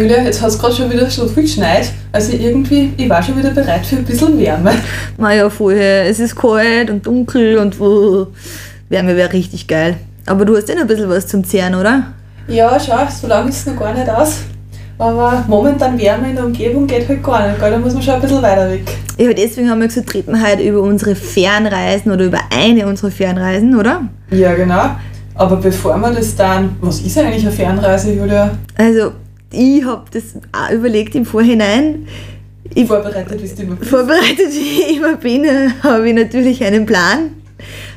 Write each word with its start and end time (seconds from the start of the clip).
Julia, 0.00 0.22
jetzt 0.22 0.40
hat 0.40 0.50
es 0.50 0.58
gerade 0.58 0.74
schon 0.74 0.90
wieder 0.90 1.10
so 1.10 1.26
viel 1.26 1.42
geschneit. 1.42 1.90
Also 2.12 2.32
irgendwie, 2.32 2.92
ich 2.96 3.08
war 3.08 3.22
schon 3.22 3.36
wieder 3.36 3.50
bereit 3.50 3.84
für 3.84 3.96
ein 3.96 4.04
bisschen 4.04 4.38
Wärme. 4.38 4.72
Naja, 5.18 5.50
vorher, 5.50 6.06
es 6.06 6.20
ist 6.20 6.36
kalt 6.36 6.88
und 6.90 7.04
dunkel 7.04 7.58
und 7.58 7.78
uh, 7.80 8.26
Wärme 8.88 9.16
wäre 9.16 9.32
richtig 9.32 9.66
geil. 9.66 9.96
Aber 10.26 10.44
du 10.44 10.56
hast 10.56 10.70
eh 10.70 10.74
noch 10.74 10.82
ein 10.82 10.86
bisschen 10.86 11.08
was 11.08 11.26
zum 11.26 11.44
Zehren, 11.44 11.74
oder? 11.74 12.14
Ja, 12.46 12.78
schau, 12.78 13.06
so 13.20 13.26
lange 13.26 13.50
ist 13.50 13.58
es 13.58 13.66
noch 13.66 13.78
gar 13.78 13.92
nicht 13.92 14.08
aus. 14.08 14.38
Aber 14.98 15.44
momentan 15.46 15.96
Wärme 15.96 16.30
in 16.30 16.34
der 16.34 16.44
Umgebung 16.44 16.86
geht 16.86 17.08
halt 17.08 17.22
gar 17.22 17.48
nicht, 17.48 17.60
gell? 17.60 17.70
da 17.70 17.78
muss 17.78 17.94
man 17.94 18.02
schon 18.02 18.14
ein 18.14 18.20
bisschen 18.20 18.42
weiter 18.42 18.68
weg. 18.68 18.82
Ja, 19.16 19.32
deswegen 19.32 19.70
haben 19.70 19.80
wir 19.80 19.86
gesagt, 19.86 20.12
reden 20.12 20.44
heute 20.44 20.62
über 20.62 20.80
unsere 20.80 21.14
Fernreisen 21.14 22.10
oder 22.10 22.24
über 22.24 22.40
eine 22.50 22.86
unserer 22.86 23.12
Fernreisen, 23.12 23.78
oder? 23.78 24.08
Ja, 24.30 24.54
genau. 24.54 24.96
Aber 25.36 25.56
bevor 25.56 25.96
wir 25.98 26.10
das 26.10 26.34
dann, 26.34 26.76
was 26.80 27.00
ist 27.00 27.16
eigentlich 27.16 27.42
eine 27.42 27.52
Fernreise, 27.52 28.12
Julia? 28.12 28.50
Also, 28.76 29.12
ich 29.52 29.84
habe 29.84 30.02
das 30.10 30.34
auch 30.52 30.72
überlegt 30.72 31.14
im 31.14 31.24
Vorhinein. 31.24 32.08
Ich 32.74 32.88
Vorbereitet 32.88 33.40
bist 33.40 33.56
du 33.58 33.62
immer. 33.62 33.76
vorbereitet 33.76 34.38
wie 34.50 34.82
ich 34.82 34.96
immer 34.96 35.16
bin, 35.16 35.44
äh, 35.44 35.70
habe 35.82 36.08
ich 36.08 36.14
natürlich 36.14 36.62
einen 36.64 36.84
Plan, 36.84 37.30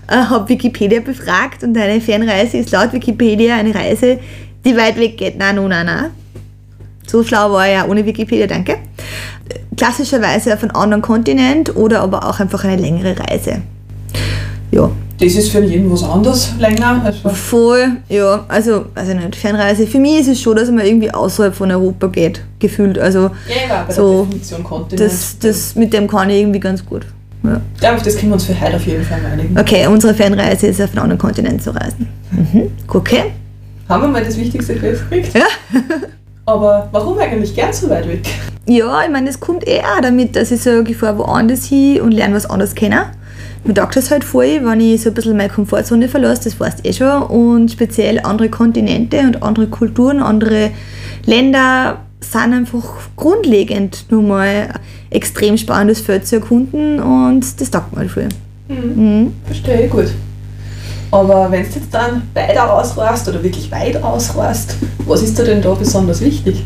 äh, 0.07 0.15
habe 0.15 0.47
Wikipedia 0.49 1.01
befragt 1.01 1.63
und 1.63 1.75
eine 1.75 1.99
Fernreise 1.99 2.57
ist 2.57 2.71
laut 2.71 2.93
Wikipedia 2.93 3.55
eine 3.55 3.73
Reise, 3.73 4.19
die 4.63 4.77
weit 4.77 4.97
weg 4.97 5.17
geht. 5.17 5.37
Nein, 5.37 5.55
no, 5.55 5.67
nein, 5.67 5.87
nein. 5.87 6.11
So 7.11 7.21
schlau 7.23 7.51
war 7.51 7.67
ich 7.67 7.73
ja 7.73 7.85
ohne 7.85 8.05
Wikipedia, 8.05 8.47
danke. 8.47 8.77
Klassischerweise 9.75 10.53
auf 10.53 10.61
einen 10.61 10.71
anderen 10.71 11.01
Kontinent 11.01 11.75
oder 11.75 11.99
aber 11.99 12.25
auch 12.25 12.39
einfach 12.39 12.63
eine 12.63 12.81
längere 12.81 13.15
Reise. 13.19 13.61
Ja, 14.71 14.89
Das 15.19 15.33
ist 15.35 15.49
für 15.51 15.61
jeden 15.61 15.91
was 15.91 16.03
anderes 16.03 16.53
länger. 16.57 17.01
Also, 17.03 17.27
voll, 17.29 17.97
ja, 18.07 18.45
also, 18.47 18.85
also 18.95 19.13
nicht 19.13 19.35
Fernreise. 19.35 19.85
Für 19.87 19.99
mich 19.99 20.21
ist 20.21 20.29
es 20.29 20.41
schon, 20.41 20.55
dass 20.55 20.69
man 20.71 20.85
irgendwie 20.85 21.11
außerhalb 21.11 21.53
von 21.53 21.69
Europa 21.69 22.07
geht, 22.07 22.41
gefühlt. 22.59 22.97
Also, 22.97 23.23
ja, 23.49 23.83
bei 23.85 23.93
So, 23.93 24.19
der 24.21 24.25
Definition 24.27 24.63
Kontinent. 24.63 25.11
das, 25.11 25.37
das, 25.39 25.75
mit 25.75 25.91
dem 25.91 26.07
kann 26.07 26.29
ich 26.29 26.39
irgendwie 26.39 26.61
ganz 26.61 26.85
gut. 26.85 27.05
Ja. 27.43 27.59
Ich 27.75 27.81
glaube, 27.81 27.97
auf 27.97 28.03
das 28.03 28.15
können 28.15 28.29
wir 28.31 28.35
uns 28.35 28.45
für 28.45 28.57
heute 28.61 28.77
auf 28.77 28.85
jeden 28.87 29.03
Fall 29.03 29.19
einigen. 29.29 29.59
Okay, 29.59 29.85
unsere 29.87 30.13
Fernreise 30.13 30.67
ist 30.67 30.81
auf 30.81 30.91
einen 30.91 30.99
anderen 30.99 31.19
Kontinent 31.19 31.61
zu 31.61 31.71
reisen. 31.75 32.07
Mhm. 32.31 32.71
Okay. 32.87 33.23
Haben 33.89 34.03
wir 34.03 34.07
mal 34.07 34.23
das 34.23 34.37
Wichtigste 34.37 34.77
festgekriegt? 34.77 35.33
Ja. 35.35 35.43
Aber 36.51 36.89
warum 36.91 37.17
eigentlich 37.17 37.55
gern 37.55 37.71
so 37.71 37.89
weit 37.89 38.07
weg? 38.07 38.21
Ja, 38.67 39.03
ich 39.03 39.09
meine, 39.09 39.27
das 39.27 39.39
kommt 39.39 39.67
eh 39.67 39.79
auch 39.79 40.01
damit, 40.01 40.35
dass 40.35 40.51
ich 40.51 40.61
sage, 40.61 40.91
ich 40.91 40.97
fahre 40.97 41.17
woanders 41.17 41.65
hin 41.65 42.01
und 42.01 42.11
lerne 42.11 42.35
was 42.35 42.45
anderes 42.45 42.75
kennen. 42.75 42.99
Mir 43.63 43.73
taugt 43.73 43.95
das 43.95 44.11
halt 44.11 44.23
voll, 44.23 44.59
wenn 44.63 44.79
ich 44.79 45.01
so 45.01 45.09
ein 45.09 45.13
bisschen 45.13 45.37
meine 45.37 45.49
Komfortzone 45.49 46.07
verlasse, 46.07 46.45
das 46.45 46.59
weißt 46.59 46.83
du 46.83 46.89
eh 46.89 46.93
schon. 46.93 47.23
Und 47.23 47.71
speziell 47.71 48.19
andere 48.19 48.49
Kontinente 48.49 49.19
und 49.19 49.43
andere 49.43 49.67
Kulturen, 49.67 50.21
andere 50.21 50.71
Länder 51.25 51.99
sind 52.19 52.53
einfach 52.53 52.83
grundlegend 53.15 54.05
nur 54.09 54.23
mal 54.23 54.73
extrem 55.09 55.57
spannendes 55.57 56.01
Feld 56.01 56.27
zu 56.27 56.37
erkunden 56.37 56.99
und 56.99 57.59
das 57.59 57.71
taugt 57.71 57.93
mir 57.93 57.99
halt 57.99 58.11
voll. 58.11 58.29
Mhm. 58.67 59.33
Verstehe 59.45 59.85
ich 59.85 59.91
gut. 59.91 60.07
Aber 61.11 61.51
wenn 61.51 61.63
du 61.63 61.69
jetzt 61.69 61.93
dann 61.93 62.23
weiter 62.33 62.73
ausreist 62.73 63.27
oder 63.27 63.43
wirklich 63.43 63.69
weit 63.69 64.01
ausreist, 64.01 64.77
was 65.05 65.21
ist 65.21 65.37
dir 65.37 65.43
denn 65.43 65.61
da 65.61 65.73
besonders 65.73 66.21
wichtig? 66.21 66.63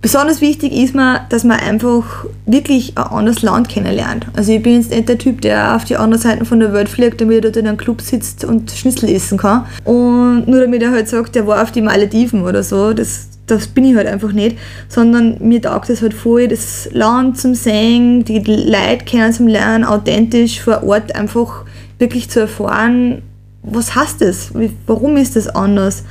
Besonders 0.00 0.42
wichtig 0.42 0.72
ist 0.72 0.94
mir, 0.94 1.20
dass 1.30 1.44
man 1.44 1.60
einfach 1.60 2.26
wirklich 2.44 2.96
ein 2.96 3.04
anderes 3.04 3.40
Land 3.40 3.70
kennenlernt. 3.70 4.26
Also 4.36 4.52
ich 4.52 4.62
bin 4.62 4.74
jetzt 4.74 4.90
nicht 4.90 5.08
der 5.08 5.16
Typ, 5.16 5.40
der 5.40 5.76
auf 5.76 5.84
die 5.84 5.96
andere 5.96 6.20
Seite 6.20 6.44
von 6.44 6.60
der 6.60 6.74
Welt 6.74 6.90
fliegt, 6.90 7.22
damit 7.22 7.36
er 7.36 7.40
dort 7.40 7.56
in 7.56 7.66
einem 7.66 7.78
Club 7.78 8.02
sitzt 8.02 8.44
und 8.44 8.70
Schnitzel 8.70 9.08
essen 9.08 9.38
kann. 9.38 9.64
Und 9.84 10.46
nur 10.46 10.60
damit 10.60 10.82
er 10.82 10.90
halt 10.90 11.08
sagt, 11.08 11.34
der 11.34 11.46
war 11.46 11.62
auf 11.62 11.72
die 11.72 11.80
Malediven 11.80 12.42
oder 12.42 12.62
so, 12.62 12.92
das, 12.92 13.28
das 13.46 13.66
bin 13.66 13.86
ich 13.86 13.96
halt 13.96 14.06
einfach 14.06 14.32
nicht. 14.32 14.58
Sondern 14.90 15.38
mir 15.40 15.62
taugt 15.62 15.88
es 15.88 16.02
halt 16.02 16.12
voll, 16.12 16.48
das 16.48 16.90
Land 16.92 17.38
zum 17.38 17.54
Sehen, 17.54 18.26
die 18.26 18.40
Leute 18.40 19.06
kennen 19.06 19.32
zum 19.32 19.46
Lernen, 19.46 19.84
authentisch 19.84 20.60
vor 20.60 20.82
Ort 20.82 21.14
einfach 21.14 21.64
wirklich 21.98 22.28
zu 22.28 22.40
erfahren, 22.40 23.22
was 23.64 23.94
heißt 23.94 24.20
das? 24.20 24.52
Warum 24.86 25.16
ist 25.16 25.36
das 25.36 25.48
anders? 25.48 26.04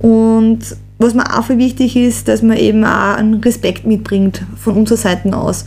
Und 0.00 0.60
was 0.98 1.14
mir 1.14 1.38
auch 1.38 1.44
viel 1.44 1.58
wichtig 1.58 1.96
ist, 1.96 2.26
dass 2.28 2.42
man 2.42 2.56
eben 2.56 2.84
auch 2.84 3.16
einen 3.16 3.34
Respekt 3.34 3.86
mitbringt 3.86 4.42
von 4.56 4.74
unserer 4.74 4.98
Seite 4.98 5.36
aus. 5.36 5.66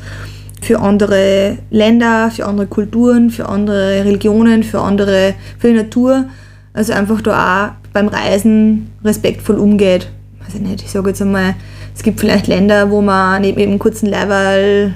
Für 0.62 0.80
andere 0.80 1.58
Länder, 1.70 2.32
für 2.32 2.46
andere 2.46 2.68
Kulturen, 2.68 3.30
für 3.30 3.48
andere 3.48 4.04
Religionen, 4.04 4.64
für 4.64 4.82
andere, 4.82 5.36
für 5.58 5.70
die 5.70 5.76
Natur. 5.76 6.26
Also 6.74 6.94
einfach 6.94 7.22
da 7.22 7.68
auch 7.68 7.92
beim 7.94 8.08
Reisen 8.08 8.90
respektvoll 9.04 9.58
umgeht. 9.58 10.10
Weiß 10.44 10.56
ich 10.56 10.62
nicht, 10.62 10.82
ich 10.82 10.92
sage 10.92 11.10
jetzt 11.10 11.22
einmal, 11.22 11.56
es 11.96 12.04
gibt 12.04 12.20
vielleicht 12.20 12.48
Länder, 12.48 12.92
wo 12.92 13.02
man 13.02 13.42
neben 13.42 13.60
eben 13.60 13.80
kurzen 13.80 14.08
Leiberl 14.08 14.94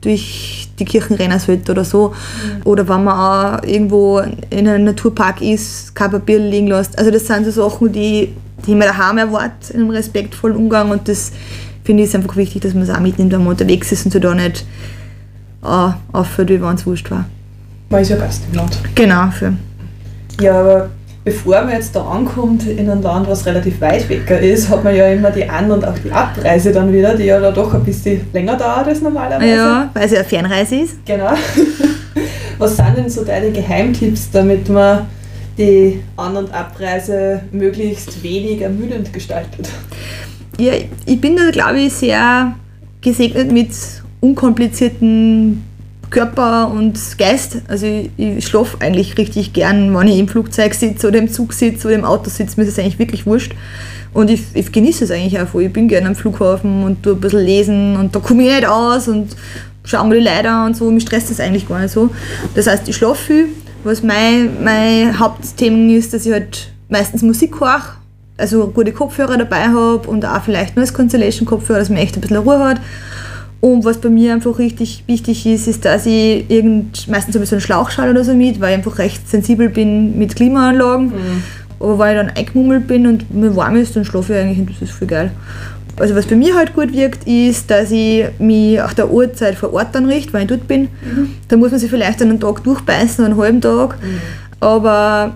durch 0.00 0.68
die 0.78 0.84
Kirchen 0.84 1.16
rennen 1.16 1.38
sollte 1.38 1.72
oder 1.72 1.84
so. 1.84 2.14
Oder 2.64 2.88
wenn 2.88 3.04
man 3.04 3.58
auch 3.58 3.62
irgendwo 3.64 4.20
in 4.50 4.68
einem 4.68 4.84
Naturpark 4.84 5.40
ist, 5.40 5.94
kein 5.94 6.10
Papier 6.10 6.38
liegen 6.38 6.68
lässt. 6.68 6.98
Also 6.98 7.10
das 7.10 7.26
sind 7.26 7.46
so 7.46 7.68
Sachen, 7.68 7.92
die, 7.92 8.34
die 8.66 8.74
man 8.74 8.88
daheim 8.88 9.18
erwartet, 9.18 9.70
in 9.70 9.80
einem 9.80 9.90
respektvollen 9.90 10.56
Umgang. 10.56 10.90
Und 10.90 11.08
das 11.08 11.32
finde 11.84 12.02
ich 12.02 12.10
ist 12.10 12.14
einfach 12.14 12.36
wichtig, 12.36 12.62
dass 12.62 12.74
man 12.74 12.82
es 12.84 12.90
auch 12.90 13.00
mitnimmt, 13.00 13.32
wenn 13.32 13.40
man 13.40 13.48
unterwegs 13.48 13.90
ist 13.92 14.04
und 14.04 14.12
so 14.12 14.18
da 14.18 14.34
nicht 14.34 14.66
äh, 15.64 15.90
auffällt, 16.12 16.50
wie 16.50 16.60
wenn 16.60 16.74
es 16.74 16.86
wurscht 16.86 17.10
war. 17.10 17.24
Man 17.90 18.02
ist 18.02 18.10
ja 18.10 18.16
Gast 18.16 18.42
im 18.50 18.56
Land. 18.56 18.78
Genau, 18.94 19.30
für. 19.30 19.54
Ja, 20.40 20.60
aber 20.60 20.90
bevor 21.28 21.60
man 21.62 21.72
jetzt 21.72 21.94
da 21.94 22.02
ankommt 22.02 22.66
in 22.66 22.88
ein 22.88 23.02
Land, 23.02 23.28
was 23.28 23.44
relativ 23.44 23.82
weit 23.82 24.08
weg 24.08 24.30
ist, 24.30 24.70
hat 24.70 24.82
man 24.82 24.96
ja 24.96 25.08
immer 25.08 25.30
die 25.30 25.46
An- 25.46 25.70
und 25.70 25.86
auch 25.86 25.98
die 25.98 26.10
Abreise 26.10 26.72
dann 26.72 26.90
wieder, 26.90 27.14
die 27.14 27.24
ja 27.24 27.38
da 27.38 27.50
doch 27.50 27.74
ein 27.74 27.84
bisschen 27.84 28.22
länger 28.32 28.56
dauert 28.56 28.86
als 28.86 29.02
normalerweise. 29.02 29.54
Ja, 29.54 29.90
weil 29.92 30.06
es 30.06 30.12
ja 30.12 30.20
eine 30.20 30.28
Fernreise 30.28 30.76
ist. 30.76 31.04
Genau. 31.04 31.32
Was 32.58 32.76
sind 32.76 32.96
denn 32.96 33.10
so 33.10 33.24
deine 33.24 33.50
Geheimtipps, 33.50 34.30
damit 34.32 34.70
man 34.70 35.06
die 35.58 36.00
An- 36.16 36.36
und 36.36 36.54
Abreise 36.54 37.42
möglichst 37.52 38.22
wenig 38.22 38.62
ermüdend 38.62 39.12
gestaltet? 39.12 39.68
Ja, 40.58 40.72
ich 41.04 41.20
bin 41.20 41.36
da, 41.36 41.50
glaube 41.50 41.80
ich, 41.80 41.92
sehr 41.92 42.54
gesegnet 43.02 43.52
mit 43.52 43.68
unkomplizierten 44.20 45.62
Körper 46.10 46.70
und 46.70 46.98
Geist. 47.18 47.58
Also 47.68 47.86
ich, 47.86 48.10
ich 48.16 48.46
schlafe 48.46 48.78
eigentlich 48.80 49.16
richtig 49.18 49.52
gern, 49.52 49.94
wenn 49.96 50.08
ich 50.08 50.18
im 50.18 50.28
Flugzeug 50.28 50.74
sitze 50.74 51.08
oder 51.08 51.18
im 51.18 51.30
Zug 51.30 51.52
sitze 51.52 51.88
oder 51.88 51.96
im 51.96 52.04
Auto 52.04 52.30
sitze, 52.30 52.54
mir 52.56 52.66
ist 52.66 52.72
es 52.72 52.78
eigentlich 52.78 52.98
wirklich 52.98 53.26
wurscht. 53.26 53.54
Und 54.14 54.30
ich, 54.30 54.42
ich 54.54 54.72
genieße 54.72 55.04
es 55.04 55.10
eigentlich 55.10 55.38
auch 55.40 55.48
voll. 55.48 55.64
Ich 55.64 55.72
bin 55.72 55.86
gerne 55.86 56.08
am 56.08 56.14
Flughafen 56.14 56.82
und 56.82 57.02
tue 57.02 57.12
ein 57.12 57.20
bisschen 57.20 57.44
lesen 57.44 57.96
und 57.96 58.14
da 58.14 58.20
komme 58.20 58.42
ich 58.44 58.54
nicht 58.54 58.66
aus 58.66 59.06
und 59.06 59.36
schaue 59.84 60.08
mir 60.08 60.16
die 60.16 60.24
Leute 60.24 60.64
und 60.64 60.76
so. 60.76 60.90
Mich 60.90 61.02
stresst 61.02 61.30
das 61.30 61.40
eigentlich 61.40 61.68
gar 61.68 61.80
nicht 61.80 61.92
so. 61.92 62.10
Das 62.54 62.66
heißt, 62.66 62.88
ich 62.88 62.96
schlafe 62.96 63.22
viel. 63.22 63.46
Was 63.84 64.02
mein, 64.02 64.62
mein 64.64 65.18
Hauptthema 65.18 65.92
ist, 65.94 66.12
dass 66.12 66.26
ich 66.26 66.32
halt 66.32 66.72
meistens 66.88 67.22
Musik 67.22 67.60
höre 67.60 67.98
also 68.38 68.68
gute 68.68 68.92
Kopfhörer 68.92 69.36
dabei 69.36 69.68
habe 69.68 70.08
und 70.08 70.24
auch 70.24 70.42
vielleicht 70.42 70.76
nur 70.76 70.84
als 70.84 70.94
Constellation-Kopfhörer, 70.94 71.80
dass 71.80 71.90
man 71.90 71.98
echt 71.98 72.16
ein 72.16 72.20
bisschen 72.20 72.36
Ruhe 72.38 72.58
hat. 72.60 72.80
Und 73.60 73.84
was 73.84 73.98
bei 73.98 74.08
mir 74.08 74.34
einfach 74.34 74.58
richtig 74.58 75.02
wichtig 75.06 75.44
ist, 75.46 75.66
ist, 75.66 75.84
dass 75.84 76.06
ich 76.06 76.48
irgend, 76.48 77.08
meistens 77.08 77.34
so 77.34 77.54
einen 77.54 77.60
Schlauchschal 77.60 78.10
oder 78.10 78.22
so 78.22 78.34
mit, 78.34 78.60
weil 78.60 78.70
ich 78.70 78.76
einfach 78.76 78.98
recht 78.98 79.28
sensibel 79.28 79.68
bin 79.68 80.16
mit 80.16 80.36
Klimaanlagen. 80.36 81.12
Aber 81.80 81.98
weil 81.98 82.16
ich 82.16 82.22
dann 82.22 82.36
eingemummelt 82.36 82.86
bin 82.86 83.06
und 83.06 83.34
mir 83.34 83.54
warm 83.56 83.76
ist, 83.76 83.96
dann 83.96 84.04
schlafe 84.04 84.34
ich 84.34 84.38
eigentlich 84.40 84.58
und 84.60 84.70
das 84.70 84.82
ist 84.82 84.92
voll 84.92 85.08
geil. 85.08 85.32
Also 85.96 86.14
was 86.14 86.26
bei 86.26 86.36
mir 86.36 86.54
halt 86.54 86.74
gut 86.74 86.92
wirkt, 86.92 87.26
ist, 87.26 87.68
dass 87.70 87.90
ich 87.90 88.26
mich 88.38 88.76
nach 88.76 88.94
der 88.94 89.10
Uhrzeit 89.10 89.56
vor 89.56 89.72
Ort 89.72 89.88
dann 89.92 90.06
richte, 90.06 90.32
wenn 90.32 90.42
ich 90.42 90.48
dort 90.48 90.68
bin. 90.68 90.88
Da 91.48 91.56
muss 91.56 91.72
man 91.72 91.80
sich 91.80 91.90
vielleicht 91.90 92.22
einen 92.22 92.38
Tag 92.38 92.62
durchbeißen, 92.62 93.24
einen 93.24 93.36
halben 93.36 93.60
Tag. 93.60 93.98
Aber 94.60 95.34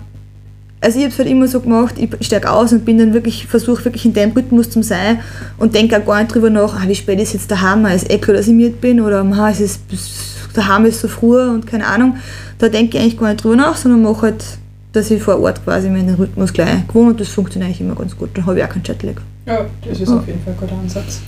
also 0.83 0.97
ich 0.99 1.05
habe 1.05 1.13
es 1.13 1.17
halt 1.19 1.29
immer 1.29 1.47
so 1.47 1.59
gemacht, 1.59 1.95
ich 1.97 2.09
steige 2.25 2.51
aus 2.51 2.71
und 2.73 2.85
bin 2.85 2.97
dann 2.97 3.13
wirklich, 3.13 3.47
versuche 3.47 3.83
wirklich 3.85 4.05
in 4.05 4.13
dem 4.13 4.31
Rhythmus 4.31 4.69
zu 4.69 4.83
sein 4.83 5.19
und 5.57 5.73
denke 5.73 5.97
auch 5.97 6.05
gar 6.05 6.19
nicht 6.21 6.33
drüber 6.33 6.49
nach, 6.49 6.75
ah, 6.75 6.83
wie 6.87 6.95
spät 6.95 7.19
ist 7.19 7.33
jetzt 7.33 7.49
daheim, 7.49 7.85
ist 7.85 8.11
eh 8.11 8.17
klar, 8.17 8.37
dass 8.37 8.47
ich 8.47 8.53
müde 8.53 8.75
bin 8.75 8.99
oder 9.01 9.23
ah, 9.23 9.49
es 9.49 9.59
ist, 9.59 9.87
bis- 9.87 10.11
daheim 10.53 10.85
ist 10.85 11.01
so 11.01 11.07
früh 11.07 11.41
und 11.49 11.65
keine 11.65 11.87
Ahnung. 11.87 12.17
Da 12.59 12.69
denke 12.69 12.97
ich 12.97 13.03
eigentlich 13.03 13.19
gar 13.19 13.29
nicht 13.29 13.43
drüber 13.43 13.55
nach, 13.55 13.75
sondern 13.75 14.03
mache 14.03 14.21
halt, 14.23 14.43
dass 14.91 15.09
ich 15.09 15.21
vor 15.23 15.39
Ort 15.39 15.63
quasi 15.63 15.89
mir 15.89 16.03
den 16.03 16.13
Rhythmus 16.15 16.53
gleich 16.53 16.87
gewohnt 16.87 17.11
und 17.11 17.19
das 17.19 17.29
funktioniert 17.29 17.69
eigentlich 17.69 17.81
immer 17.81 17.95
ganz 17.95 18.15
gut. 18.15 18.29
Dann 18.35 18.45
habe 18.45 18.59
ich 18.59 18.63
auch 18.63 18.69
keinen 18.69 18.83
Jetlag. 18.83 19.15
Ja, 19.47 19.65
das 19.87 19.99
ist 19.99 20.09
auf 20.09 20.27
jeden 20.27 20.41
Fall 20.43 20.53
ein 20.53 20.59
guter 20.59 20.77
Ansatz. 20.79 21.19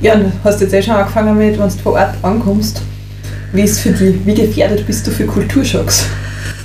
Ja, 0.00 0.14
und 0.14 0.24
du 0.24 0.32
hast 0.44 0.60
jetzt 0.60 0.74
eh 0.74 0.82
schon 0.82 0.94
angefangen 0.94 1.36
mit, 1.38 1.58
wenn 1.58 1.68
du 1.68 1.74
vor 1.82 1.92
Ort 1.92 2.14
ankommst. 2.22 2.82
Wie 3.52 3.62
ist 3.62 3.80
für 3.80 3.90
die, 3.90 4.20
wie 4.26 4.34
gefährdet 4.34 4.86
bist 4.86 5.06
du 5.06 5.10
für 5.10 5.24
Kulturschocks? 5.24 6.06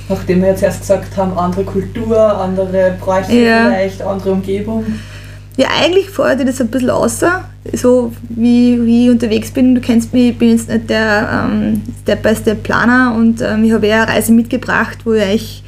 Nachdem 0.08 0.42
wir 0.42 0.48
jetzt 0.50 0.62
erst 0.62 0.80
gesagt 0.80 1.16
haben, 1.16 1.36
andere 1.38 1.64
Kultur, 1.64 2.18
andere 2.38 2.94
Bräuche 3.00 3.32
Ja. 3.32 3.70
vielleicht, 3.70 4.02
andere 4.02 4.32
Umgebung. 4.32 4.84
Ja, 5.56 5.68
eigentlich 5.80 6.10
fordert 6.10 6.40
ich 6.40 6.46
das 6.46 6.60
ein 6.60 6.68
bisschen 6.68 6.90
außer, 6.90 7.44
so 7.72 8.12
wie, 8.28 8.84
wie 8.84 9.04
ich 9.06 9.10
unterwegs 9.10 9.52
bin. 9.52 9.74
Du 9.74 9.80
kennst 9.80 10.12
mich, 10.12 10.30
ich 10.30 10.38
bin 10.38 10.50
jetzt 10.50 10.68
nicht 10.68 10.90
der 10.90 11.46
ähm, 11.48 11.80
Step-by-Step-Planer 12.02 13.14
und 13.16 13.40
ähm, 13.40 13.64
ich 13.64 13.72
habe 13.72 13.86
eher 13.86 14.02
eine 14.02 14.12
Reise 14.12 14.32
mitgebracht, 14.32 14.98
wo 15.04 15.12
ich 15.12 15.22
euch 15.22 15.62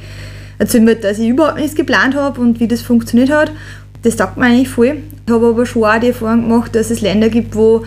erzählen 0.59 0.87
wird, 0.87 1.03
dass 1.03 1.19
ich 1.19 1.29
überhaupt 1.29 1.57
nichts 1.57 1.75
geplant 1.75 2.15
habe 2.15 2.41
und 2.41 2.59
wie 2.59 2.67
das 2.67 2.81
funktioniert 2.81 3.31
hat. 3.31 3.51
Das 4.03 4.17
taugt 4.17 4.37
mir 4.37 4.45
eigentlich 4.45 4.69
voll. 4.69 4.97
Ich 5.25 5.33
habe 5.33 5.47
aber 5.47 5.65
schon 5.65 5.83
auch 5.85 5.99
die 5.99 6.07
Erfahrung 6.07 6.49
gemacht, 6.49 6.75
dass 6.75 6.91
es 6.91 7.01
Länder 7.01 7.29
gibt, 7.29 7.55
wo, 7.55 7.83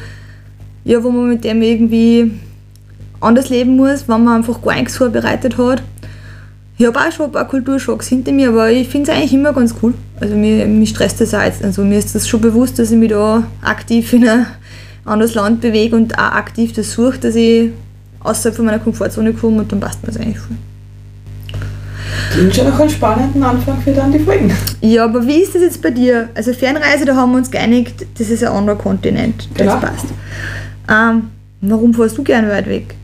ja, 0.84 1.02
wo 1.04 1.10
man 1.10 1.28
mit 1.28 1.44
dem 1.44 1.60
irgendwie 1.62 2.32
anders 3.20 3.50
leben 3.50 3.76
muss, 3.76 4.08
wenn 4.08 4.24
man 4.24 4.38
einfach 4.38 4.62
gar 4.62 4.74
nichts 4.76 4.96
vorbereitet 4.96 5.58
hat. 5.58 5.82
Ich 6.80 6.86
habe 6.86 6.98
auch 6.98 7.12
schon 7.12 7.26
ein 7.26 7.32
paar 7.32 7.46
Kulturschocks 7.46 8.08
hinter 8.08 8.32
mir, 8.32 8.48
aber 8.48 8.70
ich 8.70 8.88
finde 8.88 9.10
es 9.12 9.14
eigentlich 9.18 9.34
immer 9.34 9.52
ganz 9.52 9.74
cool. 9.82 9.92
Also 10.18 10.34
mir, 10.34 10.64
mich 10.64 10.88
stresst 10.88 11.20
das 11.20 11.34
auch 11.34 11.42
jetzt. 11.42 11.62
Also 11.62 11.84
mir 11.84 11.98
ist 11.98 12.14
das 12.14 12.26
schon 12.26 12.40
bewusst, 12.40 12.78
dass 12.78 12.90
ich 12.90 12.96
mich 12.96 13.10
da 13.10 13.42
aktiv 13.60 14.10
in 14.14 14.26
ein 14.26 14.46
anderes 15.04 15.34
Land 15.34 15.60
bewege 15.60 15.94
und 15.94 16.14
auch 16.14 16.32
aktiv 16.32 16.72
das 16.72 16.92
suche, 16.92 17.18
dass 17.18 17.34
ich 17.34 17.68
außerhalb 18.20 18.56
von 18.56 18.64
meiner 18.64 18.78
Komfortzone 18.78 19.34
komme 19.34 19.58
und 19.58 19.70
dann 19.70 19.78
passt 19.78 20.02
mir 20.02 20.06
das 20.10 20.16
eigentlich 20.16 20.38
voll. 20.38 20.56
Klingt 22.32 22.56
schon 22.56 22.64
nach 22.70 22.80
einem 22.80 22.88
spannenden 22.88 23.42
Anfang 23.42 23.78
für 23.82 23.92
dann 23.92 24.10
die 24.10 24.18
Folgen. 24.18 24.50
Ja, 24.80 25.04
aber 25.04 25.26
wie 25.26 25.42
ist 25.42 25.54
das 25.54 25.60
jetzt 25.60 25.82
bei 25.82 25.90
dir? 25.90 26.30
Also 26.34 26.54
Fernreise, 26.54 27.04
da 27.04 27.14
haben 27.14 27.32
wir 27.32 27.36
uns 27.40 27.50
geeinigt, 27.50 28.06
das 28.16 28.30
ist 28.30 28.42
ein 28.42 28.52
anderer 28.52 28.76
Kontinent. 28.76 29.50
Das 29.54 29.66
Genau. 29.66 29.80
passt. 29.80 30.06
Ähm, 30.90 31.24
warum 31.60 31.92
fährst 31.92 32.16
du 32.16 32.22
gern 32.22 32.48
weit 32.48 32.66
weg? 32.70 32.94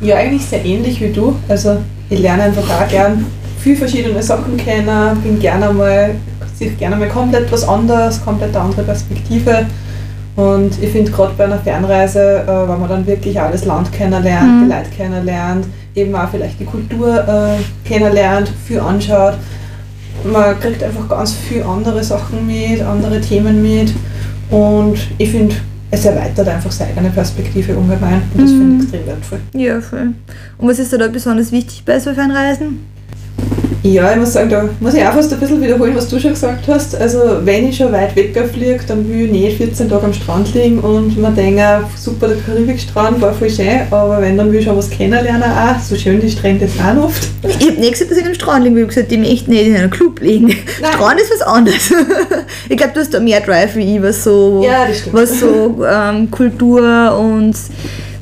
Ja, 0.00 0.16
eigentlich 0.16 0.44
sehr 0.44 0.64
ähnlich 0.64 1.00
wie 1.00 1.12
du. 1.12 1.36
Also 1.48 1.76
ich 2.10 2.18
lerne 2.20 2.44
einfach 2.44 2.68
auch 2.68 2.88
gern 2.88 3.24
viel 3.58 3.76
verschiedene 3.76 4.22
Sachen 4.22 4.56
kennen, 4.56 5.20
bin 5.22 5.38
gerne 5.40 5.72
mal, 5.72 6.14
sehe 6.54 6.70
gerne 6.72 6.96
mal 6.96 7.08
komplett 7.08 7.50
was 7.50 7.66
anderes, 7.66 8.22
komplett 8.24 8.54
eine 8.54 8.64
andere 8.66 8.82
Perspektive. 8.82 9.66
Und 10.36 10.82
ich 10.82 10.90
finde 10.90 11.10
gerade 11.12 11.32
bei 11.38 11.44
einer 11.44 11.58
Fernreise, 11.58 12.42
äh, 12.42 12.68
wenn 12.68 12.80
man 12.80 12.88
dann 12.88 13.06
wirklich 13.06 13.40
auch 13.40 13.50
das 13.52 13.64
Land 13.64 13.92
kennenlernt, 13.92 14.62
Mhm. 14.62 14.64
die 14.68 14.74
Leute 14.74 14.90
kennenlernt, 14.96 15.66
eben 15.94 16.14
auch 16.14 16.28
vielleicht 16.28 16.58
die 16.58 16.64
Kultur 16.64 17.16
äh, 17.26 17.88
kennenlernt, 17.88 18.50
viel 18.66 18.80
anschaut. 18.80 19.34
Man 20.24 20.58
kriegt 20.58 20.82
einfach 20.82 21.08
ganz 21.08 21.34
viele 21.34 21.64
andere 21.64 22.02
Sachen 22.02 22.46
mit, 22.46 22.82
andere 22.82 23.20
Themen 23.20 23.62
mit. 23.62 23.92
Und 24.50 24.98
ich 25.18 25.30
finde, 25.30 25.54
es 25.90 26.04
erweitert 26.04 26.48
einfach 26.48 26.72
seine 26.72 26.92
eigene 26.92 27.10
Perspektive 27.10 27.76
ungemein. 27.76 28.22
Und 28.34 28.42
das 28.42 28.50
finde 28.50 28.76
ich 28.76 28.82
extrem 28.82 29.06
wertvoll. 29.06 29.40
Ja, 29.54 29.80
voll. 29.80 30.12
Und 30.58 30.68
was 30.68 30.78
ist 30.78 30.92
dir 30.92 30.98
da 30.98 31.08
besonders 31.08 31.52
wichtig 31.52 31.84
bei 31.84 31.98
so 32.00 32.12
Fernreisen? 32.12 32.80
Ja, 33.86 34.12
ich 34.12 34.16
muss 34.16 34.32
sagen, 34.32 34.48
da 34.48 34.66
muss 34.80 34.94
ich 34.94 35.04
auch 35.04 35.12
fast 35.12 35.30
ein 35.30 35.38
bisschen 35.38 35.60
wiederholen, 35.60 35.94
was 35.94 36.08
du 36.08 36.18
schon 36.18 36.30
gesagt 36.30 36.66
hast. 36.68 36.96
Also, 36.96 37.18
wenn 37.44 37.68
ich 37.68 37.76
schon 37.76 37.92
weit 37.92 38.16
wegfliege, 38.16 38.80
dann 38.88 39.06
will 39.06 39.26
ich 39.26 39.30
nicht 39.30 39.58
14 39.58 39.90
Tage 39.90 40.06
am 40.06 40.14
Strand 40.14 40.54
liegen 40.54 40.78
und 40.78 41.18
mir 41.18 41.30
denke, 41.32 41.84
super, 41.94 42.28
der 42.28 42.38
Karibikstrand 42.38 43.20
war 43.20 43.34
voll 43.34 43.50
schön, 43.50 43.82
aber 43.90 44.22
wenn, 44.22 44.38
dann 44.38 44.50
will 44.50 44.60
ich 44.60 44.64
schon 44.64 44.78
was 44.78 44.88
kennenlernen 44.88 45.42
auch. 45.42 45.78
So 45.78 45.96
schön 45.96 46.18
die 46.18 46.30
Strände 46.30 46.66
sind 46.66 46.98
oft. 46.98 47.28
Ich 47.42 47.68
habe 47.68 47.78
nicht 47.78 47.92
gesagt, 47.92 48.10
dass 48.10 48.16
ich 48.16 48.24
am 48.24 48.32
Strand 48.32 48.64
liegen 48.64 48.76
will. 48.76 48.84
Ich 48.84 48.88
gesagt, 48.88 49.12
ich 49.12 49.18
möchte 49.18 49.50
nicht 49.50 49.66
in 49.66 49.76
einem 49.76 49.90
Club 49.90 50.18
liegen. 50.20 50.50
Strand 50.50 51.20
ist 51.20 51.30
was 51.30 51.42
anderes. 51.42 51.92
ich 52.70 52.78
glaube, 52.78 52.94
du 52.94 53.00
hast 53.00 53.12
da 53.12 53.20
mehr 53.20 53.42
Drive 53.42 53.76
wie 53.76 53.96
ich, 53.96 54.02
was 54.02 54.24
so, 54.24 54.62
Ja, 54.64 54.86
was 55.12 55.40
so 55.40 55.84
ähm, 55.86 56.30
Kultur 56.30 57.18
und 57.18 57.54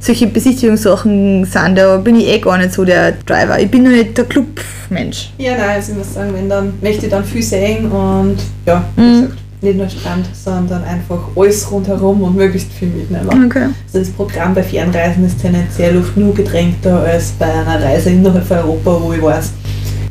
solche 0.02 0.26
Besichtigungssachen 0.26 1.44
sind. 1.44 1.76
Da 1.78 1.96
bin 1.98 2.16
ich 2.16 2.26
eh 2.28 2.38
gar 2.38 2.58
nicht 2.58 2.72
so 2.72 2.84
der 2.84 3.12
Driver. 3.24 3.58
Ich 3.60 3.70
bin 3.70 3.84
noch 3.84 3.90
nicht 3.90 4.18
der 4.18 4.24
Clubmensch. 4.24 5.30
Ja, 5.38 5.56
nein, 5.56 5.70
also 5.76 5.92
ich 5.92 5.98
muss 5.98 6.14
sagen, 6.14 6.30
wenn 6.34 6.48
dann 6.48 6.74
möchte 6.82 7.06
ich 7.06 7.10
dann 7.10 7.24
viel 7.24 7.42
sehen 7.42 7.86
und 7.90 8.36
ja, 8.66 8.84
wie 8.96 9.00
Mhm. 9.02 9.20
gesagt, 9.22 9.38
nicht 9.62 9.76
nur 9.78 9.88
Strand, 9.88 10.26
sondern 10.32 10.82
einfach 10.82 11.20
alles 11.36 11.70
rundherum 11.70 12.20
und 12.22 12.34
möglichst 12.36 12.72
viel 12.72 12.88
mitnehmen. 12.88 13.46
Okay. 13.46 13.66
Also 13.86 14.00
das 14.00 14.10
Programm 14.10 14.54
bei 14.54 14.62
Fernreisen 14.64 15.24
ist 15.24 15.40
tendenziell 15.40 15.96
oft 15.98 16.16
nur 16.16 16.34
gedrängter 16.34 16.98
als 17.00 17.30
bei 17.38 17.46
einer 17.46 17.80
Reise 17.80 18.10
innerhalb 18.10 18.44
von 18.44 18.56
Europa, 18.58 18.98
wo 19.00 19.12
ich 19.12 19.22
weiß, 19.22 19.44
ist 19.44 19.52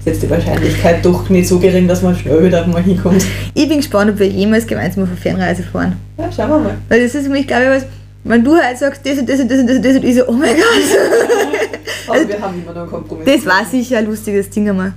jetzt 0.06 0.24
die 0.24 0.30
Wahrscheinlichkeit 0.30 1.06
doch 1.06 1.28
nicht 1.30 1.50
so 1.50 1.60
gering, 1.60 1.86
dass 1.86 2.02
man 2.02 2.16
schnell 2.16 2.42
wieder 2.46 2.66
mal 2.66 2.82
hinkommt. 2.82 3.26
Ich 3.54 3.68
bin 3.68 3.78
gespannt, 3.80 4.12
ob 4.12 4.20
wir 4.20 4.28
jemals 4.30 4.66
gemeinsam 4.66 5.04
auf 5.04 5.10
eine 5.10 5.18
Fernreise 5.18 5.64
fahren. 5.64 5.98
Ja, 6.18 6.30
schauen 6.34 6.50
wir 6.50 6.60
mal. 6.60 6.78
Weil 6.88 7.04
das 7.04 7.14
ist 7.14 7.26
für 7.26 7.32
mich, 7.32 7.46
glaube 7.46 7.64
ich, 7.64 7.70
was, 7.70 7.86
wenn 8.24 8.44
du 8.44 8.56
halt 8.56 8.78
sagst, 8.78 9.02
das 9.06 9.18
und 9.20 9.30
das 9.30 9.40
und 9.40 9.50
das 9.50 9.60
und 9.60 9.68
das 9.68 9.76
und 9.78 9.86
das 9.86 9.96
und 9.98 10.04
ich 10.06 10.16
so, 10.16 10.28
oh 10.28 10.34
mein 10.34 10.56
Gott. 10.56 11.70
Aber 12.08 12.28
wir 12.28 12.42
haben 12.42 12.62
immer 12.62 12.74
noch 12.74 12.82
einen 12.82 12.90
Kompromiss. 12.92 13.26
Das 13.26 13.46
war 13.46 13.66
sicher 13.66 13.98
ein 14.00 14.06
lustiges 14.06 14.50
Ding 14.50 14.70
einmal. 14.70 14.94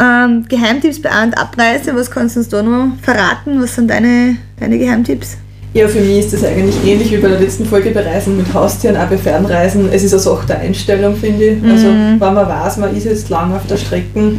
Ähm, 0.00 0.44
Geheimtipps 0.48 1.02
bei 1.02 1.10
An- 1.10 1.30
und 1.30 1.38
Abreise, 1.38 1.94
was 1.94 2.10
kannst 2.10 2.36
du 2.36 2.40
uns 2.40 2.48
da 2.48 2.62
noch 2.62 2.92
verraten? 3.02 3.60
Was 3.60 3.74
sind 3.74 3.88
deine, 3.90 4.36
deine 4.60 4.78
Geheimtipps? 4.78 5.36
Ja, 5.74 5.86
für 5.88 6.00
mich 6.00 6.20
ist 6.20 6.32
das 6.32 6.44
eigentlich 6.44 6.76
ähnlich 6.86 7.10
wie 7.12 7.18
bei 7.18 7.28
der 7.28 7.40
letzten 7.40 7.66
Folge 7.66 7.90
bei 7.90 8.02
Reisen 8.02 8.36
mit 8.36 8.52
Haustieren, 8.54 8.96
auch 8.96 9.06
bei 9.06 9.18
Fernreisen. 9.18 9.90
Es 9.92 10.02
ist 10.02 10.12
eine 10.14 10.20
Sache 10.22 10.46
der 10.46 10.60
Einstellung, 10.60 11.14
finde 11.16 11.44
ich. 11.44 11.62
Also, 11.64 11.88
Mhm. 11.88 12.20
wenn 12.20 12.34
man 12.34 12.48
weiß, 12.48 12.78
man 12.78 12.96
ist 12.96 13.04
jetzt 13.04 13.28
lang 13.28 13.52
auf 13.52 13.66
der 13.66 13.76
Strecke, 13.76 14.34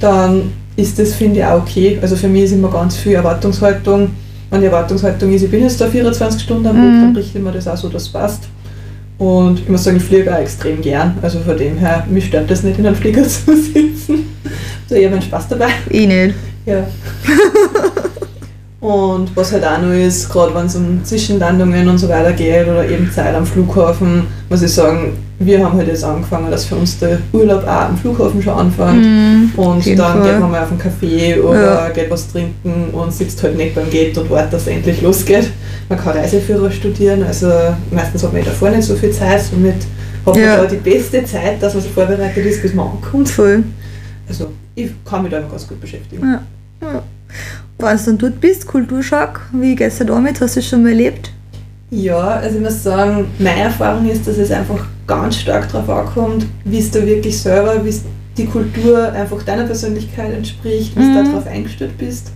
dann 0.00 0.52
ist 0.76 0.98
das, 0.98 1.14
finde 1.14 1.40
ich, 1.40 1.44
auch 1.44 1.60
okay. 1.62 1.98
Also, 2.02 2.16
für 2.16 2.28
mich 2.28 2.44
ist 2.44 2.52
immer 2.52 2.70
ganz 2.70 2.96
viel 2.96 3.12
Erwartungshaltung. 3.12 4.10
Die 4.60 4.64
Erwartungshaltung 4.66 5.32
ist, 5.32 5.42
ich 5.42 5.50
bin 5.50 5.62
jetzt 5.62 5.80
da 5.80 5.86
24 5.88 6.42
Stunden 6.42 6.66
am 6.66 6.76
Weg, 6.76 6.82
Mhm. 6.82 7.00
dann 7.00 7.16
richte 7.16 7.38
ich 7.38 7.44
mir 7.44 7.52
das 7.52 7.66
auch 7.66 7.76
so, 7.76 7.88
dass 7.88 8.02
es 8.02 8.08
passt. 8.10 8.44
Und 9.18 9.60
ich 9.60 9.68
muss 9.68 9.84
sagen, 9.84 9.96
ich 9.96 10.02
fliege 10.02 10.32
auch 10.34 10.38
extrem 10.40 10.80
gern. 10.82 11.16
Also, 11.22 11.38
von 11.40 11.56
dem 11.56 11.78
her, 11.78 12.04
mich 12.10 12.26
stört 12.26 12.50
das 12.50 12.62
nicht, 12.62 12.78
in 12.78 12.86
einem 12.86 12.96
Flieger 12.96 13.22
zu 13.28 13.56
sitzen. 13.56 14.26
Da 14.88 14.94
habe 14.96 15.04
ich 15.04 15.10
meinen 15.10 15.22
Spaß 15.22 15.48
dabei. 15.48 15.68
Ich 15.88 16.06
nicht. 16.06 16.34
Ja. 16.66 16.86
und 18.82 19.34
was 19.36 19.52
halt 19.52 19.64
auch 19.64 19.78
noch 19.80 19.92
ist, 19.92 20.28
gerade 20.28 20.52
wenn 20.56 20.66
es 20.66 20.74
um 20.74 21.04
Zwischenlandungen 21.04 21.88
und 21.88 21.98
so 21.98 22.08
weiter 22.08 22.32
geht 22.32 22.66
oder 22.66 22.84
eben 22.88 23.08
Zeit 23.12 23.32
am 23.34 23.46
Flughafen, 23.46 24.26
muss 24.50 24.60
ich 24.62 24.72
sagen, 24.74 25.16
wir 25.38 25.64
haben 25.64 25.76
halt 25.78 25.86
jetzt 25.86 26.02
angefangen, 26.04 26.50
dass 26.50 26.64
für 26.64 26.74
uns 26.74 26.98
der 26.98 27.18
Urlaub 27.32 27.62
auch 27.64 27.88
am 27.88 27.96
Flughafen 27.96 28.42
schon 28.42 28.52
anfängt. 28.54 29.56
Auf 29.56 29.66
Und 29.66 29.86
dann 29.98 30.18
Fall. 30.18 30.22
geht 30.30 30.40
man 30.40 30.50
mal 30.50 30.62
auf 30.64 30.70
einen 30.72 30.80
Café 30.80 31.40
oder 31.40 31.62
Ja. 31.62 31.88
geht 31.90 32.10
was 32.10 32.30
trinken 32.30 32.90
und 32.92 33.12
sitzt 33.12 33.40
halt 33.44 33.56
nicht 33.56 33.74
beim 33.76 33.88
Gate 33.88 34.18
und 34.18 34.28
wartet, 34.30 34.52
dass 34.54 34.62
es 34.62 34.68
endlich 34.68 35.00
losgeht. 35.00 35.50
Man 35.88 35.98
kann 36.00 36.16
Reiseführer 36.16 36.70
studieren, 36.70 37.22
also 37.24 37.48
meistens 37.92 38.22
hat 38.24 38.32
man 38.32 38.44
davor 38.44 38.70
nicht 38.70 38.82
so 38.84 38.96
viel 38.96 39.12
Zeit, 39.12 39.42
somit 39.42 39.74
hat 40.26 40.34
man 40.34 40.42
Ja. 40.44 40.56
da 40.56 40.64
die 40.66 40.76
beste 40.76 41.24
Zeit, 41.24 41.62
dass 41.62 41.74
man 41.74 41.82
so 41.84 41.88
vorbereitet 41.88 42.44
ist, 42.46 42.60
bis 42.62 42.74
man 42.74 42.88
ankommt. 42.88 43.28
Voll. 43.28 43.62
Also 44.28 44.48
ich 44.74 44.90
kann 45.04 45.22
mich 45.22 45.30
da 45.30 45.38
immer 45.38 45.48
ganz 45.48 45.66
gut 45.68 45.80
beschäftigen. 45.80 46.22
Ja. 46.24 46.42
Ja. 46.88 47.02
Wenn 47.82 47.96
du 47.96 48.02
dann 48.04 48.18
dort 48.18 48.40
bist, 48.40 48.66
Kulturschock, 48.66 49.40
wie 49.52 49.74
geht's 49.74 49.98
dir 49.98 50.04
damit? 50.06 50.40
Hast 50.40 50.56
du 50.56 50.60
das 50.60 50.68
schon 50.68 50.82
mal 50.82 50.90
erlebt? 50.90 51.30
Ja, 51.90 52.16
also 52.18 52.56
ich 52.56 52.62
muss 52.62 52.82
sagen, 52.82 53.26
meine 53.38 53.60
Erfahrung 53.62 54.08
ist, 54.08 54.26
dass 54.26 54.38
es 54.38 54.50
einfach 54.50 54.86
ganz 55.06 55.36
stark 55.36 55.70
darauf 55.70 55.88
ankommt, 55.90 56.46
wie 56.64 56.78
es 56.78 56.90
du 56.90 57.04
wirklich 57.04 57.38
selber, 57.38 57.84
wie 57.84 57.90
es 57.90 58.02
die 58.38 58.46
Kultur 58.46 59.12
einfach 59.12 59.42
deiner 59.42 59.64
Persönlichkeit 59.64 60.32
entspricht, 60.32 60.96
wie 60.96 61.00
Mhm. 61.02 61.14
du 61.14 61.24
darauf 61.30 61.46
eingestellt 61.46 61.98
bist. 61.98 62.30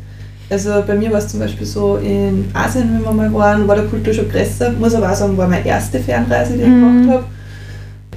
Also 0.51 0.83
bei 0.87 0.95
mir 0.95 1.11
war 1.11 1.19
es 1.19 1.29
zum 1.29 1.41
Beispiel 1.41 1.67
so 1.67 1.97
in 1.97 2.45
Asien, 2.53 2.91
wenn 2.93 3.03
wir 3.03 3.13
mal 3.13 3.33
waren, 3.33 3.67
war 3.67 3.77
der 3.77 3.87
Kulturschock 3.87 4.31
größer. 4.31 4.73
Muss 4.73 4.95
aber 4.95 5.11
auch 5.11 5.17
sagen, 5.17 5.37
war 5.39 5.49
meine 5.49 5.67
erste 5.67 5.99
Fernreise, 6.01 6.53
die 6.55 6.63
ich 6.63 6.69
Mhm. 6.69 7.03
gemacht 7.05 7.09
habe. 7.17 7.25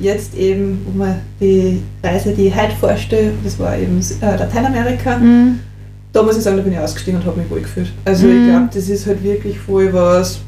Jetzt 0.02 0.36
eben, 0.36 0.86
wo 0.86 0.98
man 0.98 1.16
die 1.40 1.82
Reise, 2.04 2.34
die 2.34 2.48
ich 2.48 2.56
heute 2.56 2.76
vorstelle, 2.76 3.32
das 3.44 3.58
war 3.60 3.78
eben 3.78 4.00
äh, 4.22 4.36
Lateinamerika 4.38 5.18
Mhm. 5.18 5.60
Da 6.12 6.24
muss 6.24 6.38
ich 6.38 6.44
sagen, 6.44 6.58
da 6.58 6.64
bin 6.64 6.74
ich 6.74 6.80
ausgestiegen 6.80 7.20
und 7.20 7.26
habe 7.26 7.40
mich 7.40 7.50
wohl 7.50 7.62
gefühlt. 7.62 7.92
Also 8.06 8.26
Mhm. 8.28 8.40
ich 8.42 8.48
glaube, 8.50 8.70
das 8.74 8.90
ist 8.90 9.06
halt 9.06 9.24
wirklich 9.24 9.60
voll 9.60 9.92
was, 9.94 10.40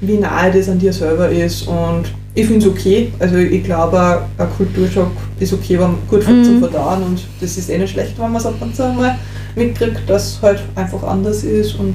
wie 0.00 0.16
nahe 0.18 0.50
das 0.52 0.68
an 0.68 0.78
dir 0.78 0.92
selber 0.92 1.28
ist 1.30 1.62
und 1.66 2.04
ich 2.34 2.46
finde 2.46 2.64
es 2.66 2.70
okay. 2.72 3.12
Also 3.18 3.36
ich 3.36 3.64
glaube, 3.64 4.22
ein 4.38 4.48
Kulturschock 4.56 5.10
ist 5.40 5.52
okay, 5.52 5.78
wenn 5.78 5.96
gut 6.08 6.26
Mhm. 6.28 6.44
zum 6.44 6.58
Verdauen 6.60 7.02
und 7.02 7.20
das 7.40 7.56
ist 7.58 7.68
eh 7.70 7.78
nicht 7.78 7.90
schlecht, 7.92 8.12
wenn 8.18 8.30
man 8.30 8.40
es 8.40 8.46
ab 8.46 8.54
und 8.60 8.74
zu 8.76 8.82
mal 8.92 9.16
mitkriegt, 9.56 10.00
dass 10.08 10.34
es 10.36 10.42
halt 10.42 10.60
einfach 10.76 11.02
anders 11.02 11.42
ist 11.44 11.74
und 11.74 11.94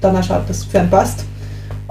dann 0.00 0.16
auch 0.16 0.22
schaut, 0.24 0.48
dass 0.48 0.58
es 0.58 0.64
fern 0.64 0.90
passt. 0.90 1.24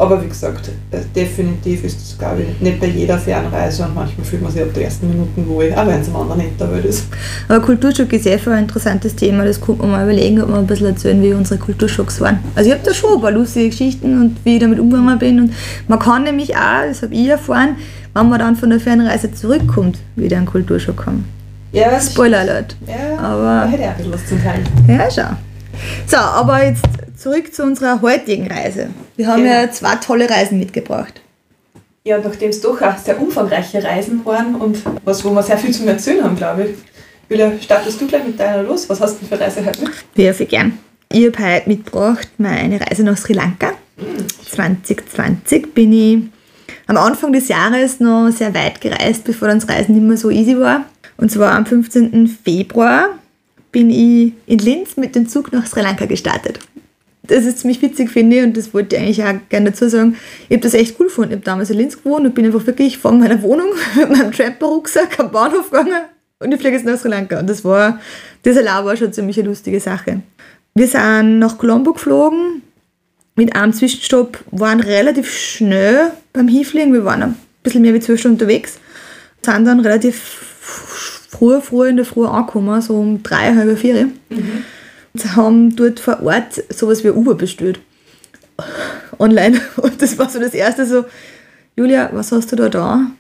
Aber 0.02 0.20
wie 0.24 0.28
gesagt, 0.30 0.68
äh, 0.90 0.98
definitiv 1.16 1.84
ist 1.84 2.02
das, 2.02 2.18
glaube 2.18 2.42
ich, 2.42 2.60
nicht 2.60 2.80
bei 2.80 2.88
jeder 2.88 3.20
Fernreise 3.20 3.84
und 3.84 3.94
manchmal 3.94 4.26
fühlt 4.26 4.42
man 4.42 4.52
sich 4.52 4.64
ab 4.64 4.74
den 4.74 4.82
ersten 4.84 5.08
Minuten 5.08 5.48
wohl, 5.48 5.72
auch 5.76 5.86
wenn 5.86 6.02
es 6.02 6.08
am 6.10 6.16
anderen 6.16 6.40
nicht 6.42 6.60
der 6.60 6.72
Welt 6.72 6.86
ist. 6.86 7.06
Aber 7.48 7.60
Kulturschock 7.64 8.12
ist 8.12 8.28
voll 8.42 8.54
ein 8.54 8.64
interessantes 8.64 9.16
Thema. 9.16 9.46
Das 9.46 9.62
könnte 9.62 9.84
man 9.84 9.92
mal 9.92 10.04
überlegen, 10.06 10.42
ob 10.42 10.50
wir 10.50 10.56
ein 10.58 10.66
bisschen 10.66 10.88
erzählen, 10.88 11.22
wie 11.22 11.34
unsere 11.34 11.60
Kulturschocks 11.60 12.20
waren. 12.20 12.40
Also 12.56 12.72
ich 12.72 12.76
habe 12.76 12.84
da 12.84 12.96
schon 12.96 13.14
ein 13.14 13.22
paar 13.22 13.30
lustige 13.30 13.70
Geschichten 13.70 14.20
und 14.20 14.38
wie 14.44 14.56
ich 14.56 14.60
damit 14.60 14.80
umgegangen 14.80 15.20
bin. 15.20 15.40
Und 15.40 15.54
man 15.88 16.00
kann 16.00 16.24
nämlich 16.24 16.56
auch, 16.56 16.82
das 16.88 17.04
habe 17.04 17.14
ich 17.14 17.28
erfahren, 17.28 17.76
wenn 18.16 18.28
man 18.28 18.40
dann 18.40 18.56
von 18.56 18.72
der 18.72 18.80
Fernreise 18.80 19.32
zurückkommt, 19.32 20.00
wieder 20.16 20.38
einen 20.38 20.48
Kulturschock 20.48 21.06
haben. 21.06 21.26
Ja, 21.74 22.02
Spoiler 22.02 22.40
Alert. 22.40 22.76
Ja, 22.88 23.20
Aber- 23.20 23.44
da 23.44 23.68
hätte 23.68 23.84
ich 23.84 23.88
auch 23.88 23.92
ein 23.92 23.98
bisschen 23.98 24.14
was 24.14 24.26
zum 24.26 24.44
Teilen. 24.44 24.66
Ja, 24.88 25.12
schau. 25.12 25.36
So, 26.08 26.18
aber 26.18 26.66
jetzt 26.66 26.84
zurück 27.22 27.54
zu 27.54 27.64
unserer 27.64 28.02
heutigen 28.02 28.48
Reise. 28.48 28.90
Wir 29.16 29.28
haben 29.28 29.44
Genau. 29.44 29.54
ja 29.62 29.72
zwei 29.72 29.96
tolle 29.96 30.30
Reisen 30.30 30.60
mitgebracht. 30.60 31.22
Ja, 32.04 32.18
nachdem 32.18 32.50
es 32.50 32.62
doch 32.62 32.82
auch 32.82 32.98
sehr 32.98 33.22
umfangreiche 33.22 33.84
Reisen 33.84 34.26
waren 34.26 34.56
und 34.56 34.80
was, 35.06 35.24
wo 35.24 35.30
wir 35.32 35.44
sehr 35.44 35.58
viel 35.58 35.72
zum 35.72 35.88
Erzählen 35.88 36.24
haben, 36.24 36.36
glaube 36.36 36.64
ich. 36.64 36.70
Julia, 37.30 37.52
startest 37.62 38.02
du 38.02 38.08
gleich 38.08 38.26
mit 38.26 38.40
deiner 38.40 38.64
los? 38.64 38.90
Was 38.90 39.00
hast 39.00 39.22
du 39.22 39.26
für 39.26 39.40
Reise 39.40 39.64
heute? 39.64 39.86
Ja, 40.16 40.34
sehr 40.34 40.48
gern. 40.48 40.80
Ich 41.12 41.26
habe 41.28 41.38
heute 41.56 41.70
mitgebracht 41.70 42.28
meine 42.40 42.82
Reise 42.82 43.04
nach 43.04 43.18
Sri 43.18 43.34
Lanka. 43.34 43.74
2020 44.50 45.74
bin 45.74 45.94
ich 45.94 46.20
am 46.88 46.98
Anfang 46.98 47.32
des 47.34 47.48
Jahres 47.48 48.00
noch 48.00 48.32
sehr 48.32 48.54
weit 48.56 48.82
gereist, 48.82 49.24
bevor 49.24 49.48
dann 49.48 49.60
das 49.60 49.70
Reisen 49.70 49.94
nicht 49.94 50.04
mehr 50.08 50.18
so 50.18 50.32
easy 50.32 50.58
war. 50.60 50.86
Und 51.18 51.32
zwar 51.32 51.52
am 51.54 51.66
15. 51.68 52.28
Februar 52.44 53.10
bin 53.72 53.90
ich 53.92 54.34
in 54.48 54.58
Linz 54.60 54.98
mit 54.98 55.16
dem 55.16 55.30
Zug 55.30 55.54
nach 55.54 55.68
Sri 55.68 55.82
Lanka 55.82 56.06
gestartet. 56.06 56.60
Das 57.28 57.46
ist 57.46 57.60
ziemlich 57.60 57.82
witzig, 57.82 58.10
finde 58.10 58.38
ich, 58.38 58.44
und 58.44 58.58
das 58.58 58.74
wollte 58.74 58.96
ich 58.96 59.02
eigentlich 59.02 59.24
auch 59.24 59.36
gerne 59.50 59.72
dazu 59.72 59.88
sagen. 59.88 60.18
Ich 60.50 60.56
habe 60.56 60.64
das 60.64 60.74
echt 60.74 61.00
cool 61.00 61.06
gefunden. 61.08 61.32
Ich 61.32 61.36
habe 61.38 61.46
damals 61.46 61.70
in 61.70 61.78
Linz 61.78 62.02
gewohnt 62.02 62.26
und 62.26 62.34
bin 62.34 62.46
einfach 62.46 62.66
wirklich 62.66 62.98
von 62.98 63.20
meiner 63.20 63.42
Wohnung 63.44 63.68
mit 63.96 64.10
meinem 64.10 64.32
Tramper-Rucksack 64.32 65.20
am 65.20 65.32
Bahnhof 65.32 65.70
gegangen 65.70 66.02
und 66.40 66.52
ich 66.52 66.60
fliege 66.60 66.76
jetzt 66.76 66.86
nach 66.86 66.98
Sri 66.98 67.10
Lanka. 67.10 67.40
Und 67.40 67.48
das 67.48 67.64
war, 67.64 68.00
das 68.44 68.58
allein 68.58 68.84
war 68.84 68.98
schon 68.98 69.14
ziemlich 69.14 69.38
eine 69.40 69.50
lustige 69.50 69.80
Sache. 69.80 70.22
Wir 70.74 70.88
sind 70.88 71.40
nach 71.40 71.58
Colombo 71.58 71.94
geflogen, 71.94 72.64
mit 73.36 73.56
einem 73.56 73.74
Zwischenstopp, 73.74 74.40
waren 74.52 74.80
relativ 74.80 75.32
schnell 75.32 76.12
beim 76.34 76.48
Hinfliegen. 76.48 76.94
Wir 76.94 77.06
waren 77.06 77.22
ein 77.22 77.36
bisschen 77.64 77.82
mehr 77.82 77.94
wie 77.94 78.00
zwölf 78.00 78.20
Stunden 78.20 78.36
unterwegs, 78.36 78.80
sind 79.44 79.66
dann 79.66 79.80
relativ 79.80 80.18
früh, 80.60 81.62
früh 81.62 81.90
in 81.90 81.98
der 81.98 82.06
Früh 82.06 82.26
angekommen, 82.26 82.82
so 82.82 82.98
um 82.98 83.22
drei, 83.22 83.54
halb 83.54 83.78
vier. 83.78 84.06
Mhm. 84.30 84.64
Haben 85.36 85.76
dort 85.76 86.00
vor 86.00 86.24
Ort 86.24 86.64
sowas 86.70 87.04
wie 87.04 87.10
Uber 87.10 87.36
bestellt. 87.36 87.80
Online. 89.20 89.60
Und 89.78 90.02
das 90.02 90.18
war 90.18 90.30
so 90.30 90.40
das 90.40 90.54
erste 90.54 90.86
so, 90.86 91.06
Julia, 91.76 92.10
was 92.14 92.32
hast 92.32 92.52
du 92.52 92.56
da 92.56 92.70
da? 92.70 93.12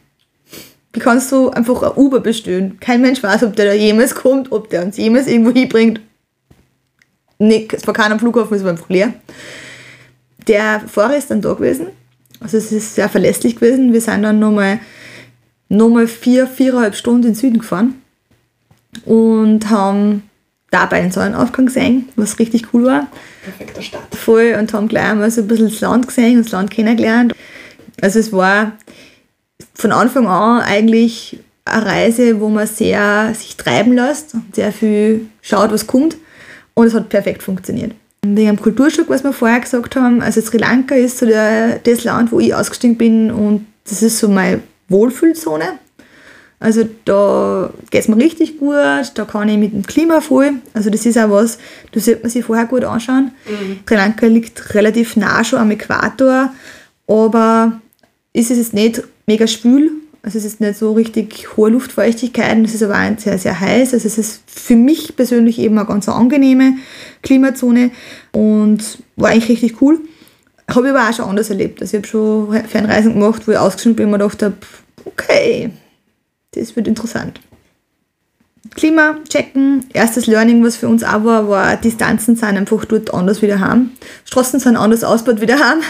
Wie 0.93 0.99
kannst 0.99 1.31
du 1.31 1.49
einfach 1.49 1.81
ein 1.83 1.95
Uber 1.95 2.19
bestellen? 2.19 2.77
Kein 2.79 3.01
Mensch 3.01 3.23
weiß, 3.23 3.43
ob 3.43 3.55
der 3.55 3.65
da 3.65 3.73
jemals 3.73 4.13
kommt, 4.13 4.51
ob 4.51 4.69
der 4.69 4.83
uns 4.83 4.97
jemals 4.97 5.27
irgendwo 5.27 5.51
hinbringt. 5.51 6.01
Nee, 7.39 7.67
es 7.71 7.87
war 7.87 7.93
keiner 7.93 8.13
am 8.13 8.19
Flughafen, 8.19 8.55
es 8.57 8.63
war 8.63 8.71
einfach 8.71 8.89
leer. 8.89 9.13
Der 10.47 10.81
Fahrer 10.81 11.15
ist 11.15 11.31
dann 11.31 11.41
da 11.41 11.53
gewesen. 11.53 11.87
Also 12.39 12.57
es 12.57 12.71
ist 12.71 12.95
sehr 12.95 13.09
verlässlich 13.09 13.55
gewesen. 13.55 13.93
Wir 13.93 14.01
sind 14.01 14.23
dann 14.23 14.39
nochmal 14.39 14.79
nochmal 15.71 16.07
vier, 16.07 16.47
viereinhalb 16.47 16.95
Stunden 16.95 17.27
in 17.27 17.29
den 17.29 17.35
Süden 17.35 17.59
gefahren 17.59 18.01
und 19.05 19.69
haben 19.69 20.23
dabei 20.71 21.01
einen 21.01 21.11
Sonnenaufgang 21.11 21.67
gesehen, 21.67 22.09
was 22.15 22.39
richtig 22.39 22.73
cool 22.73 22.85
war. 22.85 23.07
Perfekter 23.43 23.81
Start. 23.81 24.15
Voll 24.15 24.55
und 24.57 24.73
haben 24.73 24.87
gleich 24.87 25.05
einmal 25.05 25.29
so 25.29 25.41
ein 25.41 25.47
bisschen 25.47 25.69
das 25.69 25.81
Land 25.81 26.07
gesehen 26.07 26.37
und 26.37 26.45
das 26.45 26.51
Land 26.53 26.71
kennengelernt. 26.71 27.35
Also 28.01 28.19
es 28.19 28.31
war 28.31 28.71
von 29.75 29.91
Anfang 29.91 30.27
an 30.27 30.61
eigentlich 30.61 31.39
eine 31.65 31.85
Reise, 31.85 32.39
wo 32.39 32.49
man 32.49 32.65
sehr 32.67 33.33
sich 33.35 33.57
treiben 33.57 33.93
lässt 33.93 34.33
und 34.33 34.55
sehr 34.55 34.71
viel 34.71 35.27
schaut, 35.41 35.71
was 35.71 35.85
kommt. 35.85 36.17
Und 36.73 36.87
es 36.87 36.93
hat 36.93 37.09
perfekt 37.09 37.43
funktioniert. 37.43 37.93
Wegen 38.23 38.47
dem 38.47 38.61
Kulturschock, 38.61 39.09
was 39.09 39.23
wir 39.23 39.33
vorher 39.33 39.59
gesagt 39.59 39.95
haben, 39.95 40.21
also 40.21 40.41
Sri 40.41 40.57
Lanka 40.57 40.95
ist 40.95 41.17
so 41.17 41.25
der, 41.25 41.79
das 41.79 42.03
Land, 42.03 42.31
wo 42.31 42.39
ich 42.39 42.55
ausgestiegen 42.55 42.97
bin 42.97 43.31
und 43.31 43.65
das 43.83 44.01
ist 44.01 44.19
so 44.19 44.29
meine 44.29 44.61
Wohlfühlzone. 44.87 45.79
Also 46.61 46.87
da 47.05 47.73
geht 47.89 48.01
es 48.01 48.07
mir 48.07 48.17
richtig 48.17 48.59
gut, 48.59 48.75
da 49.15 49.25
kann 49.25 49.49
ich 49.49 49.57
mit 49.57 49.73
dem 49.73 49.83
Klima 49.83 50.21
voll. 50.21 50.53
Also 50.73 50.91
das 50.91 51.07
ist 51.07 51.17
auch 51.17 51.31
was, 51.31 51.57
das 51.91 52.05
sollte 52.05 52.21
man 52.21 52.29
sich 52.29 52.45
vorher 52.45 52.67
gut 52.67 52.83
anschauen. 52.83 53.31
Mhm. 53.47 53.79
Sri 53.87 53.95
Lanka 53.95 54.27
liegt 54.27 54.75
relativ 54.75 55.15
nah 55.15 55.43
schon 55.43 55.57
am 55.57 55.71
Äquator, 55.71 56.53
aber 57.07 57.81
ist 58.33 58.51
es 58.51 58.59
jetzt 58.59 58.73
nicht 58.75 59.01
mega 59.25 59.47
schwül. 59.47 59.89
Also 60.21 60.37
es 60.37 60.45
ist 60.45 60.61
nicht 60.61 60.77
so 60.77 60.91
richtig 60.93 61.57
hohe 61.57 61.71
Luftfeuchtigkeit, 61.71 62.63
es 62.63 62.75
ist 62.75 62.83
aber 62.83 62.93
auch 62.93 63.19
sehr, 63.19 63.39
sehr 63.39 63.59
heiß. 63.59 63.95
Also 63.95 64.05
es 64.05 64.19
ist 64.19 64.43
für 64.45 64.75
mich 64.75 65.15
persönlich 65.15 65.57
eben 65.57 65.79
eine 65.79 65.87
ganz 65.87 66.07
angenehme 66.07 66.75
Klimazone 67.23 67.89
und 68.33 68.99
war 69.15 69.31
eigentlich 69.31 69.49
richtig 69.49 69.81
cool. 69.81 69.99
Habe 70.69 70.89
ich 70.89 70.93
aber 70.93 71.09
auch 71.09 71.13
schon 71.13 71.25
anders 71.25 71.49
erlebt. 71.49 71.81
Also 71.81 71.97
ich 71.97 72.03
habe 72.03 72.07
schon 72.07 72.63
Fernreisen 72.67 73.13
gemacht, 73.13 73.47
wo 73.47 73.51
ich 73.51 73.57
ausgeschnitten 73.57 73.95
bin 73.95 74.05
und 74.05 74.11
mir 74.11 74.17
gedacht 74.19 74.43
habe, 74.43 74.57
okay, 75.05 75.71
das 76.51 76.75
wird 76.75 76.87
interessant. 76.87 77.39
Klima 78.75 79.17
checken. 79.27 79.85
Erstes 79.91 80.27
Learning, 80.27 80.63
was 80.63 80.77
für 80.77 80.87
uns 80.87 81.03
auch 81.03 81.23
war, 81.25 81.49
war, 81.49 81.75
Distanzen 81.77 82.35
sind 82.35 82.57
einfach 82.57 82.85
dort 82.85 83.11
anders 83.11 83.41
wieder 83.41 83.59
haben. 83.59 83.97
Straßen 84.25 84.59
sind 84.59 84.77
anders 84.77 85.03
ausgebaut 85.03 85.41
wieder 85.41 85.59
haben. 85.59 85.81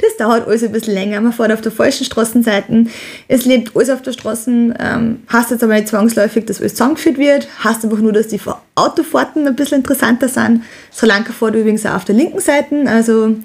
Das 0.00 0.16
dauert 0.18 0.46
alles 0.46 0.62
ein 0.62 0.70
bisschen 0.70 0.92
länger. 0.92 1.20
Man 1.22 1.32
fährt 1.32 1.52
auf 1.52 1.62
der 1.62 1.72
falschen 1.72 2.04
Straßenseite. 2.04 2.84
Es 3.28 3.46
lebt 3.46 3.74
alles 3.74 3.88
auf 3.88 4.02
der 4.02 4.12
Straße. 4.12 4.50
Ähm, 4.50 5.22
heißt 5.32 5.50
jetzt 5.52 5.64
aber 5.64 5.74
nicht 5.74 5.88
zwangsläufig, 5.88 6.44
dass 6.44 6.60
alles 6.60 6.72
zusammengeführt 6.72 7.16
wird. 7.16 7.48
Heißt 7.64 7.82
einfach 7.84 7.98
nur, 7.98 8.12
dass 8.12 8.28
die 8.28 8.40
Autofahrten 8.74 9.46
ein 9.46 9.56
bisschen 9.56 9.78
interessanter 9.78 10.28
sind. 10.28 10.64
Sri 10.92 11.06
Lanka 11.06 11.32
fährt 11.32 11.54
übrigens 11.54 11.86
auch 11.86 11.94
auf 11.94 12.04
der 12.04 12.14
linken 12.14 12.40
Seite. 12.40 12.84
Also, 12.86 13.36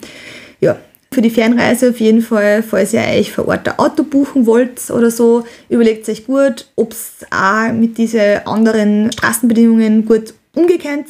ja, 0.60 0.76
für 1.14 1.22
die 1.22 1.30
Fernreise 1.30 1.90
auf 1.90 2.00
jeden 2.00 2.22
Fall, 2.22 2.64
falls 2.64 2.94
ihr 2.94 3.02
euch 3.02 3.32
vor 3.32 3.48
Ort 3.48 3.68
ein 3.68 3.80
Auto 3.80 4.04
buchen 4.04 4.46
wollt 4.46 4.90
oder 4.90 5.12
so, 5.12 5.46
überlegt 5.70 6.10
euch 6.10 6.26
gut, 6.26 6.68
ob 6.76 6.92
es 6.92 7.26
auch 7.32 7.72
mit 7.72 7.98
diesen 7.98 8.46
anderen 8.46 9.12
Straßenbedingungen 9.12 10.06
gut 10.06 10.34
umgekennt. 10.56 11.08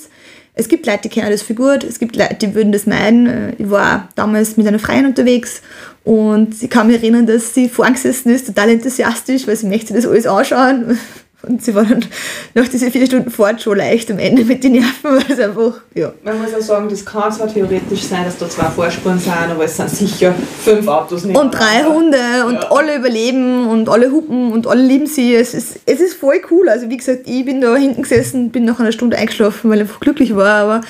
Es 0.55 0.67
gibt 0.67 0.85
Leute, 0.85 1.01
die 1.03 1.09
kennen 1.09 1.31
das 1.31 1.41
für 1.41 1.55
gut, 1.55 1.83
es 1.83 1.97
gibt 1.97 2.15
Leute, 2.15 2.35
die 2.35 2.53
würden 2.53 2.71
das 2.71 2.85
meinen. 2.85 3.53
Ich 3.57 3.69
war 3.69 4.09
damals 4.15 4.55
mit 4.55 4.67
einer 4.67 4.77
Freien 4.77 5.07
unterwegs 5.07 5.63
und 6.03 6.61
ich 6.61 6.69
kann 6.69 6.87
mich 6.87 6.97
erinnern, 6.97 7.25
dass 7.25 7.53
sie 7.55 7.69
vorgesessen 7.69 8.31
ist, 8.31 8.47
total 8.47 8.69
enthusiastisch, 8.69 9.47
weil 9.47 9.55
sie 9.55 9.67
möchte 9.67 9.93
das 9.93 10.05
alles 10.05 10.27
anschauen. 10.27 10.99
Und 11.45 11.61
sie 11.61 11.75
war 11.75 11.83
dann 11.83 12.05
nach 12.53 12.69
diesen 12.69 12.89
vier 12.89 13.05
Stunden 13.05 13.29
Fahrt 13.29 13.61
schon 13.61 13.77
leicht 13.77 14.09
am 14.09 14.17
Ende 14.17 14.45
mit 14.45 14.63
den 14.63 14.73
Nerven, 14.73 15.03
weil 15.03 15.25
es 15.27 15.39
einfach, 15.39 15.81
ja. 15.93 16.13
Man 16.23 16.41
muss 16.41 16.53
auch 16.53 16.61
sagen, 16.61 16.87
das 16.87 17.05
kann 17.05 17.31
zwar 17.33 17.53
theoretisch 17.53 18.03
sein, 18.03 18.23
dass 18.23 18.37
da 18.37 18.49
zwei 18.49 18.69
Vorspuren 18.69 19.19
sind, 19.19 19.33
aber 19.33 19.65
es 19.65 19.75
sind 19.75 19.89
sicher 19.89 20.33
fünf 20.63 20.87
Autos 20.87 21.25
nicht. 21.25 21.37
Und 21.37 21.51
drei 21.51 21.83
Hunde 21.83 22.45
und 22.47 22.55
ja. 22.55 22.71
alle 22.71 22.95
überleben 22.95 23.67
und 23.67 23.89
alle 23.89 24.09
hupen 24.09 24.53
und 24.53 24.67
alle 24.67 24.83
lieben 24.83 25.05
sie. 25.05 25.35
Es 25.35 25.53
ist, 25.53 25.81
es 25.85 25.99
ist 25.99 26.13
voll 26.13 26.41
cool. 26.49 26.69
Also 26.69 26.89
wie 26.89 26.97
gesagt, 26.97 27.23
ich 27.25 27.43
bin 27.43 27.59
da 27.59 27.75
hinten 27.75 28.03
gesessen, 28.03 28.49
bin 28.49 28.63
nach 28.63 28.79
einer 28.79 28.93
Stunde 28.93 29.17
eingeschlafen, 29.17 29.69
weil 29.69 29.79
ich 29.79 29.83
einfach 29.83 29.99
glücklich 29.99 30.35
war. 30.37 30.55
Aber 30.55 30.81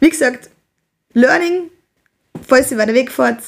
wie 0.00 0.10
gesagt, 0.10 0.50
Learning, 1.14 1.70
falls 2.46 2.70
ihr 2.70 2.76
weiter 2.76 2.92
wegfahrt, 2.92 3.38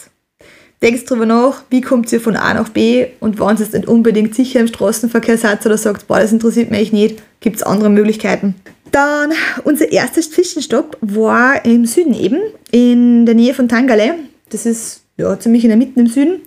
denkt 0.83 1.09
drüber 1.09 1.27
nach, 1.27 1.63
wie 1.71 1.81
kommt 1.81 2.13
ihr 2.13 2.21
von 2.21 2.37
A 2.37 2.55
nach 2.55 2.69
B 2.69 3.07
und 3.21 3.41
wenn 3.41 3.57
jetzt 3.57 3.73
nicht 3.73 3.89
unbedingt 3.89 4.35
sicher 4.35 4.61
im 4.61 4.69
Straßenverkehr 4.69 5.39
seid 5.39 5.65
oder 5.65 5.79
sagt, 5.79 6.07
boah, 6.07 6.21
das 6.21 6.33
interessiert 6.33 6.71
mich 6.71 6.93
nicht, 6.93 7.23
gibt 7.41 7.57
es 7.57 7.63
andere 7.63 7.91
Möglichkeiten. 7.91 8.55
Dann 8.93 9.33
unser 9.65 9.91
erster 9.91 10.21
Zwischenstopp 10.21 10.97
war 11.01 11.65
im 11.65 11.87
Süden 11.87 12.15
eben, 12.15 12.39
in 12.71 13.27
der 13.27 13.35
Nähe 13.35 13.55
von 13.55 13.69
Tangale. 13.69 14.15
Das 14.51 14.65
ist 14.67 15.03
ja 15.17 15.39
ziemlich 15.39 15.65
in 15.65 15.71
der 15.71 15.79
Mitte 15.79 15.99
im 15.99 16.07
Süden. 16.07 16.41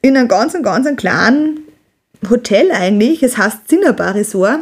In 0.00 0.16
einem 0.16 0.28
ganz, 0.28 0.54
ganz 0.62 0.96
kleinen 0.96 1.60
Hotel 2.28 2.70
eigentlich. 2.70 3.22
Es 3.22 3.36
heißt 3.36 3.68
Zinnerbar 3.68 4.14
Resort. 4.14 4.60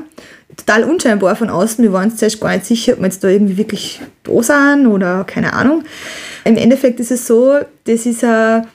Total 0.56 0.84
unscheinbar 0.84 1.36
von 1.36 1.48
außen. 1.48 1.82
Wir 1.82 1.92
waren 1.92 2.10
uns 2.10 2.18
zuerst 2.18 2.40
gar 2.40 2.52
nicht 2.52 2.66
sicher, 2.66 2.94
ob 2.94 2.98
wir 2.98 3.06
jetzt 3.06 3.22
da 3.22 3.28
irgendwie 3.28 3.56
wirklich 3.56 4.00
da 4.24 4.42
sind 4.42 4.86
oder 4.86 5.24
keine 5.24 5.52
Ahnung. 5.52 5.84
Im 6.44 6.56
Endeffekt 6.56 7.00
ist 7.00 7.10
es 7.10 7.26
so, 7.26 7.58
das 7.84 8.06
ist 8.06 8.24
ein, 8.24 8.66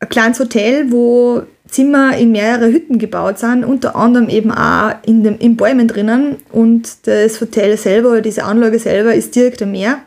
ein 0.00 0.08
kleines 0.08 0.40
Hotel, 0.40 0.90
wo 0.90 1.42
Zimmer 1.68 2.16
in 2.16 2.30
mehrere 2.30 2.70
Hütten 2.70 2.98
gebaut 2.98 3.38
sind, 3.38 3.64
unter 3.64 3.96
anderem 3.96 4.28
eben 4.28 4.52
auch 4.52 4.94
in, 5.04 5.24
dem, 5.24 5.38
in 5.38 5.56
Bäumen 5.56 5.88
drinnen. 5.88 6.36
Und 6.52 7.06
das 7.06 7.40
Hotel 7.40 7.76
selber 7.76 8.20
diese 8.20 8.44
Anlage 8.44 8.78
selber 8.78 9.14
ist 9.14 9.34
direkt 9.34 9.62
am 9.62 9.72
Meer. 9.72 9.98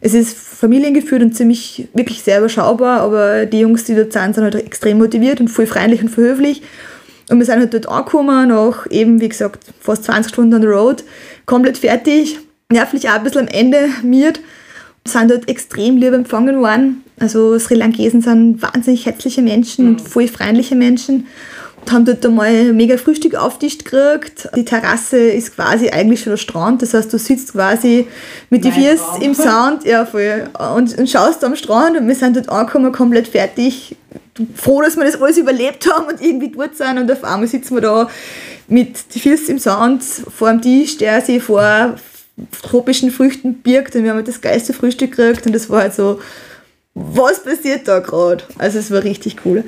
Es 0.00 0.14
ist 0.14 0.36
familiengeführt 0.36 1.22
und 1.22 1.36
ziemlich 1.36 1.88
wirklich 1.94 2.22
sehr 2.22 2.38
überschaubar, 2.38 3.00
aber 3.00 3.46
die 3.46 3.60
Jungs, 3.60 3.84
die 3.84 3.94
dort 3.94 4.12
sind, 4.12 4.34
sind 4.34 4.44
halt 4.44 4.54
extrem 4.56 4.98
motiviert 4.98 5.40
und 5.40 5.48
voll 5.48 5.66
freundlich 5.66 6.02
und 6.02 6.08
voll 6.08 6.24
höflich. 6.24 6.62
Und 7.28 7.38
wir 7.38 7.46
sind 7.46 7.58
halt 7.58 7.74
dort 7.74 7.88
angekommen, 7.88 8.48
nach 8.48 8.86
eben, 8.90 9.20
wie 9.20 9.28
gesagt, 9.28 9.64
fast 9.80 10.04
20 10.04 10.32
Stunden 10.32 10.54
on 10.54 10.62
the 10.62 10.68
road, 10.68 11.04
komplett 11.44 11.78
fertig, 11.78 12.38
nervlich 12.70 13.08
auch 13.08 13.14
ein 13.14 13.24
bisschen 13.24 13.42
am 13.42 13.48
Ende 13.48 13.88
miert 14.02 14.40
sind 15.08 15.30
dort 15.30 15.48
extrem 15.48 15.96
lieb 15.96 16.12
empfangen 16.12 16.60
worden. 16.60 17.02
Also 17.18 17.58
Sri 17.58 17.74
Lankesen 17.74 18.20
sind 18.20 18.62
wahnsinnig 18.62 19.06
herzliche 19.06 19.42
Menschen 19.42 19.84
mhm. 19.84 19.90
und 19.92 20.00
voll 20.02 20.28
freundliche 20.28 20.74
Menschen 20.74 21.26
und 21.80 21.92
haben 21.92 22.04
dort 22.04 22.24
einmal 22.26 22.72
mega 22.72 22.96
Frühstück 22.96 23.34
auftischt 23.36 23.84
gekriegt. 23.84 24.48
Die 24.54 24.64
Terrasse 24.64 25.18
ist 25.18 25.54
quasi 25.54 25.88
eigentlich 25.88 26.20
schon 26.20 26.32
der 26.32 26.38
Strand, 26.38 26.82
das 26.82 26.94
heißt, 26.94 27.12
du 27.12 27.18
sitzt 27.18 27.52
quasi 27.52 28.06
mit 28.50 28.64
den 28.64 28.72
Füßen 28.72 29.22
im 29.22 29.34
Sound 29.34 29.84
ja, 29.84 30.04
voll, 30.04 30.48
und, 30.74 30.98
und 30.98 31.08
schaust 31.08 31.42
am 31.44 31.56
Strand 31.56 31.96
und 31.96 32.08
wir 32.08 32.14
sind 32.14 32.36
dort 32.36 32.48
angekommen, 32.48 32.92
komplett 32.92 33.28
fertig. 33.28 33.96
Froh, 34.54 34.82
dass 34.82 34.96
wir 34.96 35.04
das 35.04 35.20
alles 35.20 35.38
überlebt 35.38 35.90
haben 35.92 36.06
und 36.06 36.20
irgendwie 36.20 36.50
dort 36.50 36.76
sind 36.76 36.98
und 36.98 37.10
auf 37.10 37.24
einmal 37.24 37.46
sitzen 37.46 37.74
wir 37.74 37.82
da 37.82 38.08
mit 38.68 39.14
den 39.14 39.22
Füßen 39.22 39.48
im 39.50 39.58
Sand 39.58 40.02
vor 40.02 40.50
dem 40.50 40.60
Tisch, 40.60 40.98
der 40.98 41.20
sich 41.20 41.42
vor 41.42 41.96
tropischen 42.62 43.10
Früchten 43.10 43.54
birgt 43.62 43.94
und 43.96 44.02
wir 44.02 44.10
haben 44.10 44.18
halt 44.18 44.28
das 44.28 44.40
geilste 44.40 44.72
Frühstück 44.72 45.16
gekriegt 45.16 45.46
und 45.46 45.54
das 45.54 45.70
war 45.70 45.82
halt 45.82 45.94
so, 45.94 46.20
was 46.94 47.42
passiert 47.42 47.86
da 47.88 48.00
gerade? 48.00 48.44
Also 48.58 48.78
es 48.78 48.90
war 48.90 49.04
richtig 49.04 49.36
cool. 49.44 49.64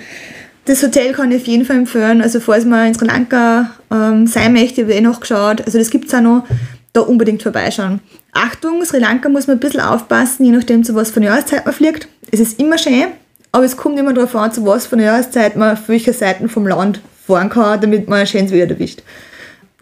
Das 0.64 0.82
Hotel 0.82 1.12
kann 1.12 1.30
ich 1.32 1.42
auf 1.42 1.46
jeden 1.46 1.64
Fall 1.64 1.76
empfehlen. 1.76 2.20
Also 2.20 2.40
falls 2.40 2.64
man 2.64 2.88
in 2.88 2.94
Sri 2.94 3.06
Lanka 3.06 3.70
ähm, 3.90 4.26
sein 4.26 4.52
möchte, 4.52 4.82
habe 4.82 4.92
ich 4.92 4.98
eh 4.98 5.00
noch 5.00 5.20
geschaut. 5.20 5.62
Also 5.64 5.78
das 5.78 5.88
gibt 5.90 6.08
es 6.08 6.14
auch 6.14 6.20
noch. 6.20 6.44
da 6.92 7.00
unbedingt 7.00 7.42
vorbeischauen. 7.42 8.00
Achtung, 8.32 8.84
Sri 8.84 8.98
Lanka 8.98 9.28
muss 9.28 9.46
man 9.46 9.56
ein 9.56 9.60
bisschen 9.60 9.80
aufpassen, 9.80 10.44
je 10.44 10.52
nachdem 10.52 10.84
zu 10.84 10.94
was 10.94 11.10
von 11.10 11.22
der 11.22 11.32
Jahreszeit 11.32 11.64
man 11.64 11.75
fliegt. 11.75 12.08
Es 12.30 12.40
ist 12.40 12.60
immer 12.60 12.78
schön, 12.78 13.06
aber 13.52 13.64
es 13.64 13.76
kommt 13.76 13.99
immer 13.99 14.12
darauf 14.12 14.35
an, 14.37 14.52
zu 14.52 14.64
was 14.67 14.87
von 14.87 14.99
der 14.99 15.09
Jahreszeit 15.09 15.57
man 15.57 15.73
auf 15.73 15.88
welcher 15.88 16.12
Seite 16.12 16.49
vom 16.49 16.67
Land 16.67 17.00
fahren 17.26 17.49
kann, 17.49 17.81
damit 17.81 18.09
man 18.09 18.21
ein 18.21 18.26
schönes 18.26 18.52
Wetter 18.52 18.75
erwischt. 18.75 19.02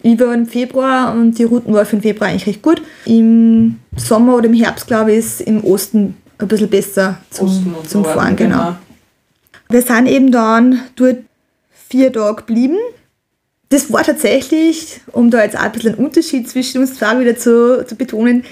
Ich 0.02 0.18
war 0.20 0.32
im 0.34 0.46
Februar 0.46 1.12
und 1.12 1.38
die 1.38 1.44
Routen 1.44 1.74
waren 1.74 1.86
für 1.86 1.96
den 1.96 2.02
Februar 2.02 2.30
eigentlich 2.30 2.46
recht 2.46 2.62
gut. 2.62 2.82
Im 3.06 3.80
Sommer 3.96 4.36
oder 4.36 4.46
im 4.46 4.54
Herbst, 4.54 4.86
glaube 4.86 5.12
ich, 5.12 5.18
ist 5.18 5.40
im 5.40 5.64
Osten 5.64 6.16
ein 6.38 6.48
bisschen 6.48 6.68
besser 6.68 7.18
zum, 7.30 7.76
zum 7.88 8.04
Fahren. 8.04 8.36
Genau. 8.36 8.56
genau. 8.56 8.76
Wir 9.68 9.82
sind 9.82 10.06
eben 10.06 10.30
dann 10.30 10.82
dort 10.94 11.18
vier 11.88 12.12
Tage 12.12 12.36
geblieben. 12.36 12.76
Das 13.68 13.92
war 13.92 14.04
tatsächlich, 14.04 15.00
um 15.12 15.30
da 15.30 15.42
jetzt 15.42 15.56
auch 15.56 15.62
ein 15.62 15.72
bisschen 15.72 15.94
einen 15.94 16.04
Unterschied 16.04 16.48
zwischen 16.48 16.80
uns 16.80 16.94
zwei 16.94 17.18
wieder 17.18 17.36
zu, 17.36 17.84
zu 17.84 17.96
betonen, 17.96 18.44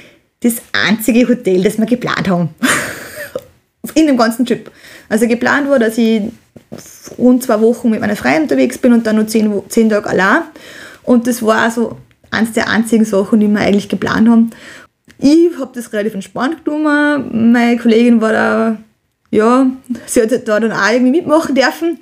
das 0.42 0.54
einzige 0.72 1.28
Hotel, 1.28 1.62
das 1.62 1.78
wir 1.78 1.86
geplant 1.86 2.28
haben. 2.28 2.48
In 3.94 4.06
dem 4.06 4.16
ganzen 4.16 4.44
Trip. 4.44 4.70
Also 5.08 5.26
geplant 5.26 5.68
war, 5.68 5.78
dass 5.78 5.98
ich 5.98 6.22
rund 7.18 7.42
zwei 7.42 7.60
Wochen 7.60 7.90
mit 7.90 8.00
meiner 8.00 8.16
Freundin 8.16 8.42
unterwegs 8.42 8.78
bin 8.78 8.92
und 8.92 9.06
dann 9.06 9.16
nur 9.16 9.26
zehn, 9.26 9.52
zehn 9.68 9.90
Tage 9.90 10.08
allein. 10.08 10.42
Und 11.02 11.26
das 11.26 11.42
war 11.42 11.58
also 11.58 11.96
eins 12.30 12.52
der 12.52 12.68
einzigen 12.68 13.04
Sachen, 13.04 13.40
die 13.40 13.48
wir 13.48 13.60
eigentlich 13.60 13.88
geplant 13.88 14.28
haben. 14.28 14.50
Ich 15.18 15.50
habe 15.58 15.70
das 15.74 15.92
relativ 15.92 16.14
entspannt 16.14 16.64
genommen. 16.64 17.52
Meine 17.52 17.76
Kollegin 17.76 18.20
war 18.20 18.32
da, 18.32 18.76
ja, 19.30 19.66
sie 20.06 20.22
hat 20.22 20.48
da 20.48 20.60
dann 20.60 20.72
auch 20.72 20.90
irgendwie 20.90 21.12
mitmachen 21.12 21.54
dürfen. 21.54 21.98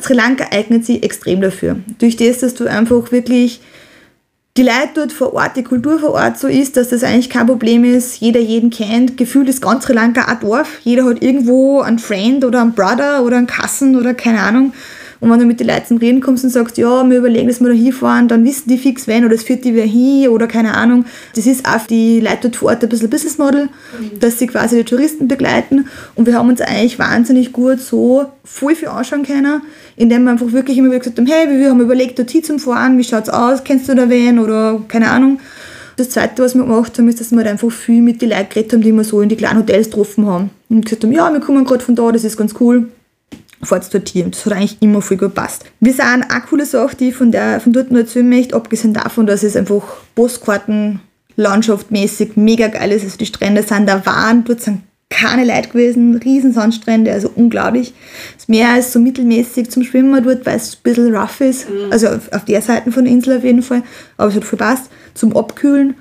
Sri 0.00 0.14
Lanka 0.14 0.46
eignet 0.50 0.84
sich 0.84 1.02
extrem 1.02 1.40
dafür. 1.40 1.76
Durch 1.98 2.16
das, 2.16 2.38
dass 2.38 2.54
du 2.54 2.66
einfach 2.66 3.12
wirklich 3.12 3.60
die 4.58 4.62
Leute 4.62 4.90
dort 4.94 5.12
vor 5.12 5.32
Ort, 5.32 5.56
die 5.56 5.64
Kultur 5.64 5.98
vor 5.98 6.10
Ort 6.10 6.38
so 6.38 6.46
ist, 6.46 6.76
dass 6.76 6.90
das 6.90 7.02
eigentlich 7.02 7.30
kein 7.30 7.46
Problem 7.46 7.84
ist. 7.84 8.20
Jeder 8.20 8.40
jeden 8.40 8.68
kennt. 8.68 9.16
Gefühlt 9.16 9.48
ist 9.48 9.62
ganz 9.62 9.84
Sri 9.84 9.94
Lanka 9.94 10.26
ein 10.26 10.40
Dorf. 10.40 10.80
Jeder 10.84 11.04
hat 11.06 11.22
irgendwo 11.22 11.80
einen 11.80 11.98
Friend 11.98 12.44
oder 12.44 12.60
einen 12.60 12.74
Brother 12.74 13.22
oder 13.24 13.38
einen 13.38 13.46
Kassen 13.46 13.96
oder 13.96 14.12
keine 14.12 14.40
Ahnung. 14.40 14.74
Und 15.22 15.30
wenn 15.30 15.38
du 15.38 15.44
mit 15.44 15.60
den 15.60 15.68
Leuten 15.68 15.86
zum 15.86 15.96
Reden 15.98 16.20
kommst 16.20 16.42
und 16.42 16.50
sagst, 16.50 16.76
ja, 16.78 17.08
wir 17.08 17.18
überlegen, 17.18 17.46
dass 17.46 17.60
wir 17.60 17.68
da 17.68 17.74
hinfahren, 17.74 18.26
dann 18.26 18.44
wissen 18.44 18.68
die 18.68 18.76
fix 18.76 19.06
wenn 19.06 19.24
oder 19.24 19.36
es 19.36 19.44
führt 19.44 19.64
die 19.64 19.72
wer 19.72 19.86
hin 19.86 20.28
oder 20.28 20.48
keine 20.48 20.74
Ahnung. 20.74 21.04
Das 21.36 21.46
ist 21.46 21.64
auch 21.64 21.86
die 21.86 22.18
Leute 22.18 22.38
dort 22.42 22.56
vor 22.56 22.70
Ort 22.70 22.82
ein 22.82 22.88
bisschen 22.88 23.08
Business 23.08 23.38
Model, 23.38 23.66
mhm. 23.66 24.18
dass 24.18 24.40
sie 24.40 24.48
quasi 24.48 24.78
die 24.78 24.84
Touristen 24.84 25.28
begleiten. 25.28 25.86
Und 26.16 26.26
wir 26.26 26.34
haben 26.34 26.48
uns 26.48 26.60
eigentlich 26.60 26.98
wahnsinnig 26.98 27.52
gut 27.52 27.78
so 27.78 28.24
voll 28.42 28.74
viel 28.74 28.88
anschauen 28.88 29.22
können, 29.22 29.62
indem 29.94 30.24
wir 30.24 30.32
einfach 30.32 30.50
wirklich 30.50 30.76
immer 30.76 30.88
wieder 30.88 30.98
gesagt 30.98 31.18
haben, 31.18 31.26
hey, 31.26 31.48
wir 31.56 31.70
haben 31.70 31.80
überlegt, 31.80 32.18
dort 32.18 32.32
hin 32.32 32.42
zum 32.42 32.58
Fahren, 32.58 32.98
wie 32.98 33.04
schaut's 33.04 33.28
aus, 33.28 33.62
kennst 33.62 33.88
du 33.88 33.94
da 33.94 34.08
wen 34.08 34.40
oder 34.40 34.80
keine 34.88 35.08
Ahnung. 35.08 35.38
Das 35.98 36.10
Zweite, 36.10 36.42
was 36.42 36.56
wir 36.56 36.64
gemacht 36.64 36.98
haben, 36.98 37.06
ist, 37.06 37.20
dass 37.20 37.30
wir 37.30 37.38
halt 37.38 37.46
einfach 37.46 37.70
viel 37.70 38.02
mit 38.02 38.22
den 38.22 38.30
Leuten 38.30 38.48
geredet 38.48 38.72
haben, 38.72 38.82
die 38.82 38.90
wir 38.90 39.04
so 39.04 39.20
in 39.20 39.28
die 39.28 39.36
kleinen 39.36 39.60
Hotels 39.60 39.88
getroffen 39.88 40.26
haben. 40.26 40.50
Und 40.68 40.84
gesagt 40.84 41.04
haben, 41.04 41.12
ja, 41.12 41.32
wir 41.32 41.38
kommen 41.38 41.64
gerade 41.64 41.84
von 41.84 41.94
da, 41.94 42.10
das 42.10 42.24
ist 42.24 42.36
ganz 42.36 42.56
cool 42.58 42.88
fortsortieren. 43.62 44.30
Das 44.30 44.44
hat 44.46 44.54
eigentlich 44.54 44.76
immer 44.80 45.02
voll 45.02 45.16
gut 45.16 45.34
gepasst. 45.34 45.64
Wir 45.80 45.92
sind 45.92 46.24
eine 46.28 46.42
coole 46.48 46.66
Sache, 46.66 46.96
die 46.96 47.08
ich 47.10 47.14
von, 47.14 47.30
der, 47.32 47.60
von 47.60 47.72
dort 47.72 47.90
nur 47.90 48.00
erzählen 48.00 48.28
möchte, 48.28 48.56
abgesehen 48.56 48.94
davon, 48.94 49.26
dass 49.26 49.42
es 49.42 49.56
einfach 49.56 49.82
Postkarten 50.14 51.00
landschaftmäßig 51.36 52.36
mega 52.36 52.68
geil 52.68 52.92
ist. 52.92 53.04
Also 53.04 53.16
die 53.16 53.26
Strände 53.26 53.62
sind 53.62 53.88
da 53.88 54.04
waren, 54.04 54.44
dort 54.44 54.60
sind 54.60 54.82
keine 55.08 55.44
Leute 55.44 55.68
gewesen, 55.68 56.16
riesen 56.16 56.52
Sandstrände, 56.52 57.12
also 57.12 57.30
unglaublich. 57.34 57.92
Das 58.36 58.48
Meer 58.48 58.78
ist 58.78 58.92
so 58.92 58.98
mittelmäßig 58.98 59.70
zum 59.70 59.84
Schwimmen 59.84 60.24
dort, 60.24 60.46
weil 60.46 60.56
es 60.56 60.74
ein 60.74 60.82
bisschen 60.82 61.14
rough 61.14 61.40
ist. 61.40 61.68
Mhm. 61.68 61.92
Also 61.92 62.08
auf, 62.08 62.32
auf 62.32 62.44
der 62.46 62.62
Seite 62.62 62.90
von 62.90 63.04
der 63.04 63.12
Insel 63.12 63.36
auf 63.36 63.44
jeden 63.44 63.62
Fall. 63.62 63.82
Aber 64.16 64.30
es 64.30 64.36
hat 64.36 64.44
viel 64.44 64.58
passt. 64.58 64.90
Zum 65.14 65.36
Abkühlen. 65.36 65.94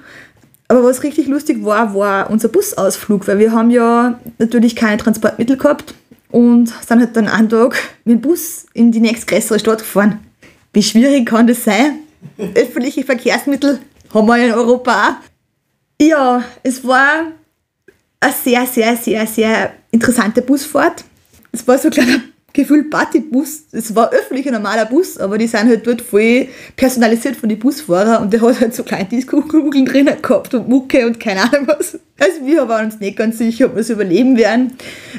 Aber 0.69 0.85
was 0.85 1.03
richtig 1.03 1.27
lustig 1.27 1.65
war, 1.65 1.93
war 1.93 2.29
unser 2.29 2.47
Busausflug, 2.47 3.27
weil 3.27 3.39
wir 3.39 3.51
haben 3.51 3.71
ja 3.71 4.17
natürlich 4.37 4.77
keine 4.77 4.95
Transportmittel 4.95 5.57
gehabt 5.57 5.93
und 6.31 6.67
sind 6.67 6.99
halt 6.99 7.15
dann 7.15 7.27
einen 7.27 7.49
Tag 7.49 7.75
mit 8.05 8.15
dem 8.15 8.21
Bus 8.21 8.65
in 8.73 8.91
die 8.91 8.99
nächstgrößere 8.99 9.59
Stadt 9.59 9.79
gefahren. 9.79 10.19
Wie 10.73 10.83
schwierig 10.83 11.25
kann 11.27 11.47
das 11.47 11.63
sein? 11.63 11.99
Öffentliche 12.55 13.03
Verkehrsmittel 13.03 13.79
haben 14.13 14.27
wir 14.27 14.37
in 14.37 14.51
Europa 14.51 14.91
auch. 15.19 15.31
Ja, 16.01 16.43
es 16.63 16.85
war 16.85 17.27
eine 18.19 18.33
sehr, 18.33 18.65
sehr, 18.65 18.97
sehr, 18.97 19.27
sehr 19.27 19.73
interessante 19.91 20.41
Busfahrt. 20.41 21.03
Es 21.51 21.67
war 21.67 21.77
so 21.77 21.89
ein 21.89 21.93
kleiner 21.93 22.21
gefühlt 22.53 22.89
Partybus. 22.89 23.63
Es 23.71 23.95
war 23.95 24.11
öffentlicher 24.11 24.51
normaler 24.51 24.85
Bus, 24.85 25.17
aber 25.17 25.37
die 25.37 25.47
sind 25.47 25.67
halt 25.67 25.85
dort 25.85 26.01
voll 26.01 26.47
personalisiert 26.75 27.35
von 27.35 27.49
den 27.49 27.59
Busfahrern 27.59 28.23
und 28.23 28.33
der 28.33 28.41
hat 28.41 28.59
halt 28.59 28.75
so 28.75 28.83
kleine 28.83 29.05
Disco-Kugeln 29.05 29.85
drinnen 29.85 30.21
gehabt 30.21 30.53
und 30.53 30.67
Mucke 30.67 31.05
und 31.05 31.19
keine 31.19 31.41
Ahnung 31.43 31.67
was. 31.67 31.99
Also 32.19 32.45
wir 32.45 32.67
waren 32.67 32.85
uns 32.85 32.99
nicht 32.99 33.17
ganz 33.17 33.37
sicher, 33.37 33.67
ob 33.67 33.75
wir 33.75 33.81
es 33.81 33.89
überleben 33.89 34.37
werden. 34.37 34.73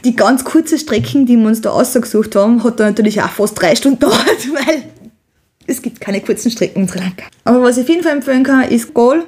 Die 0.05 0.15
ganz 0.15 0.45
kurze 0.45 0.79
Strecken, 0.79 1.27
die 1.27 1.37
wir 1.37 1.47
uns 1.47 1.61
da 1.61 1.71
ausgesucht 1.71 2.37
haben, 2.37 2.63
hat 2.63 2.79
dann 2.79 2.89
natürlich 2.89 3.21
auch 3.21 3.31
fast 3.31 3.61
drei 3.61 3.75
Stunden 3.75 3.99
gedauert, 3.99 4.21
weil 4.55 4.85
es 5.67 5.83
gibt 5.83 6.01
keine 6.01 6.21
kurzen 6.21 6.51
Strecken 6.51 6.83
in 6.83 6.89
Sri 6.89 6.99
Lanka. 6.99 7.25
Aber 7.45 7.63
was 7.63 7.77
ich 7.77 7.85
auf 7.85 7.89
jeden 7.89 8.03
Fall 8.03 8.13
empfehlen 8.13 8.45
kann, 8.45 8.69
ist 8.69 8.95
Goal. 8.95 9.25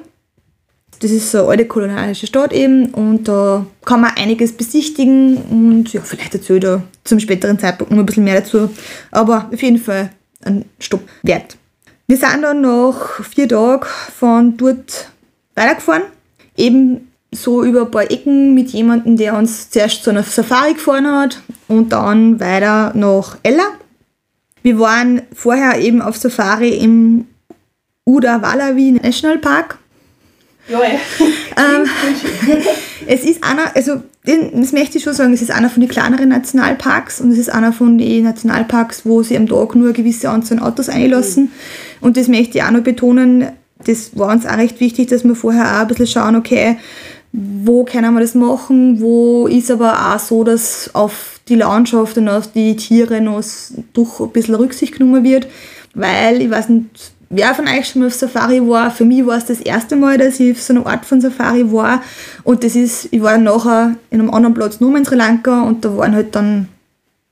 Das 0.99 1.11
ist 1.11 1.31
so 1.31 1.39
eine 1.39 1.47
alte 1.49 1.65
kolonialische 1.65 2.27
Stadt 2.27 2.53
eben 2.53 2.87
und 2.87 3.27
da 3.27 3.65
kann 3.83 4.01
man 4.01 4.11
einiges 4.15 4.53
besichtigen 4.53 5.37
und 5.37 5.91
ja, 5.93 6.01
vielleicht 6.01 6.33
erzähle 6.33 6.57
ich 6.57 6.63
da 6.63 6.83
zum 7.03 7.19
späteren 7.19 7.59
Zeitpunkt 7.59 7.91
noch 7.91 7.99
ein 7.99 8.05
bisschen 8.05 8.23
mehr 8.23 8.41
dazu. 8.41 8.69
Aber 9.11 9.49
auf 9.51 9.61
jeden 9.61 9.77
Fall 9.77 10.11
ein 10.43 10.65
Stopp 10.79 11.01
wert. 11.23 11.57
Wir 12.07 12.17
sind 12.17 12.43
dann 12.43 12.61
nach 12.61 13.23
vier 13.23 13.49
Tagen 13.49 13.85
von 14.17 14.57
dort 14.57 15.09
weitergefahren, 15.55 16.03
eben 16.55 17.11
so 17.31 17.63
über 17.63 17.81
ein 17.81 17.91
paar 17.91 18.09
Ecken 18.09 18.53
mit 18.53 18.69
jemandem, 18.69 19.17
der 19.17 19.35
uns 19.35 19.69
zuerst 19.69 20.03
zu 20.03 20.11
einer 20.11 20.23
Safari 20.23 20.73
gefahren 20.73 21.07
hat 21.07 21.41
und 21.67 21.91
dann 21.91 22.39
weiter 22.39 22.93
nach 22.95 23.37
Ella. 23.43 23.65
Wir 24.61 24.79
waren 24.79 25.21
vorher 25.33 25.79
eben 25.79 26.01
auf 26.01 26.17
Safari 26.17 26.77
im 26.77 27.27
Uda 28.05 28.41
Wallavi 28.41 28.91
National 28.91 29.39
Park 29.39 29.79
ja, 30.67 30.79
ja. 30.81 30.99
ähm, 31.57 31.87
es 33.07 33.23
ist 33.23 33.43
einer, 33.43 33.75
also 33.75 34.01
das 34.23 34.71
möchte 34.71 34.97
ich 34.97 35.03
schon 35.03 35.13
sagen, 35.13 35.33
es 35.33 35.41
ist 35.41 35.51
einer 35.51 35.69
von 35.69 35.81
den 35.81 35.89
kleineren 35.89 36.29
Nationalparks 36.29 37.21
und 37.21 37.31
es 37.31 37.37
ist 37.37 37.49
einer 37.49 37.71
von 37.71 37.97
den 37.97 38.23
Nationalparks, 38.23 39.05
wo 39.05 39.21
sie 39.21 39.37
am 39.37 39.47
Tag 39.47 39.75
nur 39.75 39.85
eine 39.85 39.93
gewisse 39.93 40.29
Anzahl 40.29 40.59
Autos 40.59 40.89
einlassen. 40.89 41.43
Mhm. 41.43 41.51
Und 42.01 42.17
das 42.17 42.27
möchte 42.27 42.57
ich 42.57 42.63
auch 42.63 42.71
noch 42.71 42.81
betonen, 42.81 43.49
das 43.85 44.17
war 44.17 44.31
uns 44.31 44.45
auch 44.45 44.57
recht 44.57 44.79
wichtig, 44.79 45.09
dass 45.09 45.23
wir 45.23 45.35
vorher 45.35 45.75
auch 45.75 45.81
ein 45.81 45.87
bisschen 45.87 46.07
schauen, 46.07 46.35
okay, 46.35 46.77
wo 47.31 47.83
können 47.83 48.13
wir 48.13 48.21
das 48.21 48.33
machen, 48.33 49.01
wo 49.01 49.47
ist 49.47 49.69
aber 49.69 50.13
auch 50.13 50.19
so, 50.19 50.43
dass 50.43 50.89
auf 50.93 51.39
die 51.49 51.55
Landschaft 51.55 52.17
und 52.17 52.29
auf 52.29 52.51
die 52.51 52.75
Tiere 52.75 53.21
noch 53.21 53.43
durch 53.93 54.19
ein 54.21 54.29
bisschen 54.31 54.55
Rücksicht 54.55 54.93
genommen 54.93 55.23
wird, 55.23 55.47
weil 55.93 56.41
ich 56.41 56.49
weiß 56.49 56.69
nicht, 56.69 57.11
wer 57.29 57.53
von 57.55 57.67
euch 57.67 57.87
schon 57.87 58.01
mal 58.01 58.07
auf 58.07 58.13
Safari 58.13 58.61
war, 58.67 58.91
für 58.91 59.05
mich 59.05 59.25
war 59.25 59.37
es 59.37 59.45
das 59.45 59.59
erste 59.59 59.95
Mal, 59.95 60.17
dass 60.17 60.39
ich 60.39 60.53
auf 60.53 60.61
so 60.61 60.73
einer 60.73 60.85
Art 60.85 61.05
von 61.05 61.21
Safari 61.21 61.71
war. 61.71 62.01
Und 62.43 62.63
das 62.63 62.75
ist, 62.75 63.09
ich 63.11 63.21
war 63.21 63.33
dann 63.33 63.43
nachher 63.43 63.95
in 64.09 64.19
einem 64.19 64.31
anderen 64.31 64.53
Platz 64.53 64.79
nur 64.79 64.95
in 64.97 65.05
Sri 65.05 65.15
Lanka 65.15 65.63
und 65.63 65.83
da 65.83 65.95
waren 65.97 66.15
halt 66.15 66.35
dann 66.35 66.67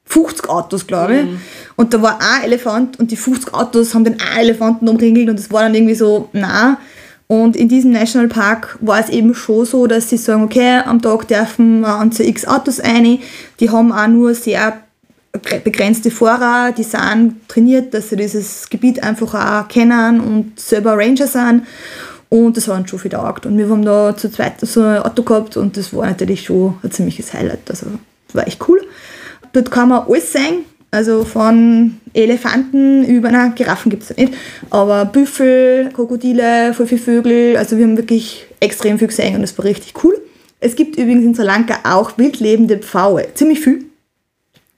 50 0.06 0.50
Autos, 0.50 0.88
glaube 0.88 1.16
ich. 1.16 1.26
Mhm. 1.26 1.42
Und 1.76 1.94
da 1.94 2.02
war 2.02 2.20
ein 2.20 2.44
Elefant 2.44 3.00
und 3.00 3.12
die 3.12 3.16
50 3.16 3.54
Autos 3.54 3.94
haben 3.94 4.04
den 4.04 4.22
einen 4.22 4.50
Elefanten 4.50 4.88
umringelt 4.88 5.30
und 5.30 5.40
das 5.40 5.52
war 5.52 5.64
dann 5.64 5.76
irgendwie 5.76 5.96
so, 5.96 6.30
na. 6.34 6.78
Und 7.28 7.56
in 7.56 7.68
diesem 7.68 7.92
Nationalpark 7.92 8.78
war 8.82 9.00
es 9.00 9.10
eben 9.10 9.34
schon 9.34 9.66
so, 9.66 9.88
dass 9.88 10.10
sie 10.10 10.18
sagen, 10.18 10.44
okay, 10.44 10.82
am 10.86 11.02
Tag 11.02 11.28
dürfen 11.28 11.80
wir 11.80 11.96
an 11.96 12.12
x 12.12 12.46
Autos 12.46 12.80
ein. 12.80 13.20
Die 13.60 13.70
haben 13.70 13.92
auch 13.92 14.08
nur 14.08 14.36
sehr 14.36 14.83
begrenzte 15.63 16.12
Fahrer, 16.12 16.72
die 16.72 16.84
sind 16.84 17.48
trainiert, 17.48 17.93
dass 17.93 18.10
sie 18.10 18.15
dieses 18.15 18.69
Gebiet 18.69 19.02
einfach 19.04 19.34
auch 19.34 19.67
kennen 19.67 20.19
und 20.19 20.60
selber 20.60 20.98
Ranger 20.98 21.28
sind. 21.28 21.63
Und 22.30 22.58
das 22.58 22.67
hat 22.67 22.80
uns 22.80 22.89
schon 22.89 23.00
viel 23.00 23.12
taugt. 23.12 23.46
Und 23.46 23.58
wir 23.58 23.69
haben 23.69 23.84
da 23.84 24.15
zu 24.15 24.32
zweit 24.32 24.60
so 24.62 24.82
ein 24.82 25.00
Auto 25.00 25.24
gehabt 25.24 25.58
und 25.58 25.78
das 25.78 25.93
war 25.93 26.08
natürlich 26.08 26.46
schon 26.46 26.76
ein 26.82 26.91
ziemliches 26.91 27.34
Highlight. 27.34 27.69
Also 27.69 27.88
war 28.34 28.48
echt 28.48 28.67
cool. 28.67 28.82
Dort 29.54 29.69
kann 29.69 29.89
man 29.89 30.08
alles 30.08 30.34
sehen. 30.34 30.65
Also 30.89 31.24
von 31.24 31.98
Elefanten 32.13 33.04
über, 33.04 33.32
nein, 33.32 33.56
Giraffen 33.56 33.89
gibt 33.89 34.04
es 34.04 34.10
ja 34.10 34.15
nicht, 34.15 34.36
aber 34.69 35.06
Büffel, 35.06 35.89
Krokodile, 35.91 36.76
voll 36.76 36.86
viele 36.86 37.02
Vögel. 37.02 37.58
Also 37.58 37.78
wir 37.78 37.86
haben 37.86 37.98
wirklich 37.98 38.46
extrem 38.60 39.00
viel 39.00 39.08
gesehen 39.08 39.34
und 39.34 39.41
das 39.41 39.58
war 39.58 39.65
richtig 39.65 39.93
cool. 40.04 40.15
Es 40.60 40.76
gibt 40.76 40.96
übrigens 40.96 41.26
in 41.26 41.34
Sri 41.34 41.43
Lanka 41.43 41.80
auch 41.84 42.19
wildlebende 42.19 42.78
Pfaue. 42.78 43.26
Ziemlich 43.34 43.60
viel. 43.62 43.86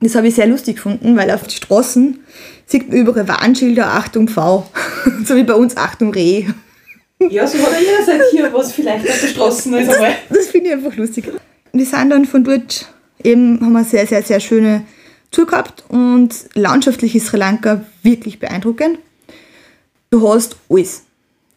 Das 0.01 0.15
habe 0.15 0.27
ich 0.27 0.36
sehr 0.36 0.47
lustig 0.47 0.75
gefunden, 0.75 1.15
weil 1.15 1.31
auf 1.31 1.43
den 1.43 1.51
Straßen 1.51 2.19
sieht 2.65 2.89
man 2.89 2.97
überall 2.97 3.27
Warnschilder 3.27 3.88
Achtung 3.88 4.27
V. 4.27 4.69
so 5.25 5.36
wie 5.36 5.43
bei 5.43 5.53
uns 5.53 5.77
Achtung 5.77 6.13
Reh. 6.13 6.45
Ja, 7.29 7.47
so 7.47 7.58
hat 7.60 7.71
ja 7.73 7.79
jeder 7.79 8.23
hier 8.31 8.53
was 8.53 8.73
vielleicht 8.73 9.08
auf 9.08 9.19
der 9.21 9.27
Straße 9.27 9.77
ist. 9.77 9.88
Das, 9.89 9.97
das 10.29 10.47
finde 10.47 10.67
ich 10.67 10.73
einfach 10.73 10.95
lustig. 10.95 11.31
Wir 11.71 11.86
sind 11.86 12.10
dann 12.10 12.25
von 12.25 12.43
dort 12.43 12.88
eben, 13.23 13.60
haben 13.62 13.73
wir 13.73 13.84
sehr, 13.84 14.05
sehr, 14.05 14.21
sehr 14.21 14.39
schöne 14.39 14.84
Tour 15.31 15.47
gehabt 15.47 15.84
und 15.89 16.34
landschaftlich 16.53 17.15
ist 17.15 17.27
Sri 17.27 17.38
Lanka 17.38 17.84
wirklich 18.03 18.39
beeindruckend. 18.39 18.99
Du 20.10 20.27
hast 20.27 20.58
alles. 20.69 21.03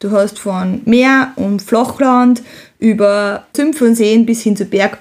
Du 0.00 0.10
hast 0.12 0.38
von 0.38 0.80
Meer 0.84 1.32
und 1.36 1.60
Flachland 1.60 2.42
über 2.78 3.46
Sümpfe 3.54 3.84
und 3.84 3.96
Seen 3.96 4.26
bis 4.26 4.42
hin 4.42 4.56
zu 4.56 4.64
Berg 4.64 4.98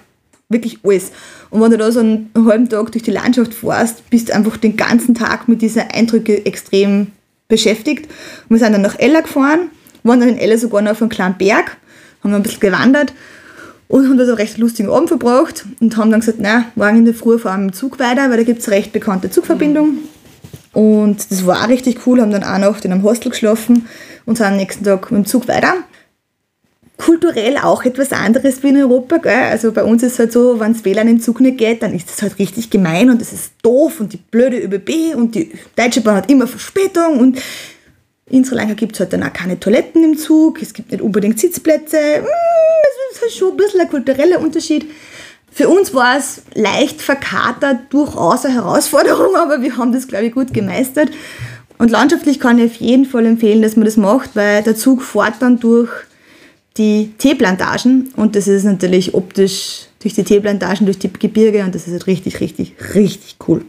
wirklich 0.49 0.79
alles. 0.83 1.11
Und 1.49 1.61
wenn 1.61 1.71
du 1.71 1.77
da 1.77 1.91
so 1.91 1.99
einen 1.99 2.29
halben 2.35 2.69
Tag 2.69 2.91
durch 2.91 3.03
die 3.03 3.11
Landschaft 3.11 3.53
fährst, 3.53 4.09
bist 4.09 4.29
du 4.29 4.35
einfach 4.35 4.57
den 4.57 4.75
ganzen 4.75 5.15
Tag 5.15 5.47
mit 5.47 5.61
diesen 5.61 5.83
Eindrücken 5.83 6.45
extrem 6.45 7.07
beschäftigt. 7.47 8.05
Und 8.49 8.55
wir 8.55 8.59
sind 8.59 8.73
dann 8.73 8.81
nach 8.81 8.99
Ella 8.99 9.21
gefahren, 9.21 9.69
waren 10.03 10.19
dann 10.19 10.29
in 10.29 10.37
Ella 10.37 10.57
sogar 10.57 10.81
noch 10.81 10.91
auf 10.91 11.01
einem 11.01 11.09
kleinen 11.09 11.37
Berg, 11.37 11.77
haben 12.23 12.33
ein 12.33 12.43
bisschen 12.43 12.59
gewandert 12.59 13.13
und 13.87 14.07
haben 14.07 14.17
da 14.17 14.25
so 14.25 14.31
einen 14.31 14.41
recht 14.41 14.57
lustigen 14.57 14.89
Abend 14.89 15.09
verbracht 15.09 15.65
und 15.79 15.95
haben 15.95 16.11
dann 16.11 16.19
gesagt, 16.19 16.39
na, 16.41 16.65
morgen 16.75 16.97
in 16.97 17.05
der 17.05 17.13
Früh 17.13 17.37
fahren 17.37 17.61
wir 17.61 17.65
mit 17.67 17.75
dem 17.75 17.77
Zug 17.77 17.99
weiter, 17.99 18.29
weil 18.29 18.37
da 18.37 18.43
gibt 18.43 18.59
es 18.59 18.67
eine 18.67 18.77
recht 18.77 18.91
bekannte 18.91 19.29
Zugverbindung. 19.29 19.99
Und 20.73 21.31
das 21.31 21.45
war 21.45 21.63
auch 21.63 21.69
richtig 21.69 22.05
cool, 22.05 22.21
haben 22.21 22.31
dann 22.31 22.43
auch 22.43 22.57
Nacht 22.57 22.85
in 22.85 22.91
einem 22.91 23.03
Hostel 23.03 23.29
geschlafen 23.31 23.87
und 24.25 24.37
sind 24.37 24.47
am 24.47 24.57
nächsten 24.57 24.83
Tag 24.83 25.11
mit 25.11 25.23
dem 25.23 25.25
Zug 25.25 25.47
weiter. 25.47 25.73
Kulturell 26.97 27.57
auch 27.57 27.85
etwas 27.85 28.11
anderes 28.11 28.63
wie 28.63 28.69
in 28.69 28.77
Europa, 28.77 29.17
gell? 29.17 29.33
Also 29.51 29.71
bei 29.71 29.83
uns 29.83 30.01
ist 30.01 30.13
es 30.13 30.19
halt 30.19 30.31
so, 30.31 30.59
wenn 30.59 30.71
es 30.71 30.83
WLAN 30.83 31.07
im 31.07 31.21
Zug 31.21 31.39
nicht 31.41 31.59
geht, 31.59 31.83
dann 31.83 31.93
ist 31.93 32.09
das 32.09 32.21
halt 32.23 32.39
richtig 32.39 32.69
gemein 32.69 33.09
und 33.09 33.21
das 33.21 33.33
ist 33.33 33.53
doof 33.61 33.99
und 33.99 34.13
die 34.13 34.17
blöde 34.17 34.57
ÖBB 34.57 35.15
und 35.15 35.35
die 35.35 35.51
Deutsche 35.75 36.01
Bahn 36.01 36.15
hat 36.15 36.31
immer 36.31 36.47
Verspätung 36.47 37.19
und 37.19 37.39
in 38.29 38.43
Sri 38.43 38.55
Lanka 38.55 38.73
gibt 38.73 38.93
es 38.93 38.99
halt 38.99 39.13
dann 39.13 39.23
auch 39.23 39.31
keine 39.31 39.59
Toiletten 39.59 40.03
im 40.03 40.17
Zug, 40.17 40.61
es 40.61 40.73
gibt 40.73 40.91
nicht 40.91 41.01
unbedingt 41.01 41.39
Sitzplätze. 41.39 41.97
Hm, 41.97 42.25
es 42.25 43.15
ist 43.15 43.21
halt 43.21 43.31
schon 43.31 43.51
ein 43.51 43.57
bisschen 43.57 43.81
ein 43.81 43.89
kultureller 43.89 44.39
Unterschied. 44.39 44.85
Für 45.51 45.69
uns 45.69 45.93
war 45.93 46.17
es 46.17 46.41
leicht 46.53 47.01
verkatert, 47.01 47.79
durchaus 47.89 48.45
eine 48.45 48.55
Herausforderung, 48.55 49.35
aber 49.37 49.61
wir 49.61 49.77
haben 49.77 49.91
das, 49.91 50.07
glaube 50.07 50.25
ich, 50.25 50.33
gut 50.33 50.53
gemeistert. 50.53 51.09
Und 51.77 51.91
landschaftlich 51.91 52.39
kann 52.39 52.57
ich 52.57 52.71
auf 52.71 52.77
jeden 52.77 53.05
Fall 53.05 53.25
empfehlen, 53.25 53.61
dass 53.61 53.75
man 53.75 53.85
das 53.85 53.97
macht, 53.97 54.35
weil 54.35 54.63
der 54.63 54.75
Zug 54.75 55.03
fährt 55.03 55.35
dann 55.39 55.59
durch 55.59 55.89
die 56.77 57.11
Teeplantagen 57.17 58.11
und 58.15 58.35
das 58.35 58.47
ist 58.47 58.63
natürlich 58.63 59.13
optisch 59.13 59.87
durch 59.99 60.13
die 60.13 60.23
Teeplantagen, 60.23 60.85
durch 60.85 60.99
die 60.99 61.11
Gebirge 61.11 61.63
und 61.63 61.73
das 61.75 61.87
ist 61.87 61.93
halt 61.93 62.07
richtig, 62.07 62.39
richtig, 62.39 62.73
richtig 62.95 63.37
cool. 63.47 63.63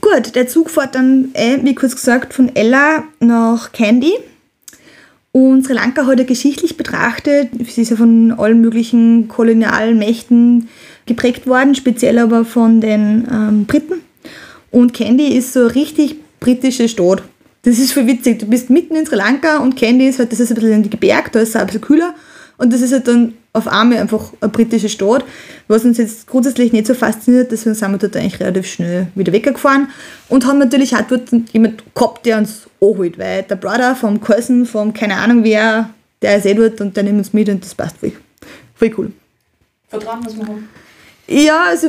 Gut, 0.00 0.34
der 0.34 0.46
Zug 0.46 0.70
fährt 0.70 0.94
dann, 0.94 1.30
äh, 1.34 1.58
wie 1.62 1.74
kurz 1.74 1.96
gesagt, 1.96 2.32
von 2.32 2.54
Ella 2.54 3.04
nach 3.18 3.72
Kandy. 3.72 4.12
Und 5.32 5.64
Sri 5.64 5.74
Lanka 5.74 6.02
ja 6.02 6.24
geschichtlich 6.24 6.76
betrachtet, 6.76 7.50
sie 7.68 7.82
ist 7.82 7.90
ja 7.90 7.96
von 7.96 8.32
allen 8.32 8.60
möglichen 8.60 9.28
kolonialen 9.28 9.96
Mächten 9.96 10.68
geprägt 11.06 11.46
worden, 11.46 11.76
speziell 11.76 12.18
aber 12.18 12.44
von 12.44 12.80
den 12.80 13.28
ähm, 13.30 13.64
Briten. 13.64 14.00
Und 14.72 14.92
Kandy 14.92 15.28
ist 15.28 15.52
so 15.52 15.66
richtig 15.66 16.16
britische 16.40 16.88
Stadt. 16.88 17.22
Das 17.62 17.78
ist 17.78 17.92
voll 17.92 18.06
witzig. 18.06 18.38
Du 18.38 18.46
bist 18.46 18.70
mitten 18.70 18.96
in 18.96 19.06
Sri 19.06 19.16
Lanka 19.16 19.58
und 19.58 19.76
Kandy 19.76 20.08
ist 20.08 20.18
halt, 20.18 20.32
das 20.32 20.40
ist 20.40 20.50
ein 20.50 20.54
bisschen 20.54 20.72
in 20.72 20.82
die 20.82 20.90
Gebirge, 20.90 21.30
da 21.32 21.40
ist 21.40 21.50
es 21.50 21.56
ein 21.56 21.66
bisschen 21.66 21.82
kühler. 21.82 22.14
Und 22.56 22.72
das 22.72 22.80
ist 22.80 22.92
halt 22.92 23.08
dann 23.08 23.34
auf 23.52 23.66
einmal 23.66 23.98
einfach 23.98 24.32
eine 24.40 24.50
britische 24.50 24.88
Stadt, 24.88 25.24
was 25.66 25.84
uns 25.84 25.98
jetzt 25.98 26.26
grundsätzlich 26.26 26.72
nicht 26.72 26.86
so 26.86 26.94
fasziniert, 26.94 27.50
deswegen 27.50 27.74
sind 27.74 27.90
wir 27.90 27.98
dort 27.98 28.16
eigentlich 28.16 28.38
relativ 28.38 28.66
schnell 28.66 29.08
wieder 29.14 29.32
weggefahren 29.32 29.88
und 30.28 30.46
haben 30.46 30.58
natürlich 30.58 30.94
auch 30.94 31.02
dort 31.02 31.30
jemand 31.52 31.82
gehabt, 31.94 32.26
der 32.26 32.38
uns 32.38 32.68
anholt, 32.80 33.18
weil 33.18 33.42
der 33.42 33.56
Brother 33.56 33.96
vom 33.96 34.20
Cousin, 34.20 34.66
vom 34.66 34.92
keine 34.92 35.16
Ahnung 35.16 35.42
wer, 35.42 35.90
der 36.22 36.36
ist 36.36 36.46
eh 36.46 36.54
dort 36.54 36.80
und 36.80 36.96
der 36.96 37.02
nimmt 37.02 37.18
uns 37.18 37.32
mit 37.32 37.48
und 37.48 37.64
das 37.64 37.74
passt 37.74 37.96
voll, 37.96 38.12
voll 38.76 38.94
cool. 38.98 39.12
Vertrauen, 39.88 40.20
was 40.24 40.36
wir 40.36 40.46
haben. 40.46 40.68
Ja, 41.26 41.64
also 41.64 41.88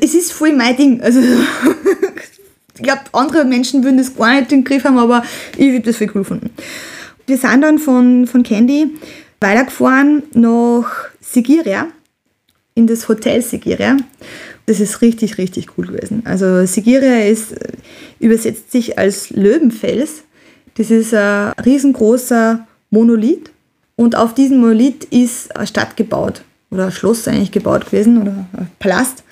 es 0.00 0.14
ist 0.14 0.32
voll 0.32 0.52
mein 0.52 0.76
Ding. 0.76 1.00
Also 1.00 1.20
ich 2.76 2.82
glaube, 2.82 3.02
andere 3.12 3.44
Menschen 3.44 3.84
würden 3.84 3.98
das 3.98 4.14
gar 4.16 4.34
nicht 4.34 4.50
den 4.50 4.64
Griff 4.64 4.84
haben, 4.84 4.98
aber 4.98 5.24
ich 5.56 5.68
habe 5.68 5.80
das 5.80 5.96
voll 5.96 6.08
cool 6.08 6.22
gefunden. 6.22 6.50
Wir 7.26 7.38
sind 7.38 7.62
dann 7.62 7.78
von, 7.78 8.26
von 8.26 8.42
Candy 8.42 8.94
weitergefahren 9.40 10.22
nach 10.34 11.08
Sigiria, 11.20 11.88
in 12.74 12.86
das 12.86 13.08
Hotel 13.08 13.42
Sigiria. 13.42 13.96
Das 14.66 14.80
ist 14.80 15.02
richtig, 15.02 15.38
richtig 15.38 15.68
cool 15.76 15.86
gewesen. 15.86 16.22
Also 16.24 16.64
Sigiria 16.66 17.20
ist, 17.26 17.54
übersetzt 18.18 18.72
sich 18.72 18.98
als 18.98 19.30
Löwenfels. 19.30 20.24
Das 20.76 20.90
ist 20.90 21.14
ein 21.14 21.52
riesengroßer 21.64 22.66
Monolith 22.90 23.50
und 23.96 24.16
auf 24.16 24.34
diesem 24.34 24.58
Monolith 24.58 25.04
ist 25.10 25.54
eine 25.54 25.66
Stadt 25.66 25.96
gebaut 25.96 26.42
oder 26.70 26.86
ein 26.86 26.92
Schloss 26.92 27.28
eigentlich 27.28 27.52
gebaut 27.52 27.86
gewesen 27.86 28.22
oder 28.22 28.46
ein 28.56 28.70
Palast. 28.78 29.22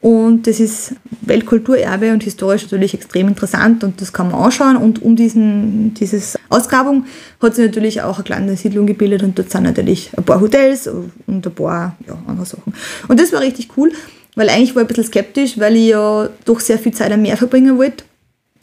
Und 0.00 0.46
das 0.46 0.60
ist 0.60 0.94
Weltkulturerbe 1.22 2.12
und 2.12 2.22
historisch 2.22 2.62
natürlich 2.62 2.94
extrem 2.94 3.26
interessant 3.26 3.82
und 3.82 4.00
das 4.00 4.12
kann 4.12 4.30
man 4.30 4.40
anschauen. 4.40 4.76
Und 4.76 5.02
um 5.02 5.16
diesen, 5.16 5.94
dieses 5.94 6.38
Ausgrabung 6.48 7.06
hat 7.42 7.56
sich 7.56 7.66
natürlich 7.66 8.02
auch 8.02 8.16
eine 8.16 8.24
kleine 8.24 8.56
Siedlung 8.56 8.86
gebildet 8.86 9.24
und 9.24 9.36
dort 9.36 9.50
sind 9.50 9.64
natürlich 9.64 10.10
ein 10.16 10.22
paar 10.22 10.40
Hotels 10.40 10.86
und 10.86 11.12
ein 11.26 11.42
paar 11.52 11.96
ja, 12.06 12.16
andere 12.28 12.46
Sachen. 12.46 12.72
Und 13.08 13.18
das 13.18 13.32
war 13.32 13.40
richtig 13.40 13.70
cool, 13.76 13.90
weil 14.36 14.48
eigentlich 14.48 14.76
war 14.76 14.82
ich 14.82 14.86
ein 14.86 14.88
bisschen 14.88 15.04
skeptisch, 15.04 15.58
weil 15.58 15.74
ich 15.74 15.88
ja 15.88 16.28
doch 16.44 16.60
sehr 16.60 16.78
viel 16.78 16.92
Zeit 16.94 17.10
am 17.10 17.22
Meer 17.22 17.36
verbringen 17.36 17.76
wollte. 17.76 18.04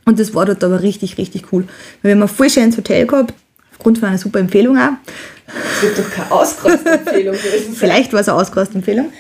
Und 0.05 0.19
das 0.19 0.33
war 0.33 0.45
dort 0.45 0.63
aber 0.63 0.83
richtig, 0.83 1.17
richtig 1.17 1.51
cool. 1.51 1.63
Weil 2.01 2.09
wir 2.09 2.11
haben 2.11 2.21
ein 2.21 2.29
voll 2.29 2.49
schönes 2.49 2.77
Hotel 2.77 3.07
gehabt, 3.07 3.33
aufgrund 3.73 3.97
von 3.97 4.07
einer 4.07 4.17
super 4.19 4.39
Empfehlung 4.39 4.77
auch. 4.77 4.91
Das 5.47 5.83
wird 5.83 5.99
doch 5.99 6.09
keine 6.11 6.31
ausgerastete 6.31 6.91
Empfehlung 6.91 7.35
gewesen. 7.43 7.75
Vielleicht 7.75 8.13
war 8.13 8.21
es 8.21 8.29
eine 8.29 8.37
ausgerastete 8.37 8.77
Empfehlung 8.77 9.11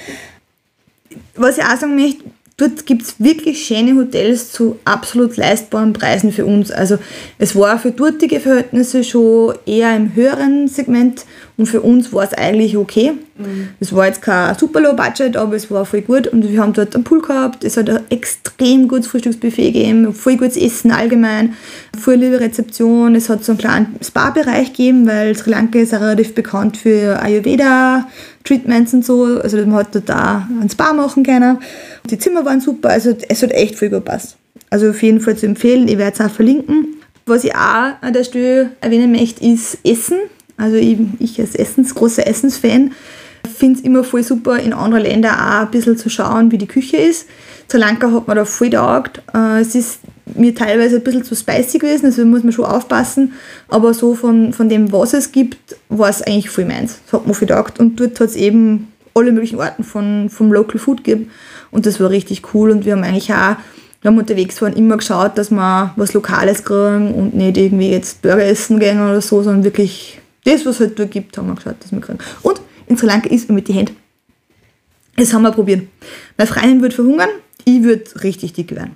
was 1.35 1.57
ich 1.57 1.63
auch 1.63 1.77
sagen 1.77 1.95
möchte, 1.95 2.23
dort 2.57 2.85
gibt 2.85 3.03
es 3.03 3.15
wirklich 3.19 3.65
schöne 3.65 3.95
Hotels 3.95 4.51
zu 4.51 4.79
absolut 4.85 5.37
leistbaren 5.37 5.93
Preisen 5.93 6.31
für 6.31 6.45
uns. 6.45 6.71
Also 6.71 6.97
es 7.37 7.55
war 7.55 7.79
für 7.79 7.91
dortige 7.91 8.39
Verhältnisse 8.39 9.03
schon 9.03 9.55
eher 9.65 9.95
im 9.95 10.15
höheren 10.15 10.67
Segment 10.67 11.25
und 11.57 11.67
für 11.67 11.81
uns 11.81 12.13
war 12.13 12.23
es 12.23 12.33
eigentlich 12.33 12.77
okay. 12.77 13.13
Mhm. 13.37 13.69
Es 13.79 13.93
war 13.93 14.07
jetzt 14.07 14.21
kein 14.21 14.57
super 14.57 14.79
low 14.79 14.93
budget, 14.93 15.35
aber 15.35 15.55
es 15.55 15.69
war 15.69 15.85
voll 15.85 16.01
gut 16.01 16.27
und 16.27 16.49
wir 16.49 16.61
haben 16.61 16.73
dort 16.73 16.95
einen 16.95 17.03
Pool 17.03 17.21
gehabt. 17.21 17.63
Es 17.63 17.75
hat 17.75 17.89
ein 17.89 17.99
extrem 18.09 18.87
gutes 18.87 19.07
Frühstücksbuffet 19.07 19.73
gegeben, 19.73 20.13
voll 20.13 20.37
gutes 20.37 20.55
Essen 20.55 20.91
allgemein, 20.91 21.53
voll 21.99 22.15
liebe 22.15 22.39
Rezeption. 22.39 23.15
Es 23.15 23.29
hat 23.29 23.43
so 23.43 23.51
einen 23.51 23.59
kleinen 23.59 23.95
Spa-Bereich 24.01 24.67
gegeben, 24.67 25.05
weil 25.05 25.35
Sri 25.35 25.51
Lanka 25.51 25.79
ist 25.79 25.93
auch 25.93 26.01
relativ 26.01 26.33
bekannt 26.33 26.77
für 26.77 27.21
Ayurveda 27.21 28.07
Treatments 28.45 28.93
und 28.93 29.03
so. 29.03 29.39
Also 29.41 29.57
man 29.57 29.73
hat 29.73 29.89
da 30.05 30.47
ein 30.61 30.69
Spa 30.69 30.93
machen 30.93 31.23
können. 31.23 31.57
Die 32.09 32.17
Zimmer 32.17 32.45
waren 32.45 32.61
super, 32.61 32.89
also 32.89 33.15
es 33.27 33.43
hat 33.43 33.51
echt 33.51 33.75
viel 33.75 33.89
gepasst. 33.89 34.37
Also 34.69 34.89
auf 34.89 35.03
jeden 35.03 35.19
Fall 35.19 35.35
zu 35.35 35.45
empfehlen, 35.45 35.87
ich 35.87 35.97
werde 35.97 36.13
es 36.13 36.21
auch 36.21 36.31
verlinken. 36.31 36.95
Was 37.25 37.43
ich 37.43 37.55
auch 37.55 37.93
an 38.01 38.13
der 38.13 38.23
Stelle 38.23 38.71
erwähnen 38.81 39.11
möchte, 39.11 39.43
ist 39.43 39.79
Essen. 39.83 40.19
Also 40.57 40.77
ich, 40.77 40.97
ich 41.19 41.39
als 41.41 41.55
Essens, 41.55 41.95
großer 41.95 42.25
Essensfan 42.27 42.91
finde 43.47 43.79
es 43.79 43.85
immer 43.85 44.03
voll 44.03 44.23
super, 44.23 44.59
in 44.59 44.73
anderen 44.73 45.03
Ländern 45.03 45.35
auch 45.35 45.61
ein 45.61 45.71
bisschen 45.71 45.97
zu 45.97 46.09
schauen, 46.09 46.51
wie 46.51 46.57
die 46.57 46.67
Küche 46.67 46.97
ist. 46.97 47.27
Sri 47.69 47.79
Lanka 47.79 48.11
hat 48.11 48.27
man 48.27 48.37
da 48.37 48.45
voll 48.45 48.69
taugt. 48.69 49.21
Äh, 49.33 49.61
es 49.61 49.75
ist 49.75 49.99
mir 50.35 50.53
teilweise 50.53 50.97
ein 50.97 51.03
bisschen 51.03 51.23
zu 51.23 51.35
spicy 51.35 51.77
gewesen, 51.77 52.05
also 52.05 52.25
muss 52.25 52.43
man 52.43 52.51
schon 52.51 52.65
aufpassen. 52.65 53.33
Aber 53.67 53.93
so 53.93 54.15
von, 54.15 54.53
von 54.53 54.69
dem, 54.69 54.91
was 54.91 55.13
es 55.13 55.31
gibt, 55.31 55.75
war 55.89 56.09
es 56.09 56.21
eigentlich 56.21 56.49
voll 56.49 56.65
meins. 56.65 56.99
Das 57.05 57.19
hat 57.19 57.27
mir 57.27 57.33
viel 57.33 57.47
taugt. 57.47 57.79
Und 57.79 57.99
dort 57.99 58.19
hat 58.19 58.29
es 58.29 58.35
eben 58.35 58.91
alle 59.13 59.31
möglichen 59.31 59.59
Arten 59.59 59.83
von, 59.83 60.29
vom 60.29 60.51
Local 60.51 60.79
Food 60.79 61.03
gegeben. 61.03 61.31
Und 61.71 61.85
das 61.85 61.99
war 61.99 62.09
richtig 62.09 62.53
cool. 62.53 62.71
Und 62.71 62.85
wir 62.85 62.93
haben 62.93 63.03
eigentlich 63.03 63.33
auch, 63.33 63.55
wenn 64.01 64.13
wir 64.13 64.21
unterwegs 64.21 64.61
waren, 64.61 64.73
immer 64.73 64.97
geschaut, 64.97 65.37
dass 65.37 65.51
wir 65.51 65.93
was 65.95 66.13
Lokales 66.13 66.63
kriegen 66.63 67.13
und 67.13 67.33
nicht 67.33 67.57
irgendwie 67.57 67.89
jetzt 67.89 68.21
Burger 68.21 68.45
essen 68.45 68.79
gehen 68.79 69.01
oder 69.01 69.21
so, 69.21 69.41
sondern 69.41 69.63
wirklich 69.63 70.19
das, 70.43 70.65
was 70.65 70.75
es 70.75 70.79
halt 70.81 70.99
dort 70.99 71.11
gibt, 71.11 71.37
haben 71.37 71.47
wir 71.47 71.55
geschaut, 71.55 71.75
dass 71.79 71.91
wir 71.91 72.01
kriegen. 72.01 72.19
Und 72.43 72.61
in 72.87 72.97
Sri 72.97 73.07
Lanka 73.07 73.29
ist 73.29 73.49
man 73.49 73.55
mit 73.55 73.67
die 73.67 73.73
Hände. 73.73 73.93
Das 75.17 75.33
haben 75.33 75.43
wir 75.43 75.51
probiert. 75.51 75.87
Meine 76.37 76.47
Freundin 76.47 76.81
wird 76.81 76.93
verhungern, 76.93 77.29
ich 77.63 77.83
würde 77.83 78.03
richtig 78.23 78.53
dick 78.53 78.75
werden. 78.75 78.95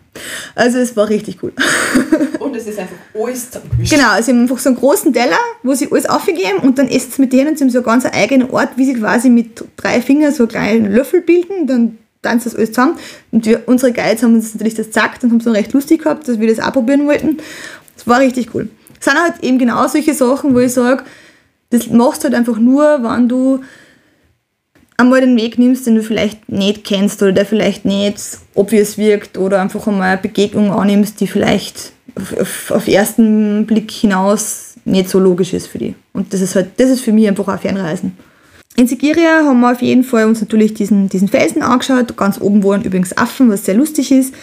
Also 0.53 0.77
es 0.77 0.95
war 0.95 1.09
richtig 1.09 1.41
cool. 1.41 1.53
Und 2.39 2.55
es 2.55 2.67
ist 2.67 2.77
einfach 2.77 2.95
alles 3.15 3.49
zusammengemischt. 3.49 3.91
Genau, 3.91 4.11
also 4.11 4.25
sie 4.25 4.31
haben 4.31 4.41
einfach 4.41 4.59
so 4.59 4.69
einen 4.69 4.77
großen 4.77 5.13
Teller, 5.13 5.37
wo 5.63 5.73
sie 5.73 5.91
alles 5.91 6.05
aufgeben 6.07 6.59
und 6.61 6.77
dann 6.77 6.87
essen 6.87 7.11
sie 7.11 7.21
mit 7.21 7.33
denen 7.33 7.49
und 7.49 7.57
sie 7.57 7.63
haben 7.63 7.69
so 7.69 7.79
einen 7.79 7.85
ganz 7.85 8.05
eigenen 8.05 8.49
Ort, 8.51 8.69
wie 8.75 8.85
sie 8.85 8.93
quasi 8.93 9.29
mit 9.29 9.63
drei 9.75 10.01
Fingern 10.01 10.33
so 10.33 10.47
kleine 10.47 10.87
Löffel 10.87 11.21
bilden, 11.21 11.67
dann 11.67 11.97
tanzt 12.21 12.45
das 12.45 12.55
alles 12.55 12.69
zusammen. 12.69 12.97
Und 13.31 13.45
wir, 13.45 13.63
unsere 13.67 13.91
Guides 13.91 14.23
haben 14.23 14.35
uns 14.35 14.53
natürlich 14.53 14.75
das 14.75 14.87
gesagt 14.87 15.23
und 15.23 15.31
haben 15.31 15.37
es 15.37 15.45
dann 15.45 15.55
recht 15.55 15.73
lustig 15.73 16.03
gehabt, 16.03 16.27
dass 16.27 16.39
wir 16.39 16.47
das 16.47 16.63
auch 16.63 16.73
probieren 16.73 17.07
wollten. 17.07 17.37
Das 17.95 18.07
war 18.07 18.19
richtig 18.19 18.53
cool. 18.53 18.69
Es 18.99 19.05
sind 19.05 19.19
halt 19.21 19.35
eben 19.41 19.57
genau 19.57 19.87
solche 19.87 20.13
Sachen, 20.13 20.53
wo 20.53 20.59
ich 20.59 20.73
sage, 20.73 21.03
das 21.69 21.89
machst 21.89 22.23
du 22.23 22.25
halt 22.25 22.35
einfach 22.35 22.57
nur, 22.57 23.03
wenn 23.03 23.29
du 23.29 23.61
einmal 24.97 25.21
den 25.21 25.37
Weg 25.37 25.57
nimmst, 25.57 25.87
den 25.87 25.95
du 25.95 26.03
vielleicht 26.03 26.49
nicht 26.49 26.83
kennst 26.83 27.21
oder 27.21 27.31
der 27.31 27.45
vielleicht 27.45 27.85
nicht 27.85 28.19
obvious 28.53 28.97
wirkt 28.97 29.37
oder 29.37 29.61
einfach 29.61 29.87
einmal 29.87 30.09
eine 30.09 30.21
Begegnung 30.21 30.71
annimmst, 30.71 31.21
die 31.21 31.27
vielleicht 31.27 31.93
auf, 32.15 32.71
auf, 32.71 32.87
ersten 32.87 33.65
Blick 33.65 33.89
hinaus 33.91 34.75
nicht 34.83 35.09
so 35.09 35.19
logisch 35.19 35.53
ist 35.53 35.67
für 35.67 35.77
dich. 35.77 35.95
Und 36.13 36.33
das 36.33 36.41
ist 36.41 36.55
halt, 36.55 36.71
das 36.77 36.89
ist 36.89 37.01
für 37.01 37.13
mich 37.13 37.27
einfach 37.27 37.47
auch 37.47 37.59
Fernreisen. 37.59 38.17
In 38.75 38.87
Sigiriya 38.87 39.45
haben 39.45 39.61
wir 39.61 39.71
auf 39.71 39.81
jeden 39.81 40.03
Fall 40.03 40.25
uns 40.25 40.41
natürlich 40.41 40.73
diesen, 40.73 41.09
diesen 41.09 41.27
Felsen 41.27 41.61
angeschaut. 41.61 42.15
Ganz 42.17 42.39
oben 42.39 42.63
waren 42.63 42.83
übrigens 42.83 43.17
Affen, 43.17 43.49
was 43.49 43.65
sehr 43.65 43.75
lustig 43.75 44.11
ist. 44.11 44.33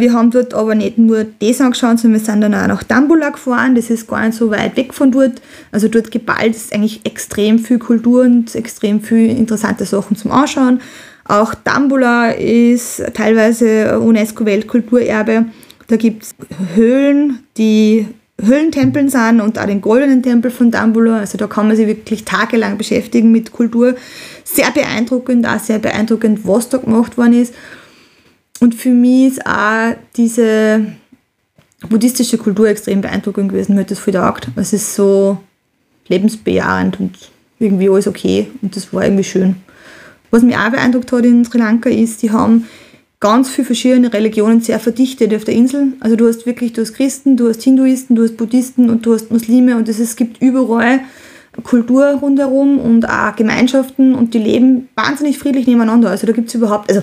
Wir 0.00 0.14
haben 0.14 0.30
dort 0.30 0.54
aber 0.54 0.74
nicht 0.74 0.96
nur 0.96 1.26
das 1.40 1.60
angeschaut, 1.60 1.98
sondern 1.98 2.20
wir 2.20 2.24
sind 2.24 2.40
dann 2.40 2.54
auch 2.54 2.66
nach 2.66 2.82
Dambula 2.82 3.28
gefahren. 3.28 3.74
Das 3.74 3.90
ist 3.90 4.08
gar 4.08 4.24
nicht 4.24 4.36
so 4.36 4.50
weit 4.50 4.76
weg 4.76 4.94
von 4.94 5.12
dort. 5.12 5.42
Also 5.72 5.88
dort 5.88 6.10
geballt 6.10 6.56
ist 6.56 6.74
eigentlich 6.74 7.04
extrem 7.04 7.58
viel 7.58 7.78
Kultur 7.78 8.22
und 8.22 8.54
extrem 8.54 9.02
viel 9.02 9.30
interessante 9.30 9.84
Sachen 9.84 10.16
zum 10.16 10.30
Anschauen. 10.30 10.80
Auch 11.26 11.54
Dambula 11.54 12.30
ist 12.30 13.02
teilweise 13.14 14.00
UNESCO-Weltkulturerbe. 14.00 15.46
Da 15.86 15.96
gibt 15.96 16.22
es 16.22 16.34
Höhlen, 16.74 17.40
die 17.56 18.06
Höhlentempeln 18.42 19.10
sind 19.10 19.40
und 19.40 19.58
auch 19.58 19.66
den 19.66 19.80
goldenen 19.80 20.22
Tempel 20.22 20.50
von 20.50 20.70
Dambula. 20.70 21.18
Also 21.18 21.36
da 21.36 21.46
kann 21.46 21.68
man 21.68 21.76
sich 21.76 21.86
wirklich 21.86 22.24
tagelang 22.24 22.78
beschäftigen 22.78 23.30
mit 23.32 23.52
Kultur. 23.52 23.94
Sehr 24.44 24.70
beeindruckend, 24.70 25.46
auch 25.46 25.60
sehr 25.60 25.78
beeindruckend, 25.78 26.46
was 26.46 26.68
da 26.68 26.78
gemacht 26.78 27.18
worden 27.18 27.34
ist. 27.34 27.54
Und 28.60 28.74
für 28.74 28.90
mich 28.90 29.32
ist 29.32 29.46
auch 29.46 29.94
diese 30.16 30.84
buddhistische 31.88 32.38
Kultur 32.38 32.68
extrem 32.68 33.00
beeindruckend 33.00 33.50
gewesen. 33.50 33.74
Mir 33.74 33.80
hat 33.80 33.90
das 33.90 34.00
viel 34.00 34.14
taugt. 34.14 34.48
Es 34.56 34.72
ist 34.72 34.94
so 34.94 35.38
lebensbejahend 36.08 37.00
und 37.00 37.16
irgendwie 37.58 37.88
alles 37.88 38.06
okay 38.06 38.48
und 38.62 38.74
das 38.76 38.92
war 38.92 39.04
irgendwie 39.04 39.24
schön. 39.24 39.56
Was 40.30 40.42
mich 40.42 40.56
auch 40.56 40.70
beeindruckt 40.70 41.10
hat 41.12 41.24
in 41.24 41.44
Sri 41.44 41.58
Lanka 41.58 41.90
ist, 41.90 42.22
die 42.22 42.30
haben 42.30 42.66
ganz 43.20 43.50
viele 43.50 43.66
verschiedene 43.66 44.12
Religionen 44.12 44.60
sehr 44.60 44.80
verdichtet 44.80 45.34
auf 45.34 45.44
der 45.44 45.54
Insel. 45.54 45.92
Also 46.00 46.16
du 46.16 46.26
hast 46.26 46.46
wirklich, 46.46 46.72
du 46.72 46.80
hast 46.80 46.94
Christen, 46.94 47.36
du 47.36 47.48
hast 47.48 47.62
Hinduisten, 47.62 48.16
du 48.16 48.22
hast 48.22 48.36
Buddhisten 48.36 48.88
und 48.90 49.04
du 49.04 49.14
hast 49.14 49.30
Muslime 49.30 49.76
und 49.76 49.88
es 49.88 50.16
gibt 50.16 50.40
überall 50.40 51.00
Kultur 51.64 52.06
rundherum 52.14 52.78
und 52.78 53.08
auch 53.08 53.36
Gemeinschaften 53.36 54.14
und 54.14 54.34
die 54.34 54.38
leben 54.38 54.88
wahnsinnig 54.94 55.38
friedlich 55.38 55.66
nebeneinander. 55.66 56.10
Also 56.10 56.26
da 56.26 56.32
gibt 56.32 56.48
es 56.48 56.54
überhaupt, 56.54 56.88
also 56.88 57.02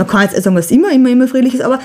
man 0.00 0.08
kann 0.08 0.22
jetzt 0.22 0.42
sagen, 0.42 0.56
dass 0.56 0.70
immer, 0.70 0.90
immer, 0.90 1.10
immer 1.10 1.28
friedlich 1.28 1.54
ist, 1.54 1.60
aber 1.60 1.78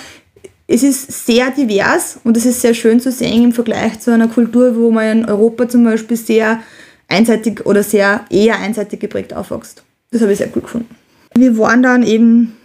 es 0.68 0.84
ist 0.84 1.26
sehr 1.26 1.52
divers 1.52 2.18
und 2.24 2.38
es 2.38 2.46
ist 2.46 2.62
sehr 2.62 2.74
schön 2.74 3.00
zu 3.02 3.12
sehen 3.12 3.44
im 3.44 3.52
Vergleich 3.52 4.00
zu 4.00 4.12
einer 4.12 4.30
Kultur, 4.30 4.76
wo 4.78 4.90
man 4.90 5.20
in 5.20 5.26
Europa 5.26 5.68
zum 5.68 5.84
Beispiel 5.84 6.16
sehr 6.16 6.62
einseitig 7.10 7.66
oder 7.66 7.84
sehr 7.84 8.26
eher 8.30 8.58
einseitig 8.58 9.02
geprägt 9.02 9.34
aufwächst. 9.34 9.84
Das 10.12 10.22
habe 10.22 10.32
ich 10.32 10.38
sehr 10.38 10.48
gut 10.48 10.64
gefunden. 10.64 10.96
Wir 11.36 11.58
waren 11.58 11.84
dann 11.84 12.04
eben 12.04 12.56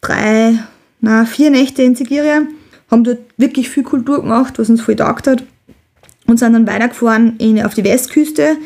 drei, 0.00 0.54
na, 1.00 1.24
vier 1.24 1.50
Nächte 1.50 1.82
in 1.82 1.96
Sigiriya, 1.96 2.42
haben 2.88 3.04
dort 3.04 3.18
wirklich 3.36 3.68
viel 3.68 3.82
Kultur 3.82 4.22
gemacht, 4.22 4.58
was 4.58 4.70
uns 4.70 4.80
voll 4.80 4.96
taugt 4.96 5.26
hat 5.26 5.42
und 6.26 6.38
sind 6.38 6.52
dann 6.52 6.68
weitergefahren 6.68 7.36
in, 7.38 7.62
auf 7.64 7.74
die 7.74 7.84
Westküste. 7.84 8.56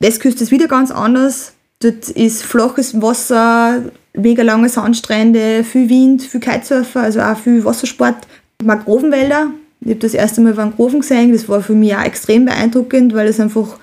Westküste 0.00 0.42
ist 0.42 0.50
wieder 0.50 0.68
ganz 0.68 0.90
anders. 0.90 1.52
Dort 1.80 2.08
ist 2.08 2.42
flaches 2.42 3.02
Wasser, 3.02 3.82
mega 4.16 4.42
lange 4.42 4.68
Sandstrände, 4.68 5.64
viel 5.64 5.88
Wind, 5.88 6.22
viel 6.22 6.40
Kitesurfer, 6.40 7.02
also 7.02 7.20
auch 7.20 7.36
viel 7.36 7.64
Wassersport. 7.64 8.16
Mangrovenwälder. 8.62 9.50
Ich 9.80 9.90
habe 9.90 10.00
das 10.00 10.14
erste 10.14 10.40
Mal 10.40 10.54
Mangroven 10.54 11.00
gesehen. 11.00 11.32
Das 11.32 11.48
war 11.48 11.60
für 11.60 11.74
mich 11.74 11.94
auch 11.94 12.04
extrem 12.04 12.44
beeindruckend, 12.44 13.14
weil 13.14 13.26
es 13.26 13.40
einfach 13.40 13.78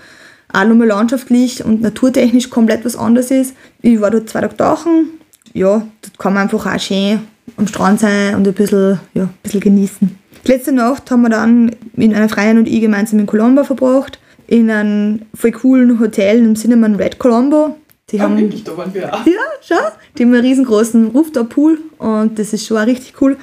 auch 0.54 0.66
nochmal 0.66 0.88
landschaftlich 0.88 1.64
und 1.64 1.82
naturtechnisch 1.82 2.50
komplett 2.50 2.84
was 2.86 2.96
anderes 2.96 3.32
ist. 3.32 3.56
Ich 3.82 4.02
war 4.02 4.12
dort 4.12 4.30
zwei 4.30 4.42
Tage 4.42 4.58
tauchen, 4.58 5.10
ja, 5.54 5.86
dort 6.02 6.20
kann 6.20 6.34
man 6.34 6.44
einfach 6.44 6.66
auch 6.66 6.80
schön 6.80 7.20
am 7.58 7.68
Strand 7.68 8.00
sein 8.00 8.36
und 8.36 8.48
ein 8.48 8.54
bisschen, 8.54 9.00
ja, 9.14 9.24
ein 9.24 9.34
bisschen 9.44 9.60
genießen. 9.60 10.18
Die 10.46 10.52
letzte 10.52 10.72
Nacht 10.72 11.12
haben 11.12 11.22
wir 11.22 11.30
dann 11.30 11.76
in 11.96 12.16
einer 12.16 12.30
Freien 12.30 12.58
und 12.58 12.68
ich 12.68 12.82
gemeinsam 12.82 13.20
in 13.20 13.28
Colombo 13.28 13.64
verbracht, 13.64 14.20
in 14.48 14.70
einem 14.70 15.22
voll 15.34 15.52
coolen 15.52 16.00
Hotel 16.00 16.40
im 16.40 16.56
Cinnamon 16.56 16.96
Red 16.96 17.20
Colombo. 17.20 17.78
Die 18.12 18.20
ah, 18.20 18.24
haben, 18.24 18.38
wirklich, 18.38 18.64
da 18.64 18.76
waren 18.76 18.94
wir 18.94 19.14
auch. 19.14 19.26
Ja, 19.26 19.40
schau, 19.62 19.76
die 20.18 20.24
haben 20.24 20.34
einen 20.34 20.46
riesengroßen 20.46 21.08
Rooftop-Pool 21.08 21.80
und 21.98 22.38
das 22.38 22.54
ist 22.54 22.66
schon 22.66 22.78
auch 22.78 22.86
richtig 22.86 23.14
cool. 23.22 23.38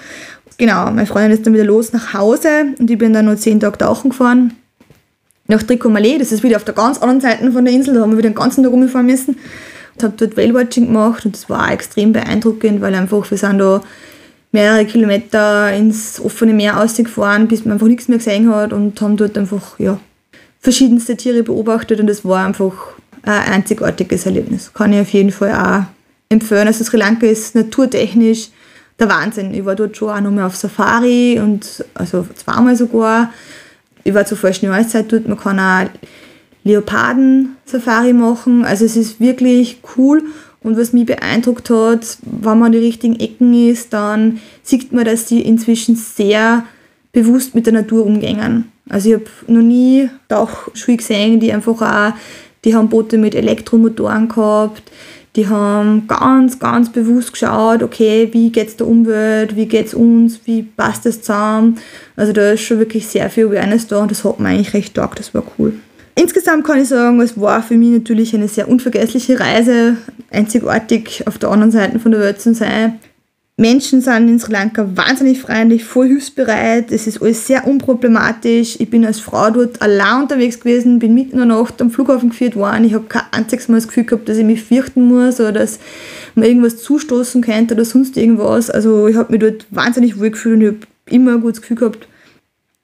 Genau, 0.59 0.87
meine 0.87 1.07
Freundin 1.07 1.33
ist 1.33 1.47
dann 1.47 1.55
wieder 1.55 1.65
los 1.65 1.93
nach 1.93 2.15
Hause 2.15 2.75
und 2.79 2.91
ich 2.91 2.99
bin 2.99 3.13
dann 3.13 3.27
noch 3.27 3.37
zehn 3.37 3.61
Tage 3.61 3.79
tauchen 3.79 4.11
gefahren. 4.11 4.55
Nach 5.47 5.63
Tricomalee, 5.63 6.19
das 6.19 6.33
ist 6.33 6.43
wieder 6.43 6.57
auf 6.57 6.65
der 6.65 6.75
ganz 6.75 6.99
anderen 6.99 7.21
Seite 7.21 7.51
von 7.53 7.65
der 7.65 7.73
Insel, 7.73 7.95
da 7.95 8.01
haben 8.03 8.11
wir 8.11 8.19
wieder 8.19 8.29
den 8.29 8.35
ganzen 8.35 8.63
Tag 8.63 8.73
rumfahren 8.73 9.07
müssen 9.07 9.37
habe 10.03 10.15
dort 10.17 10.37
Whale-Watching 10.37 10.87
gemacht 10.87 11.25
und 11.25 11.35
das 11.35 11.49
war 11.49 11.71
extrem 11.73 12.13
beeindruckend, 12.13 12.81
weil 12.81 12.95
einfach 12.95 13.31
wir 13.31 13.39
sind 13.39 13.59
da 13.59 13.83
mehrere 14.53 14.87
Kilometer 14.87 15.73
ins 15.73 16.21
offene 16.21 16.55
Meer 16.55 16.81
ausgefahren, 16.81 17.49
bis 17.49 17.65
man 17.65 17.75
einfach 17.75 17.87
nichts 17.87 18.09
mehr 18.09 18.19
gesehen 18.19 18.53
hat 18.53 18.73
und 18.73 19.01
haben 19.01 19.17
dort 19.17 19.37
einfach 19.37 19.79
ja, 19.79 19.99
verschiedenste 20.61 21.17
Tiere 21.17 21.43
beobachtet 21.43 22.01
und 22.01 22.07
das 22.07 22.25
war 22.25 22.47
einfach 22.47 22.73
ein 23.23 23.53
einzigartiges 23.53 24.27
Erlebnis. 24.27 24.73
Kann 24.73 24.93
ich 24.93 25.01
auf 25.01 25.11
jeden 25.11 25.33
Fall 25.33 25.53
auch 25.53 25.85
empfehlen. 26.29 26.67
Also 26.67 26.85
Sri 26.85 26.97
Lanka 26.97 27.27
ist 27.27 27.55
naturtechnisch 27.55 28.51
der 28.99 29.09
Wahnsinn. 29.09 29.55
Ich 29.55 29.65
war 29.65 29.77
dort 29.77 29.97
schon 29.97 30.11
auch 30.11 30.21
nochmal 30.21 30.45
auf 30.45 30.57
Safari 30.57 31.41
und 31.41 31.85
also 31.95 32.27
zweimal 32.35 32.77
sogar. 32.77 33.33
Ich 34.05 34.15
war 34.15 34.27
zur 34.27 34.39
falschen 34.39 34.67
Jahreszeit 34.67 35.11
dort. 35.11 35.29
Man 35.29 35.39
kann 35.39 35.61
auch 35.61 35.91
Leoparden-Safari 36.65 38.13
machen. 38.13 38.65
Also 38.65 38.85
es 38.85 38.97
ist 38.97 39.21
wirklich 39.21 39.81
cool. 39.97 40.23
Und 40.63 40.77
was 40.77 40.93
mich 40.93 41.07
beeindruckt 41.07 41.71
hat, 41.71 42.19
wenn 42.23 42.59
man 42.59 42.65
an 42.65 42.73
die 42.73 42.79
richtigen 42.79 43.19
Ecken 43.21 43.55
ist, 43.55 43.93
dann 43.93 44.41
sieht 44.63 44.93
man, 44.93 45.05
dass 45.05 45.27
die 45.27 45.43
inzwischen 45.43 45.95
sehr 45.95 46.65
bewusst 47.13 47.55
mit 47.55 47.67
der 47.67 47.73
Natur 47.73 48.05
umgehen. 48.05 48.71
Also 48.89 49.09
ich 49.09 49.15
habe 49.15 49.25
noch 49.47 49.63
nie 49.63 50.09
Tauchschuhe 50.29 50.97
gesehen, 50.97 51.41
die 51.41 51.53
einfach 51.53 51.81
auch, 51.81 52.13
die 52.69 52.75
haben 52.75 52.91
Boote 52.91 53.17
mit 53.17 53.35
Elektromotoren 53.35 54.29
gehabt, 54.29 54.83
die 55.37 55.49
haben 55.49 56.07
ganz, 56.07 56.59
ganz 56.59 56.93
bewusst 56.93 57.33
geschaut, 57.33 57.83
okay, 57.83 58.29
wie 58.33 58.53
geht 58.53 58.69
es 58.69 58.77
der 58.77 58.87
Umwelt, 58.87 59.57
wie 59.57 59.65
geht 59.65 59.87
es 59.87 59.95
uns, 59.95 60.41
wie 60.45 60.65
passt 60.65 61.07
das 61.07 61.23
zusammen. 61.23 61.79
Also 62.15 62.35
da 62.35 62.51
ist 62.51 62.61
schon 62.61 62.79
wirklich 62.79 63.07
sehr 63.07 63.31
viel 63.31 63.47
Awareness 63.47 63.87
da 63.87 64.03
und 64.03 64.11
das 64.11 64.23
hat 64.23 64.39
mir 64.39 64.49
eigentlich 64.49 64.75
recht 64.75 64.95
taugt, 64.95 65.19
das 65.19 65.33
war 65.33 65.45
cool. 65.59 65.73
Insgesamt 66.15 66.67
kann 66.67 66.83
ich 66.83 66.89
sagen, 66.89 67.23
es 67.23 67.41
war 67.41 67.63
für 67.63 67.79
mich 67.79 67.91
natürlich 67.91 68.35
eine 68.35 68.49
sehr 68.49 68.69
unvergessliche 68.69 69.41
Reise, 69.41 69.97
einzigartig 70.31 71.27
auf 71.27 71.39
der 71.39 71.49
anderen 71.49 71.71
Seite 71.71 71.99
von 71.99 72.13
der 72.13 72.21
Welt 72.21 72.43
zu 72.43 72.53
sein. 72.53 72.99
Menschen 73.61 74.01
sind 74.01 74.29
in 74.29 74.39
Sri 74.39 74.53
Lanka 74.53 74.89
wahnsinnig 74.95 75.41
freundlich, 75.41 75.85
voll 75.85 76.07
hilfsbereit, 76.07 76.93
es 76.93 77.09
ist 77.09 77.21
alles 77.21 77.45
sehr 77.45 77.67
unproblematisch. 77.67 78.77
Ich 78.79 78.89
bin 78.89 79.05
als 79.05 79.19
Frau 79.19 79.51
dort 79.51 79.83
allein 79.83 80.23
unterwegs 80.23 80.61
gewesen, 80.61 81.01
bin 81.01 81.13
mitten 81.13 81.33
in 81.33 81.49
der 81.49 81.59
Nacht 81.59 81.83
am 81.83 81.91
Flughafen 81.91 82.31
geführt 82.31 82.55
worden. 82.55 82.85
Ich 82.85 82.95
habe 82.95 83.07
kein 83.09 83.23
einziges 83.33 83.67
Mal 83.67 83.79
das 83.79 83.89
Gefühl 83.89 84.05
gehabt, 84.05 84.29
dass 84.29 84.37
ich 84.37 84.45
mich 84.45 84.63
fürchten 84.63 85.09
muss 85.09 85.41
oder 85.41 85.51
dass 85.51 85.81
mir 86.37 86.47
irgendwas 86.47 86.77
zustoßen 86.77 87.43
könnte 87.43 87.75
oder 87.75 87.85
sonst 87.85 88.17
irgendwas. 88.17 88.71
Also 88.71 89.09
ich 89.09 89.17
habe 89.17 89.33
mich 89.33 89.41
dort 89.41 89.67
wahnsinnig 89.71 90.21
wohl 90.21 90.31
gefühlt 90.31 90.55
und 90.55 90.63
ich 90.63 90.69
habe 90.69 90.87
immer 91.07 91.33
ein 91.33 91.41
gutes 91.41 91.61
Gefühl 91.61 91.79
gehabt. 91.79 92.07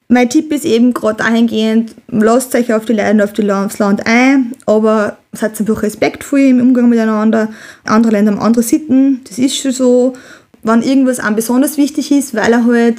Mein 0.09 0.29
Tipp 0.29 0.53
ist 0.53 0.65
eben 0.65 0.93
gerade 0.93 1.23
dahingehend, 1.23 1.95
lasst 2.09 2.53
euch 2.57 2.75
auf 2.75 2.85
die 2.85 2.95
Leute 2.95 3.23
auf 3.23 3.31
aufs 3.49 3.79
Land 3.79 4.05
ein, 4.07 4.55
aber 4.67 5.19
seid 5.33 5.59
einfach 5.61 5.85
respektvoll 5.85 6.41
im 6.41 6.61
Umgang 6.61 6.89
miteinander. 6.89 7.51
Andere 7.85 8.11
Länder 8.11 8.33
haben 8.33 8.41
andere 8.41 8.65
Sitten, 8.65 9.21
das 9.29 9.39
ist 9.39 9.57
schon 9.57 9.71
so. 9.71 10.15
Wenn 10.65 10.83
irgendwas 10.83 11.21
einem 11.21 11.37
besonders 11.37 11.77
wichtig 11.77 12.11
ist, 12.11 12.35
weil 12.35 12.53
er 12.53 12.65
halt 12.65 12.99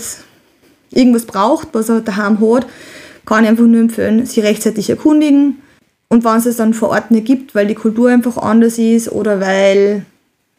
irgendwas 0.91 1.25
braucht, 1.25 1.69
was 1.73 1.89
er 1.89 2.01
daheim 2.01 2.39
hat, 2.39 2.67
kann 3.25 3.43
ich 3.43 3.49
einfach 3.49 3.65
nur 3.65 3.81
empfehlen, 3.81 4.25
sich 4.25 4.43
rechtzeitig 4.43 4.89
erkundigen. 4.89 5.57
Und 6.07 6.23
wenn 6.23 6.37
es 6.37 6.45
es 6.45 6.57
dann 6.57 6.73
vor 6.73 6.89
Ort 6.89 7.11
nicht 7.11 7.25
gibt, 7.25 7.55
weil 7.55 7.67
die 7.67 7.75
Kultur 7.75 8.09
einfach 8.09 8.37
anders 8.37 8.77
ist 8.77 9.11
oder 9.11 9.41
weil, 9.41 10.05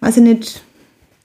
weiß 0.01 0.16
ich 0.19 0.23
nicht, 0.23 0.62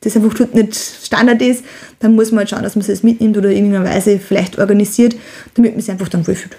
das 0.01 0.15
einfach 0.15 0.53
nicht 0.53 0.75
Standard 0.75 1.41
ist, 1.41 1.63
dann 1.99 2.15
muss 2.15 2.31
man 2.31 2.39
halt 2.39 2.51
schauen, 2.51 2.63
dass 2.63 2.75
man 2.75 2.85
es 2.85 3.03
mitnimmt 3.03 3.37
oder 3.37 3.49
in 3.49 3.57
irgendeiner 3.57 3.85
Weise 3.85 4.19
vielleicht 4.19 4.59
organisiert, 4.59 5.15
damit 5.55 5.73
man 5.73 5.81
sich 5.81 5.91
einfach 5.91 6.09
dann 6.09 6.25
wohlfühlt. 6.27 6.55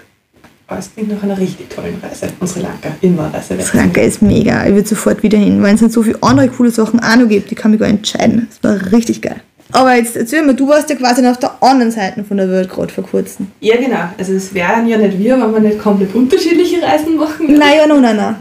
Aber 0.67 0.79
es 0.79 0.93
klingt 0.93 1.11
nach 1.11 1.21
einer 1.21 1.37
richtig 1.37 1.69
tollen 1.69 2.01
Reise 2.01 2.27
von 2.39 2.47
Sri 2.47 2.61
Lanka. 2.61 2.89
Immer 3.01 3.33
Reise. 3.33 3.59
Sri 3.61 3.77
Lanka 3.77 4.01
ist 4.01 4.21
mega. 4.21 4.65
Ich 4.65 4.73
würde 4.73 4.87
sofort 4.87 5.21
wieder 5.21 5.37
hin, 5.37 5.61
weil 5.61 5.75
es 5.75 5.81
dann 5.81 5.89
so 5.89 6.03
viele 6.03 6.17
andere 6.21 6.47
coole 6.47 6.71
Sachen 6.71 6.99
auch 7.01 7.15
noch 7.15 7.27
gibt, 7.27 7.51
die 7.51 7.55
kann 7.55 7.71
mich 7.71 7.79
gar 7.79 7.89
entscheiden. 7.89 8.47
Das 8.49 8.63
war 8.63 8.91
richtig 8.91 9.21
geil. 9.21 9.41
Aber 9.71 9.95
jetzt 9.95 10.15
erzähl 10.15 10.45
mir, 10.45 10.53
du 10.53 10.67
warst 10.67 10.89
ja 10.89 10.95
quasi 10.95 11.25
auf 11.25 11.39
der 11.39 11.51
anderen 11.61 11.91
Seite 11.91 12.23
von 12.23 12.37
der 12.37 12.47
Welt 12.49 12.69
gerade 12.69 12.93
vor 12.93 13.03
kurzem. 13.03 13.47
Ja, 13.59 13.75
genau. 13.75 14.09
Also 14.17 14.33
es 14.33 14.53
wären 14.53 14.87
ja 14.87 14.97
nicht 14.97 15.17
wir, 15.17 15.39
wenn 15.39 15.51
wir 15.51 15.59
nicht 15.59 15.79
komplett 15.79 16.13
unterschiedliche 16.13 16.81
Reisen 16.81 17.15
machen. 17.17 17.57
Nein, 17.57 17.77
ja, 17.77 17.87
nein, 17.87 18.15
nein. 18.15 18.35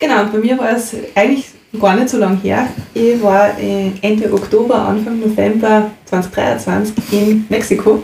Genau, 0.00 0.24
bei 0.32 0.38
mir 0.38 0.58
war 0.58 0.76
es 0.76 0.94
eigentlich 1.14 1.46
gar 1.80 1.94
nicht 1.94 2.08
so 2.08 2.18
lange 2.18 2.38
her. 2.42 2.66
Ich 2.92 3.22
war 3.22 3.50
Ende 4.02 4.32
Oktober, 4.32 4.80
Anfang 4.80 5.20
November 5.20 5.90
2023 6.06 6.94
in 7.12 7.46
Mexiko. 7.48 8.02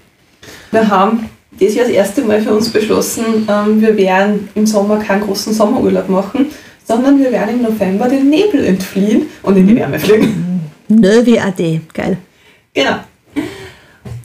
Wir 0.70 0.88
haben 0.88 1.28
das 1.60 1.74
Jahr 1.74 1.86
das 1.86 1.94
erste 1.94 2.22
Mal 2.22 2.40
für 2.40 2.54
uns 2.54 2.68
beschlossen, 2.68 3.48
ähm, 3.48 3.80
wir 3.80 3.96
werden 3.96 4.48
im 4.54 4.66
Sommer 4.66 4.98
keinen 4.98 5.22
großen 5.22 5.52
Sommerurlaub 5.52 6.08
machen, 6.08 6.46
sondern 6.86 7.18
wir 7.18 7.30
werden 7.32 7.56
im 7.56 7.62
November 7.62 8.08
den 8.08 8.28
Nebel 8.28 8.64
entfliehen 8.64 9.26
und 9.42 9.56
in 9.56 9.66
die 9.66 9.76
Wärme 9.76 9.98
fliegen. 9.98 10.62
Növi 10.88 11.38
AD, 11.38 11.80
geil. 11.92 12.18
Genau. 12.74 12.96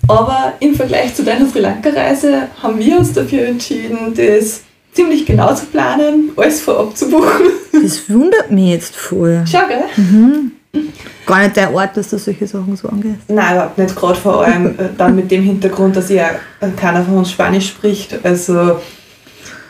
Aber 0.07 0.53
im 0.59 0.73
Vergleich 0.73 1.13
zu 1.13 1.23
deiner 1.23 1.47
Sri 1.47 1.59
Lanka-Reise 1.59 2.47
haben 2.61 2.79
wir 2.79 2.97
uns 2.97 3.13
dafür 3.13 3.45
entschieden, 3.45 4.13
das 4.15 4.61
ziemlich 4.91 5.25
genau 5.25 5.53
zu 5.53 5.67
planen, 5.67 6.31
alles 6.35 6.61
vorab 6.61 6.97
zu 6.97 7.09
buchen 7.09 7.45
Das 7.71 8.09
wundert 8.09 8.51
mich 8.51 8.69
jetzt 8.69 8.95
voll. 8.95 9.43
Schau, 9.49 9.67
gell? 9.67 10.83
Gar 11.29 11.43
nicht 11.43 11.57
der 11.57 11.71
Ort, 11.71 11.95
dass 11.95 12.09
du 12.09 12.17
solche 12.17 12.47
Sachen 12.47 12.75
so 12.75 12.89
angehst. 12.89 13.19
Nein, 13.27 13.53
überhaupt 13.53 13.77
nicht. 13.77 13.95
Gerade 13.95 14.19
vor 14.19 14.43
allem 14.43 14.65
äh, 14.65 14.89
dann 14.97 15.15
mit 15.15 15.29
dem 15.29 15.43
Hintergrund, 15.43 15.95
dass 15.95 16.09
ja 16.09 16.31
keiner 16.75 17.05
von 17.05 17.19
uns 17.19 17.29
Spanisch 17.29 17.67
spricht. 17.67 18.17
Also 18.23 18.79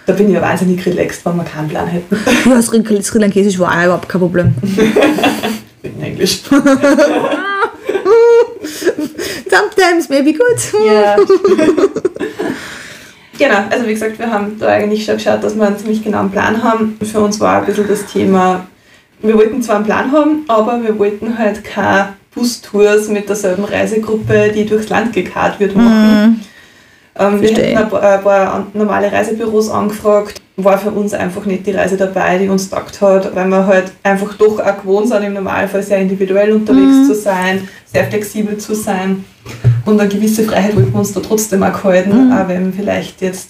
da 0.06 0.14
bin 0.14 0.30
ich 0.30 0.36
ja 0.36 0.42
wahnsinnig 0.42 0.86
relaxed, 0.86 1.26
wenn 1.26 1.36
wir 1.36 1.44
keinen 1.44 1.68
Plan 1.68 1.88
hätten. 1.88 2.18
Ja, 2.50 2.62
Sri, 2.62 2.82
Sri 3.04 3.20
Lankesisch 3.20 3.60
war 3.60 3.78
auch 3.78 3.84
überhaupt 3.84 4.08
kein 4.08 4.22
Problem. 4.22 4.56
In 5.84 6.02
Englisch. 6.02 6.44
Sometimes 9.50 10.08
maybe 10.08 10.32
good. 10.32 10.88
Ja. 10.88 11.18
genau, 13.38 13.66
also 13.70 13.86
wie 13.86 13.94
gesagt, 13.94 14.18
wir 14.18 14.32
haben 14.32 14.58
da 14.58 14.68
eigentlich 14.68 15.04
schon 15.04 15.16
geschaut, 15.16 15.44
dass 15.44 15.56
wir 15.58 15.68
einen 15.68 15.78
ziemlich 15.78 16.02
genauen 16.02 16.32
Plan 16.32 16.64
haben. 16.64 16.98
Für 17.04 17.20
uns 17.20 17.38
war 17.42 17.60
ein 17.60 17.66
bisschen 17.66 17.86
das 17.88 18.06
Thema, 18.06 18.66
wir 19.22 19.36
wollten 19.36 19.62
zwar 19.62 19.78
einen 19.78 19.86
Plan 19.86 20.12
haben, 20.12 20.44
aber 20.48 20.82
wir 20.82 20.98
wollten 20.98 21.38
halt 21.38 21.64
keine 21.64 22.10
Bustours 22.34 23.10
mit 23.10 23.28
derselben 23.28 23.66
Reisegruppe, 23.66 24.52
die 24.54 24.66
durchs 24.66 24.90
Land 24.90 25.14
gekarrt 25.14 25.60
wird, 25.60 25.76
machen. 25.76 26.42
Ähm, 27.20 27.42
wir 27.42 27.50
hätten 27.50 27.78
ein 27.78 27.90
paar, 27.90 28.02
ein 28.02 28.24
paar 28.24 28.68
normale 28.74 29.12
Reisebüros 29.12 29.70
angefragt. 29.70 30.42
War 30.56 30.78
für 30.78 30.92
uns 30.92 31.14
einfach 31.14 31.46
nicht 31.46 31.66
die 31.68 31.72
Reise 31.72 31.98
dabei, 31.98 32.38
die 32.38 32.50
uns 32.50 32.70
taugt 32.70 33.02
hat, 33.02 33.34
weil 33.36 33.48
wir 33.48 33.66
halt 33.66 33.92
einfach 34.04 34.36
doch 34.36 34.60
auch 34.60 34.82
gewohnt 34.82 35.08
sind, 35.08 35.24
im 35.24 35.34
Normalfall 35.34 35.84
sehr 35.84 36.00
individuell 36.00 36.52
unterwegs 36.52 37.08
zu 37.08 37.16
sein, 37.16 37.68
sehr 37.86 38.06
flexibel 38.06 38.58
zu 38.58 38.76
sein. 38.76 39.24
Und 39.86 40.00
eine 40.00 40.10
gewisse 40.10 40.44
Freiheit 40.44 40.76
wollten 40.76 40.92
wir 40.92 41.00
uns 41.00 41.14
da 41.14 41.22
trotzdem 41.22 41.64
auch 41.64 41.74
gehalten, 41.74 42.32
auch 42.32 42.48
wenn 42.48 42.74
vielleicht 42.74 43.22
jetzt 43.22 43.50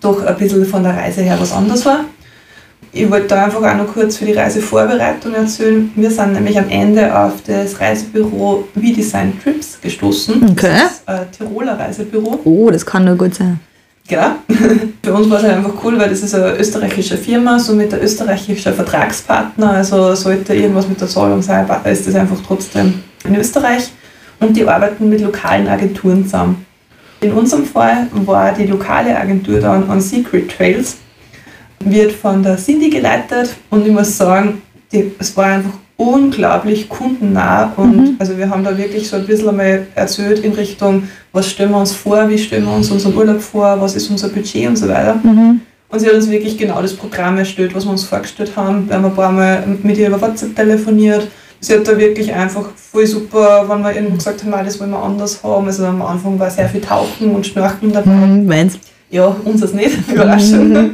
doch 0.00 0.24
ein 0.24 0.36
bisschen 0.36 0.64
von 0.64 0.82
der 0.82 0.96
Reise 0.96 1.22
her 1.22 1.36
was 1.38 1.52
anders 1.52 1.84
war. 1.84 2.04
Ich 2.94 3.10
wollte 3.10 3.28
da 3.28 3.44
einfach 3.44 3.62
auch 3.62 3.76
noch 3.76 3.90
kurz 3.90 4.18
für 4.18 4.26
die 4.26 4.32
Reisevorbereitung 4.32 5.32
erzählen. 5.32 5.90
Wir 5.96 6.10
sind 6.10 6.34
nämlich 6.34 6.58
am 6.58 6.68
Ende 6.68 7.18
auf 7.18 7.42
das 7.46 7.80
Reisebüro 7.80 8.68
We 8.74 8.92
Design 8.92 9.32
Trips 9.42 9.80
gestoßen. 9.80 10.50
Okay. 10.50 10.72
Das 10.82 10.92
ist 10.92 11.08
ein 11.08 11.26
Tiroler 11.30 11.78
Reisebüro. 11.78 12.40
Oh, 12.44 12.70
das 12.70 12.84
kann 12.84 13.06
nur 13.06 13.16
gut 13.16 13.34
sein. 13.34 13.58
Genau. 14.06 14.32
Für 15.02 15.14
uns 15.14 15.30
war 15.30 15.38
es 15.38 15.44
halt 15.44 15.56
einfach 15.56 15.72
cool, 15.82 15.98
weil 15.98 16.10
das 16.10 16.22
ist 16.22 16.34
eine 16.34 16.54
österreichische 16.58 17.16
Firma, 17.16 17.58
somit 17.58 17.94
ein 17.94 18.00
österreichischer 18.00 18.74
Vertragspartner. 18.74 19.70
Also 19.70 20.14
sollte 20.14 20.54
irgendwas 20.54 20.86
mit 20.86 21.00
der 21.00 21.08
Zahlung 21.08 21.40
sein, 21.40 21.66
ist 21.84 22.06
das 22.06 22.14
einfach 22.14 22.38
trotzdem 22.46 23.02
in 23.24 23.36
Österreich. 23.36 23.90
Und 24.38 24.54
die 24.54 24.66
arbeiten 24.66 25.08
mit 25.08 25.22
lokalen 25.22 25.66
Agenturen 25.66 26.24
zusammen. 26.24 26.66
In 27.22 27.32
unserem 27.32 27.64
Fall 27.64 28.08
war 28.12 28.52
die 28.52 28.66
lokale 28.66 29.16
Agentur 29.16 29.60
dann 29.60 29.88
On 29.88 30.00
Secret 30.00 30.50
Trails, 30.50 30.96
wird 31.84 32.12
von 32.12 32.42
der 32.42 32.56
Cindy 32.56 32.90
geleitet 32.90 33.54
und 33.70 33.86
ich 33.86 33.92
muss 33.92 34.16
sagen, 34.16 34.62
die, 34.92 35.10
es 35.18 35.36
war 35.36 35.46
einfach 35.46 35.72
unglaublich 35.96 36.88
kundennah 36.88 37.72
und 37.76 38.16
also 38.18 38.36
wir 38.36 38.48
haben 38.50 38.64
da 38.64 38.76
wirklich 38.76 39.08
so 39.08 39.16
ein 39.16 39.26
bisschen 39.26 39.48
einmal 39.50 39.86
erzählt 39.94 40.40
in 40.40 40.52
Richtung, 40.52 41.04
was 41.32 41.48
stellen 41.50 41.70
wir 41.70 41.78
uns 41.78 41.92
vor, 41.92 42.28
wie 42.28 42.38
stellen 42.38 42.64
wir 42.64 42.72
uns 42.74 42.90
unseren 42.90 43.16
Urlaub 43.16 43.40
vor, 43.40 43.80
was 43.80 43.94
ist 43.94 44.10
unser 44.10 44.28
Budget 44.28 44.68
und 44.68 44.76
so 44.76 44.88
weiter. 44.88 45.20
Und 45.88 45.98
sie 46.00 46.06
hat 46.06 46.14
uns 46.14 46.30
wirklich 46.30 46.56
genau 46.58 46.80
das 46.82 46.94
Programm 46.94 47.36
erstellt, 47.38 47.74
was 47.74 47.84
wir 47.84 47.90
uns 47.92 48.04
vorgestellt 48.04 48.52
haben. 48.56 48.88
Wir 48.88 48.96
haben 48.96 49.04
ein 49.04 49.14
paar 49.14 49.30
Mal 49.30 49.62
mit 49.82 49.98
ihr 49.98 50.08
über 50.08 50.20
WhatsApp 50.20 50.56
telefoniert. 50.56 51.28
Sie 51.60 51.74
hat 51.74 51.86
da 51.86 51.96
wirklich 51.96 52.32
einfach 52.32 52.70
voll 52.74 53.06
super, 53.06 53.64
wenn 53.68 53.82
wir 53.82 53.94
irgendwo 53.94 54.16
gesagt 54.16 54.42
haben, 54.42 54.54
"Ah, 54.54 54.62
das 54.64 54.80
wollen 54.80 54.90
wir 54.90 55.02
anders 55.02 55.42
haben. 55.44 55.66
Also 55.66 55.84
am 55.84 56.02
Anfang 56.02 56.38
war 56.38 56.50
sehr 56.50 56.68
viel 56.68 56.80
Tauchen 56.80 57.34
und 57.34 57.46
Schnorcheln 57.46 57.92
dabei. 57.92 58.10
Hm, 58.10 58.46
meins. 58.46 58.78
Ja, 59.10 59.36
unseres 59.44 59.72
nicht, 59.74 59.96
Überraschung. 60.12 60.92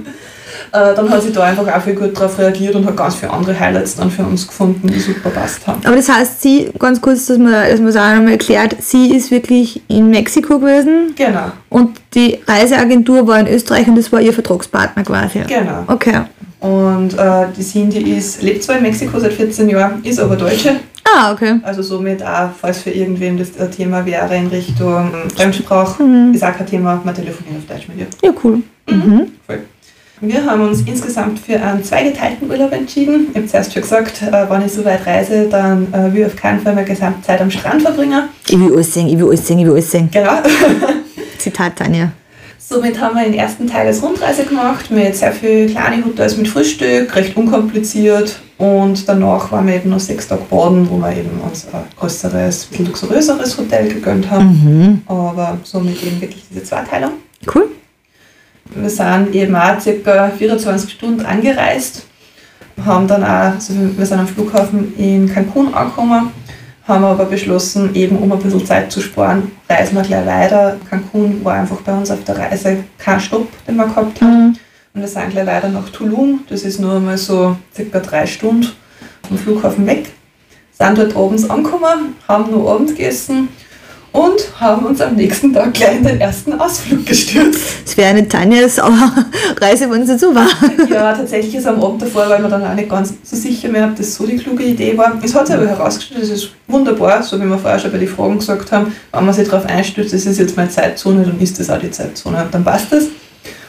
Äh, 0.72 0.94
dann 0.94 1.08
hat 1.10 1.22
sie 1.22 1.32
da 1.32 1.44
einfach 1.44 1.66
auch 1.66 1.82
viel 1.82 1.94
gut 1.94 2.16
darauf 2.16 2.38
reagiert 2.38 2.74
und 2.74 2.86
hat 2.86 2.96
ganz 2.96 3.16
viele 3.16 3.32
andere 3.32 3.58
Highlights 3.58 3.96
dann 3.96 4.10
für 4.10 4.22
uns 4.22 4.46
gefunden, 4.46 4.88
die 4.88 5.00
super 5.00 5.30
passt 5.30 5.66
haben. 5.66 5.80
Aber 5.84 5.96
das 5.96 6.08
heißt, 6.08 6.42
sie, 6.42 6.70
ganz 6.78 7.00
kurz, 7.00 7.26
dass 7.26 7.38
man 7.38 7.52
es 7.52 7.80
auch 7.80 8.14
nochmal 8.14 8.32
erklärt, 8.32 8.76
sie 8.80 9.14
ist 9.14 9.30
wirklich 9.30 9.82
in 9.88 10.10
Mexiko 10.10 10.58
gewesen 10.58 11.14
Genau, 11.16 11.52
und 11.70 12.00
die 12.14 12.38
Reiseagentur 12.46 13.26
war 13.26 13.40
in 13.40 13.46
Österreich 13.48 13.88
und 13.88 13.96
das 13.96 14.10
war 14.12 14.20
ihr 14.20 14.32
Vertragspartner 14.32 15.04
quasi. 15.04 15.40
genau. 15.46 15.84
Okay. 15.86 16.22
Und 16.60 17.16
äh, 17.16 17.46
die 17.56 17.62
Cindy 17.62 18.16
ist, 18.16 18.42
lebt 18.42 18.64
zwar 18.64 18.76
in 18.78 18.82
Mexiko 18.82 19.20
seit 19.20 19.32
14 19.32 19.68
Jahren, 19.68 20.02
ist 20.02 20.18
aber 20.18 20.34
Deutsche. 20.34 20.76
Ah, 21.16 21.32
okay. 21.32 21.60
Also 21.62 21.82
somit 21.82 22.22
auch, 22.22 22.50
falls 22.60 22.78
für 22.82 22.90
irgendwem 22.90 23.38
das 23.38 23.58
ein 23.58 23.70
Thema 23.70 24.04
wäre 24.04 24.34
in 24.36 24.48
Richtung 24.48 25.10
ähm, 25.14 25.30
Fremdsprache, 25.34 26.02
ist 26.34 26.44
auch 26.44 26.56
kein 26.56 26.66
Thema, 26.66 27.00
man 27.04 27.14
telefoniert 27.14 27.58
auf 27.58 27.66
Deutsch 27.76 27.88
mit 27.88 27.98
ihr. 27.98 28.06
Ja, 28.22 28.30
cool. 28.44 28.62
Mhm. 28.90 29.28
Voll. 29.46 29.60
Wir 30.20 30.44
haben 30.44 30.62
uns 30.62 30.82
insgesamt 30.82 31.38
für 31.38 31.60
einen 31.60 31.84
zweigeteilten 31.84 32.50
Urlaub 32.50 32.72
entschieden. 32.72 33.28
Ich 33.30 33.36
habe 33.36 33.46
zuerst 33.46 33.72
schon 33.72 33.82
gesagt, 33.82 34.22
äh, 34.22 34.50
wenn 34.50 34.66
ich 34.66 34.72
so 34.72 34.84
weit 34.84 35.06
reise, 35.06 35.48
dann 35.48 35.92
äh, 35.92 36.12
will 36.12 36.22
ich 36.22 36.26
auf 36.26 36.36
keinen 36.36 36.60
Fall 36.60 36.74
meine 36.74 36.86
gesamte 36.86 37.22
Zeit 37.22 37.40
am 37.40 37.50
Strand 37.50 37.82
verbringen. 37.82 38.24
Ich 38.48 38.58
will 38.58 38.72
alles 38.72 38.92
sehen, 38.92 39.08
ich 39.08 39.18
will 39.18 39.28
alles 39.28 39.46
sehen, 39.46 39.60
ich 39.60 39.64
will 39.64 39.72
alles 39.72 39.90
sehen. 39.90 40.08
Genau. 40.12 40.32
Zitat 41.38 41.76
Tanja. 41.76 42.10
Somit 42.58 43.00
haben 43.00 43.16
wir 43.16 43.24
den 43.24 43.34
ersten 43.34 43.66
Teil 43.66 43.86
als 43.86 44.02
Rundreise 44.02 44.44
gemacht 44.44 44.90
mit 44.90 45.16
sehr 45.16 45.32
viel 45.32 45.70
kleine 45.70 46.04
Hotels 46.04 46.36
mit 46.36 46.48
Frühstück, 46.48 47.14
recht 47.14 47.36
unkompliziert. 47.36 48.40
Und 48.58 49.08
danach 49.08 49.52
waren 49.52 49.68
wir 49.68 49.76
eben 49.76 49.90
noch 49.90 50.00
sechs 50.00 50.26
Tage 50.26 50.42
baden, 50.50 50.86
wo 50.90 50.98
wir 50.98 51.12
eben 51.16 51.30
uns 51.48 51.66
ein 51.72 51.84
größeres, 51.98 52.66
bisschen 52.66 52.86
luxuriöseres 52.86 53.56
Hotel 53.56 53.88
gegönnt 53.88 54.28
haben. 54.28 54.46
Mhm. 54.46 55.02
Aber 55.06 55.58
somit 55.62 56.02
eben 56.02 56.20
wirklich 56.20 56.44
diese 56.50 56.64
Zweiteilung. 56.64 57.12
Cool. 57.54 57.68
Wir 58.74 58.90
sind 58.90 59.34
eben 59.34 59.56
auch 59.56 59.80
circa 59.80 60.30
24 60.30 60.90
Stunden 60.90 61.24
angereist, 61.24 62.06
haben 62.84 63.08
dann 63.08 63.24
auch, 63.24 63.54
also 63.54 63.72
wir 63.96 64.06
sind 64.06 64.18
am 64.18 64.28
Flughafen 64.28 64.94
in 64.98 65.32
Cancun 65.32 65.72
angekommen, 65.72 66.30
haben 66.86 67.04
aber 67.04 67.24
beschlossen, 67.24 67.94
eben 67.94 68.18
um 68.18 68.30
ein 68.30 68.38
bisschen 68.38 68.64
Zeit 68.64 68.92
zu 68.92 69.00
sparen, 69.00 69.50
reisen 69.68 69.96
wir 69.96 70.02
gleich 70.02 70.26
weiter. 70.26 70.76
Cancun 70.88 71.42
war 71.44 71.54
einfach 71.54 71.80
bei 71.80 71.94
uns 71.94 72.10
auf 72.10 72.22
der 72.24 72.38
Reise 72.38 72.84
kein 72.98 73.20
Stopp, 73.20 73.48
den 73.66 73.76
wir 73.76 73.86
gehabt 73.86 74.20
haben. 74.20 74.58
Und 74.94 75.00
wir 75.00 75.08
sind 75.08 75.30
gleich 75.30 75.46
weiter 75.46 75.68
nach 75.68 75.88
Tulum, 75.88 76.40
das 76.48 76.62
ist 76.62 76.78
nur 76.78 77.00
mal 77.00 77.18
so 77.18 77.56
circa 77.74 78.00
drei 78.00 78.26
Stunden 78.26 78.68
vom 79.26 79.38
Flughafen 79.38 79.86
weg. 79.86 80.10
Sind 80.72 80.98
dort 80.98 81.16
abends 81.16 81.48
angekommen, 81.48 82.16
haben 82.28 82.50
nur 82.50 82.70
Abend 82.70 82.90
gegessen 82.90 83.48
und 84.12 84.60
haben 84.60 84.86
uns 84.86 85.00
am 85.00 85.14
nächsten 85.14 85.52
Tag 85.52 85.74
gleich 85.74 85.96
in 85.96 86.04
den 86.04 86.20
ersten 86.20 86.52
Ausflug 86.54 87.04
gestürzt. 87.06 87.60
Das 87.84 87.96
wäre 87.96 88.10
eine 88.10 88.26
Tanjas 88.26 88.78
Reise, 89.60 89.90
wenn 89.90 90.04
nicht 90.04 90.18
so 90.18 90.34
war. 90.34 90.48
Ja, 90.90 91.12
tatsächlich 91.12 91.54
ist 91.54 91.66
am 91.66 91.82
Abend 91.82 92.02
davor, 92.02 92.28
weil 92.28 92.40
man 92.40 92.50
dann 92.50 92.64
auch 92.64 92.74
nicht 92.74 92.88
ganz 92.88 93.14
so 93.22 93.36
sicher 93.36 93.68
mehr, 93.68 93.86
ob 93.86 93.96
das 93.96 94.14
so 94.14 94.26
die 94.26 94.36
kluge 94.36 94.64
Idee 94.64 94.96
war. 94.96 95.18
Es 95.22 95.34
hat 95.34 95.46
sich 95.46 95.56
aber 95.56 95.66
herausgestellt, 95.66 96.22
es 96.22 96.30
ist 96.30 96.50
wunderbar, 96.66 97.22
so 97.22 97.40
wie 97.40 97.44
wir 97.44 97.58
vorher 97.58 97.78
schon 97.78 97.92
bei 97.92 97.98
den 97.98 98.08
Fragen 98.08 98.38
gesagt 98.38 98.72
haben, 98.72 98.92
wenn 99.12 99.24
man 99.24 99.34
sich 99.34 99.48
darauf 99.48 99.66
einstützt, 99.66 100.12
das 100.12 100.26
ist 100.26 100.38
jetzt 100.38 100.56
meine 100.56 100.70
Zeitzone, 100.70 101.24
dann 101.24 101.38
ist 101.40 101.58
das 101.58 101.70
auch 101.70 101.78
die 101.78 101.90
Zeitzone 101.90 102.42
und 102.44 102.54
dann 102.54 102.64
passt 102.64 102.92
das. 102.92 103.04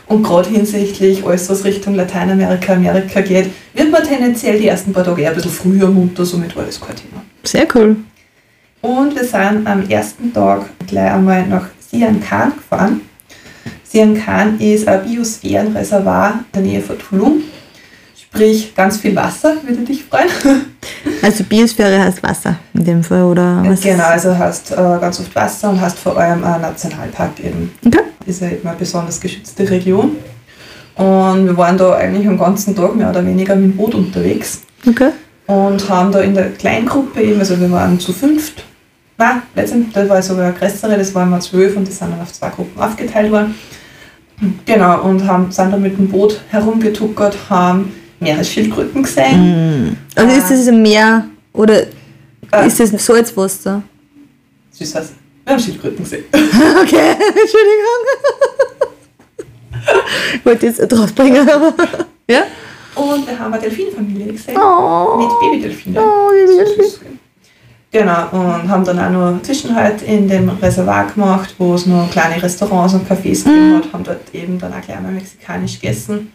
Und 0.07 0.23
gerade 0.23 0.49
hinsichtlich 0.49 1.23
alles, 1.23 1.47
was 1.49 1.63
Richtung 1.63 1.93
Lateinamerika, 1.93 2.73
Amerika 2.73 3.21
geht, 3.21 3.51
wird 3.75 3.91
man 3.91 4.03
tendenziell 4.03 4.57
die 4.57 4.67
ersten 4.67 4.91
paar 4.91 5.03
Tage 5.03 5.21
eher 5.21 5.29
ein 5.29 5.35
bisschen 5.35 5.51
früher 5.51 5.87
munter, 5.87 6.25
somit 6.25 6.55
war 6.55 6.63
das 6.65 6.81
kein 6.81 6.95
Thema. 6.95 7.21
Sehr 7.43 7.67
cool. 7.75 7.97
Und 8.81 9.15
wir 9.15 9.25
sind 9.25 9.67
am 9.67 9.89
ersten 9.89 10.33
Tag 10.33 10.65
gleich 10.87 11.11
einmal 11.11 11.45
nach 11.47 11.65
Sian 11.79 12.21
Khan 12.21 12.53
gefahren. 12.55 13.01
Sian 13.83 14.15
Khan 14.15 14.59
ist 14.59 14.87
ein 14.87 15.03
Biosphärenreservat 15.03 16.33
in 16.33 16.43
der 16.53 16.61
Nähe 16.61 16.81
von 16.81 16.97
Tulum. 16.97 17.43
Sprich, 18.15 18.73
ganz 18.75 18.97
viel 18.97 19.15
Wasser, 19.15 19.55
würde 19.65 19.81
dich 19.81 20.03
freuen. 20.05 20.29
Also 21.21 21.43
Biosphäre 21.43 21.99
heißt 22.01 22.21
Wasser 22.23 22.55
in 22.73 22.83
dem 22.83 23.03
Fall, 23.03 23.23
oder 23.23 23.63
was? 23.65 23.81
genau, 23.81 24.05
also 24.05 24.37
hast 24.37 24.71
äh, 24.71 24.75
ganz 24.75 25.19
oft 25.19 25.33
Wasser 25.35 25.69
und 25.69 25.79
hast 25.79 25.97
vor 25.97 26.17
allem 26.17 26.43
einen 26.43 26.61
Nationalpark 26.61 27.39
eben. 27.39 27.71
Okay. 27.85 28.01
Ist 28.25 28.41
ja 28.41 28.49
eben 28.49 28.67
eine 28.67 28.77
besonders 28.77 29.19
geschützte 29.19 29.69
Region. 29.69 30.17
Und 30.95 31.45
wir 31.45 31.57
waren 31.57 31.77
da 31.77 31.95
eigentlich 31.95 32.25
den 32.25 32.37
ganzen 32.37 32.75
Tag 32.75 32.95
mehr 32.95 33.09
oder 33.09 33.25
weniger 33.25 33.55
mit 33.55 33.71
dem 33.71 33.77
Boot 33.77 33.95
unterwegs. 33.95 34.61
Okay. 34.87 35.11
und 35.47 35.89
haben 35.89 36.11
da 36.11 36.19
in 36.21 36.35
der 36.35 36.51
Kleingruppe 36.51 37.21
eben, 37.21 37.39
also 37.39 37.59
wir 37.59 37.71
waren 37.71 37.99
zu 37.99 38.13
fünft, 38.13 38.63
nein, 39.19 39.41
letztendlich, 39.55 39.93
das 39.93 40.09
war 40.09 40.21
sogar 40.21 40.45
eine 40.45 40.53
größere, 40.55 40.97
das 40.97 41.13
waren 41.13 41.29
wir 41.29 41.39
zwölf 41.39 41.75
und 41.77 41.87
die 41.87 41.91
sind 41.91 42.11
dann 42.11 42.21
auf 42.21 42.33
zwei 42.33 42.49
Gruppen 42.49 42.81
aufgeteilt 42.81 43.31
worden. 43.31 43.53
Genau, 44.65 45.01
und 45.03 45.27
haben, 45.27 45.51
sind 45.51 45.71
da 45.71 45.77
mit 45.77 45.97
dem 45.97 46.07
Boot 46.09 46.39
herumgetuckert, 46.49 47.37
haben 47.49 47.91
Meeresschildkröten 48.21 49.03
gesehen. 49.03 49.97
Also 50.15 50.35
ist 50.37 50.49
das 50.49 50.67
ein 50.67 50.81
Meer 50.81 51.25
oder 51.53 51.83
Äh. 52.51 52.67
ist 52.67 52.79
das 52.79 53.05
Salzwasser? 53.05 53.83
Süß 54.71 54.95
was. 54.95 55.11
Wir 55.45 55.53
haben 55.53 55.59
Schildkröten 55.61 56.03
gesehen. 56.03 56.23
Okay, 56.33 57.11
Entschuldigung. 57.11 57.99
Ich 60.35 60.45
wollte 60.45 60.65
jetzt 60.67 60.79
draufbringen, 60.79 61.49
aber. 61.49 61.73
Ja? 62.29 62.43
Und 62.95 63.27
wir 63.27 63.37
haben 63.39 63.53
eine 63.53 63.61
Delfinfamilie 63.61 64.33
gesehen. 64.33 64.57
Oh. 64.57 65.17
Mit 65.17 65.29
Babydelfinen. 65.39 65.97
Oh, 66.03 66.29
süß. 66.77 66.99
Genau, 67.91 68.27
und 68.31 68.69
haben 68.69 68.85
dann 68.85 68.99
auch 68.99 69.09
noch 69.09 69.41
Zwischenhalt 69.41 70.03
in 70.03 70.27
dem 70.27 70.49
Reservat 70.49 71.15
gemacht, 71.15 71.55
wo 71.57 71.73
es 71.73 71.87
noch 71.87 72.11
kleine 72.11 72.41
Restaurants 72.41 72.93
und 72.93 73.09
Cafés 73.09 73.43
gegeben 73.43 73.77
hat, 73.77 73.93
haben 73.93 74.03
dort 74.03 74.33
eben 74.33 74.59
dann 74.59 74.73
auch 74.73 74.81
gleich 74.81 75.01
mal 75.01 75.11
mexikanisch 75.11 75.79
gegessen. 75.79 76.31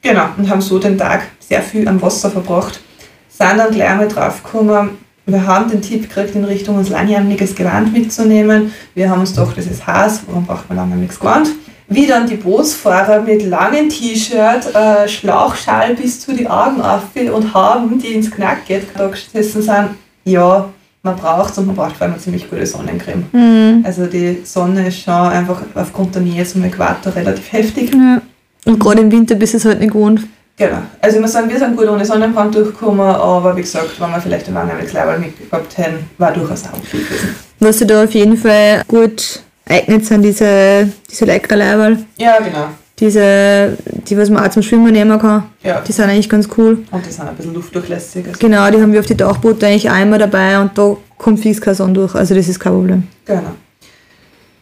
Genau, 0.00 0.28
und 0.38 0.48
haben 0.48 0.62
so 0.62 0.78
den 0.78 0.96
Tag 0.96 1.24
sehr 1.38 1.60
viel 1.60 1.86
am 1.86 2.00
Wasser 2.00 2.30
verbracht. 2.30 2.80
Sind 3.28 3.58
dann 3.58 3.72
gleich 3.72 3.90
einmal 3.90 4.08
draufgekommen, 4.08 4.90
wir 5.26 5.46
haben 5.46 5.70
den 5.70 5.80
Tipp 5.80 6.08
gekriegt, 6.08 6.34
in 6.34 6.44
Richtung 6.44 6.76
uns 6.76 6.90
langjähriges 6.90 7.54
Gewand 7.54 7.92
mitzunehmen. 7.94 8.72
Wir 8.94 9.08
haben 9.08 9.20
uns 9.20 9.34
gedacht, 9.34 9.56
das 9.56 9.66
ist 9.66 9.86
heiß, 9.86 10.22
warum 10.26 10.44
braucht 10.44 10.68
man 10.68 10.76
langjähriges 10.76 11.18
Gewand? 11.18 11.48
Wie 11.88 12.06
dann 12.06 12.26
die 12.26 12.36
Bootsfahrer 12.36 13.22
mit 13.22 13.42
langen 13.42 13.88
T-Shirt, 13.88 14.74
äh, 14.74 15.08
Schlauchschal 15.08 15.94
bis 15.94 16.20
zu 16.20 16.34
die 16.34 16.48
Augen 16.48 16.80
auf 16.80 17.02
und 17.14 17.54
haben, 17.54 17.98
die 17.98 18.14
ins 18.14 18.30
Knack 18.30 18.66
geht, 18.66 18.86
da 18.96 19.08
gesessen 19.08 19.62
sind, 19.62 19.90
ja, 20.24 20.68
man 21.02 21.16
braucht 21.16 21.52
es 21.52 21.58
und 21.58 21.66
man 21.66 21.76
braucht 21.76 21.96
vor 21.96 22.02
allem 22.02 22.14
eine 22.14 22.22
ziemlich 22.22 22.48
gute 22.48 22.66
Sonnencreme. 22.66 23.26
Mhm. 23.32 23.84
Also 23.84 24.06
die 24.06 24.40
Sonne 24.44 24.88
ist 24.88 25.00
schon 25.00 25.14
einfach 25.14 25.60
aufgrund 25.74 26.14
der 26.14 26.22
Nähe 26.22 26.44
zum 26.44 26.64
Äquator 26.64 27.14
relativ 27.14 27.52
heftig. 27.52 27.92
Ja. 27.94 28.22
Und 28.64 28.78
gerade 28.78 29.02
im 29.02 29.12
Winter 29.12 29.34
bist 29.34 29.52
du 29.52 29.58
es 29.58 29.64
halt 29.64 29.80
nicht 29.80 29.92
gewohnt. 29.92 30.22
Genau. 30.56 30.78
Also 31.00 31.16
ich 31.16 31.20
muss 31.20 31.32
sagen, 31.32 31.50
wir 31.50 31.58
sind 31.58 31.76
gut 31.76 31.88
ohne 31.88 32.04
Sonnenbrand 32.04 32.54
durchgekommen, 32.54 33.00
aber 33.00 33.56
wie 33.56 33.62
gesagt, 33.62 34.00
wenn 34.00 34.10
wir 34.10 34.20
vielleicht 34.20 34.48
ein 34.48 34.54
langes 34.54 34.92
Leiberl 34.92 35.18
mitgehabt 35.18 35.76
hätten, 35.76 36.08
war 36.16 36.32
durchaus 36.32 36.64
auch 36.64 36.82
viel 36.84 37.04
gewesen. 37.04 37.34
Was 37.58 37.78
sie 37.78 37.86
da 37.86 38.04
auf 38.04 38.12
jeden 38.12 38.36
Fall 38.36 38.82
gut 38.86 39.42
eignet 39.68 40.06
sind, 40.06 40.22
diese, 40.22 40.88
diese 41.10 41.24
Elektroleiberl. 41.24 41.98
Ja, 42.18 42.38
genau. 42.38 42.68
Diese, 43.00 43.76
die 44.08 44.16
was 44.16 44.30
man 44.30 44.44
auch 44.44 44.50
zum 44.50 44.62
Schwimmen 44.62 44.92
nehmen 44.92 45.18
kann. 45.18 45.44
Ja. 45.64 45.80
Die 45.80 45.90
sind 45.90 46.04
eigentlich 46.04 46.28
ganz 46.28 46.48
cool. 46.56 46.84
Und 46.92 47.04
die 47.04 47.10
sind 47.10 47.26
ein 47.26 47.34
bisschen 47.34 47.54
luftdurchlässig. 47.54 48.28
Also 48.28 48.38
genau, 48.38 48.70
die 48.70 48.80
haben 48.80 48.92
wir 48.92 49.00
auf 49.00 49.06
die 49.06 49.16
Tauchboote 49.16 49.66
eigentlich 49.66 49.86
immer 49.86 50.16
dabei 50.16 50.60
und 50.60 50.78
da 50.78 50.96
kommt 51.18 51.40
fix 51.40 51.60
kein 51.60 51.74
Sonne 51.74 51.94
durch, 51.94 52.14
also 52.14 52.34
das 52.34 52.48
ist 52.48 52.60
kein 52.60 52.72
Problem. 52.72 53.02
Genau. 53.24 53.50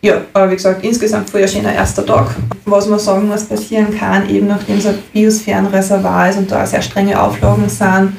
Ja, 0.04 0.20
aber 0.32 0.50
wie 0.50 0.56
gesagt, 0.56 0.84
insgesamt 0.84 1.30
voll 1.30 1.42
ein 1.42 1.48
schöner 1.48 1.72
erster 1.72 2.04
Tag. 2.04 2.34
Was 2.64 2.88
man 2.88 2.98
sagen 2.98 3.28
muss, 3.28 3.44
passieren 3.44 3.96
kann, 3.96 4.28
eben 4.28 4.48
nachdem 4.48 4.78
es 4.78 4.86
ein 4.86 4.98
Biosphärenreservoir 5.12 6.30
ist 6.30 6.38
und 6.38 6.50
da 6.50 6.66
sehr 6.66 6.82
strenge 6.82 7.20
Auflagen 7.20 7.68
sind, 7.68 8.14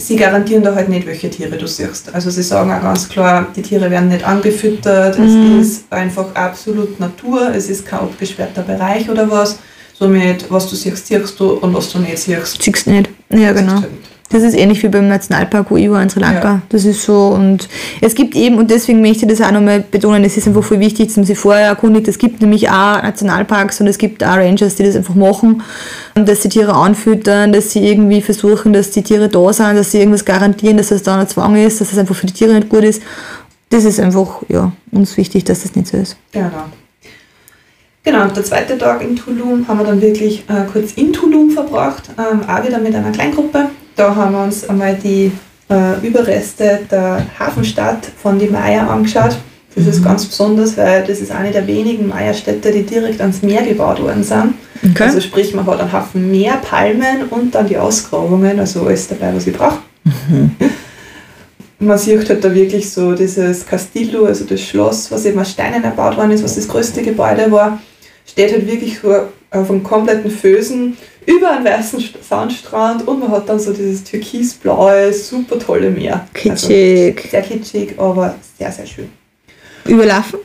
sie 0.00 0.16
garantieren 0.16 0.62
da 0.62 0.74
halt 0.74 0.88
nicht, 0.88 1.06
welche 1.06 1.30
Tiere 1.30 1.56
du 1.56 1.66
siehst. 1.66 2.12
Also 2.14 2.30
sie 2.30 2.42
sagen 2.42 2.72
auch 2.72 2.82
ganz 2.82 3.08
klar, 3.08 3.46
die 3.54 3.62
Tiere 3.62 3.90
werden 3.90 4.08
nicht 4.08 4.24
angefüttert, 4.24 5.18
mhm. 5.18 5.60
es 5.60 5.68
ist 5.68 5.92
einfach 5.92 6.34
absolut 6.34 6.98
Natur, 6.98 7.52
es 7.54 7.68
ist 7.68 7.86
kein 7.86 8.00
abgesperrter 8.00 8.62
Bereich 8.62 9.08
oder 9.08 9.30
was. 9.30 9.58
Somit, 9.94 10.50
was 10.50 10.68
du 10.68 10.76
siehst, 10.76 11.06
siehst 11.06 11.38
du 11.38 11.50
und 11.50 11.74
was 11.74 11.92
du 11.92 11.98
nicht 11.98 12.18
siehst. 12.18 12.62
Siehst 12.62 12.86
nicht. 12.86 13.10
Ja, 13.28 13.52
genau. 13.52 13.74
Halt 13.74 13.99
das 14.30 14.44
ist 14.44 14.54
ähnlich 14.54 14.80
wie 14.84 14.88
beim 14.88 15.08
Nationalpark, 15.08 15.72
war 15.72 16.02
in 16.02 16.08
Sri 16.08 16.20
Lanka. 16.20 16.48
Ja. 16.48 16.62
Das 16.68 16.84
ist 16.84 17.02
so. 17.02 17.28
Und 17.28 17.68
es 18.00 18.14
gibt 18.14 18.36
eben, 18.36 18.58
und 18.58 18.70
deswegen 18.70 19.00
möchte 19.00 19.26
ich 19.26 19.30
das 19.30 19.40
auch 19.40 19.50
nochmal 19.50 19.80
betonen, 19.80 20.22
es 20.22 20.36
ist 20.36 20.46
einfach 20.46 20.62
voll 20.62 20.78
wichtig, 20.78 21.08
dass 21.08 21.16
man 21.16 21.26
sich 21.26 21.36
vorher 21.36 21.66
erkundigt. 21.66 22.06
Es 22.06 22.16
gibt 22.16 22.40
nämlich 22.40 22.68
auch 22.70 23.02
Nationalparks 23.02 23.80
und 23.80 23.88
es 23.88 23.98
gibt 23.98 24.22
auch 24.22 24.36
Rangers, 24.36 24.76
die 24.76 24.84
das 24.84 24.94
einfach 24.94 25.16
machen, 25.16 25.64
dass 26.14 26.42
sie 26.42 26.48
Tiere 26.48 26.72
anfüttern, 26.74 27.52
dass 27.52 27.72
sie 27.72 27.80
irgendwie 27.80 28.22
versuchen, 28.22 28.72
dass 28.72 28.92
die 28.92 29.02
Tiere 29.02 29.28
da 29.28 29.52
sind, 29.52 29.74
dass 29.74 29.90
sie 29.90 29.98
irgendwas 29.98 30.24
garantieren, 30.24 30.76
dass 30.76 30.90
das 30.90 31.02
da 31.02 31.18
ein 31.18 31.26
Zwang 31.26 31.56
ist, 31.56 31.80
dass 31.80 31.90
das 31.90 31.98
einfach 31.98 32.14
für 32.14 32.26
die 32.26 32.34
Tiere 32.34 32.54
nicht 32.54 32.68
gut 32.68 32.84
ist. 32.84 33.02
Das 33.70 33.84
ist 33.84 33.98
einfach, 33.98 34.42
ja, 34.48 34.70
uns 34.92 35.16
wichtig, 35.16 35.42
dass 35.44 35.62
das 35.62 35.74
nicht 35.74 35.88
so 35.88 35.96
ist. 35.96 36.16
Genau. 36.30 36.50
Genau, 38.04 38.26
der 38.28 38.44
zweite 38.44 38.78
Tag 38.78 39.02
in 39.02 39.16
Tulum 39.16 39.66
haben 39.66 39.78
wir 39.78 39.84
dann 39.84 40.00
wirklich 40.00 40.44
äh, 40.48 40.64
kurz 40.72 40.92
in 40.92 41.12
Tulum 41.12 41.50
verbracht, 41.50 42.04
ähm, 42.16 42.48
auch 42.48 42.64
wieder 42.64 42.78
mit 42.78 42.94
einer 42.94 43.10
Kleingruppe. 43.10 43.68
Da 44.00 44.16
haben 44.16 44.32
wir 44.32 44.44
uns 44.44 44.66
einmal 44.66 44.94
die 44.94 45.30
äh, 45.68 46.06
Überreste 46.06 46.80
der 46.90 47.22
Hafenstadt 47.38 48.06
von 48.16 48.38
die 48.38 48.46
Maya 48.46 48.86
angeschaut. 48.86 49.36
Das 49.74 49.86
ist 49.86 50.00
mhm. 50.00 50.04
ganz 50.04 50.24
besonders, 50.24 50.78
weil 50.78 51.04
das 51.04 51.20
ist 51.20 51.30
eine 51.30 51.50
der 51.50 51.66
wenigen 51.66 52.08
Maya-Städte, 52.08 52.72
die 52.72 52.82
direkt 52.82 53.20
ans 53.20 53.42
Meer 53.42 53.60
gebaut 53.62 54.00
worden 54.00 54.24
sind. 54.24 54.54
Okay. 54.82 55.02
Also 55.02 55.20
sprich, 55.20 55.52
man 55.52 55.66
hat 55.66 55.80
einen 55.80 55.92
Haufen 55.92 56.30
Meer, 56.30 56.54
Palmen 56.62 57.24
und 57.28 57.54
dann 57.54 57.68
die 57.68 57.76
Ausgrabungen, 57.76 58.58
also 58.58 58.86
alles 58.86 59.06
dabei, 59.06 59.34
was 59.34 59.46
ich 59.46 59.54
brauche. 59.54 59.80
Mhm. 60.04 60.56
Man 61.78 61.98
sieht 61.98 62.26
halt 62.26 62.42
da 62.42 62.54
wirklich 62.54 62.90
so 62.90 63.12
dieses 63.12 63.66
Castillo, 63.66 64.24
also 64.24 64.46
das 64.46 64.62
Schloss, 64.62 65.12
was 65.12 65.26
eben 65.26 65.38
aus 65.38 65.50
Steinen 65.50 65.84
erbaut 65.84 66.16
worden 66.16 66.30
ist, 66.30 66.42
was 66.42 66.54
das 66.54 66.68
größte 66.68 67.02
Gebäude 67.02 67.52
war, 67.52 67.78
steht 68.26 68.50
halt 68.50 68.66
wirklich 68.66 69.00
auf 69.50 69.70
einem 69.70 69.82
kompletten 69.82 70.30
Fösen 70.30 70.96
über 71.30 71.52
einen 71.52 71.64
weißen 71.64 72.02
Sandstrand 72.28 73.06
und 73.06 73.20
man 73.20 73.30
hat 73.30 73.48
dann 73.48 73.60
so 73.60 73.72
dieses 73.72 74.02
türkisblaue, 74.04 75.12
super 75.12 75.58
tolle 75.58 75.90
Meer. 75.90 76.26
Kitschig. 76.34 77.16
Also 77.18 77.28
sehr 77.28 77.42
kitschig, 77.42 77.94
aber 77.98 78.34
sehr, 78.58 78.72
sehr 78.72 78.86
schön. 78.86 79.08
Überlaufen? 79.86 80.40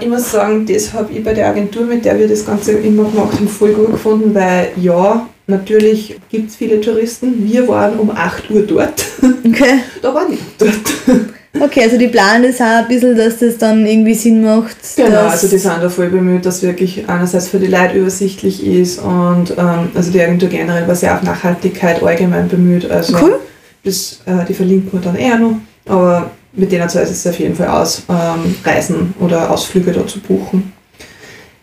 Ich 0.00 0.08
muss 0.08 0.32
sagen, 0.32 0.66
das 0.66 0.92
habe 0.92 1.12
ich 1.12 1.22
bei 1.22 1.32
der 1.32 1.48
Agentur, 1.48 1.84
mit 1.84 2.04
der 2.04 2.18
wir 2.18 2.26
das 2.26 2.44
Ganze 2.44 2.72
immer 2.72 3.04
gemacht 3.04 3.34
haben, 3.34 3.48
voll 3.48 3.72
gut 3.72 3.92
gefunden, 3.92 4.34
weil 4.34 4.72
ja, 4.76 5.28
natürlich 5.46 6.18
gibt 6.28 6.50
es 6.50 6.56
viele 6.56 6.80
Touristen. 6.80 7.48
Wir 7.48 7.68
waren 7.68 7.98
um 7.98 8.10
8 8.10 8.50
Uhr 8.50 8.62
dort. 8.62 9.04
Okay. 9.44 9.80
Da 10.00 10.12
war 10.12 10.28
niemand 10.28 10.50
dort. 10.58 10.72
Okay, 11.60 11.82
also 11.82 11.98
die 11.98 12.08
planen 12.08 12.44
das 12.44 12.60
auch 12.60 12.82
ein 12.82 12.88
bisschen, 12.88 13.16
dass 13.16 13.38
das 13.38 13.58
dann 13.58 13.86
irgendwie 13.86 14.14
Sinn 14.14 14.42
macht. 14.42 14.76
Genau, 14.96 15.26
also 15.26 15.48
die 15.48 15.58
sind 15.58 15.82
da 15.82 15.88
voll 15.90 16.08
bemüht, 16.08 16.46
dass 16.46 16.62
wirklich 16.62 17.08
einerseits 17.08 17.48
für 17.48 17.58
die 17.58 17.66
Leute 17.66 17.98
übersichtlich 17.98 18.66
ist 18.66 18.98
und 18.98 19.50
ähm, 19.58 19.90
also 19.94 20.10
die 20.10 20.20
Agentur 20.20 20.48
generell 20.48 20.88
war 20.88 20.94
sehr 20.94 21.14
auf 21.14 21.22
Nachhaltigkeit 21.22 22.02
allgemein 22.02 22.48
bemüht. 22.48 22.90
Also 22.90 23.16
cool. 23.20 23.40
Das, 23.84 24.20
äh, 24.24 24.44
die 24.48 24.54
verlinken 24.54 24.92
wir 24.92 25.00
dann 25.00 25.16
eher 25.16 25.38
noch, 25.38 25.56
aber 25.86 26.30
mit 26.54 26.72
denen 26.72 26.88
zahlt 26.88 27.10
es 27.10 27.26
auf 27.26 27.38
jeden 27.38 27.54
Fall 27.54 27.68
aus, 27.68 28.02
ähm, 28.08 28.54
Reisen 28.64 29.14
oder 29.20 29.50
Ausflüge 29.50 29.92
da 29.92 30.06
zu 30.06 30.20
buchen. 30.20 30.71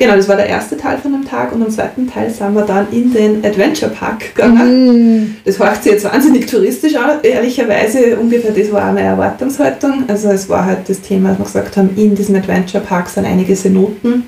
Genau, 0.02 0.16
das 0.16 0.30
war 0.30 0.38
der 0.38 0.48
erste 0.48 0.78
Teil 0.78 0.98
von 0.98 1.12
dem 1.12 1.26
Tag 1.26 1.52
und 1.52 1.62
am 1.62 1.70
zweiten 1.70 2.10
Teil 2.10 2.30
sind 2.30 2.54
wir 2.54 2.62
dann 2.62 2.88
in 2.90 3.12
den 3.12 3.44
Adventure 3.46 3.92
Park 3.92 4.34
gegangen. 4.34 5.24
Mm. 5.24 5.36
Das 5.44 5.60
hört 5.60 5.84
sich 5.84 5.92
jetzt 5.92 6.06
wahnsinnig 6.06 6.46
touristisch 6.46 6.96
an, 6.96 7.20
ehrlicherweise 7.22 8.16
ungefähr 8.16 8.52
das 8.52 8.72
war 8.72 8.84
auch 8.88 8.94
meine 8.94 9.10
Erwartungshaltung. 9.10 10.06
Also 10.08 10.30
es 10.30 10.48
war 10.48 10.64
halt 10.64 10.88
das 10.88 11.02
Thema, 11.02 11.30
dass 11.30 11.40
wir 11.40 11.44
gesagt 11.44 11.76
haben, 11.76 11.90
in 11.98 12.16
diesem 12.16 12.36
Adventure 12.38 12.82
Park 12.82 13.10
sind 13.10 13.26
einige 13.26 13.54
Cenoten. 13.56 14.24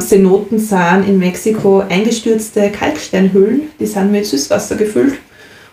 Cenoten 0.00 0.60
sind 0.60 1.08
in 1.08 1.18
Mexiko 1.18 1.82
eingestürzte 1.88 2.70
Kalksteinhöhlen, 2.70 3.62
die 3.80 3.86
sind 3.86 4.12
mit 4.12 4.26
Süßwasser 4.26 4.76
gefüllt 4.76 5.14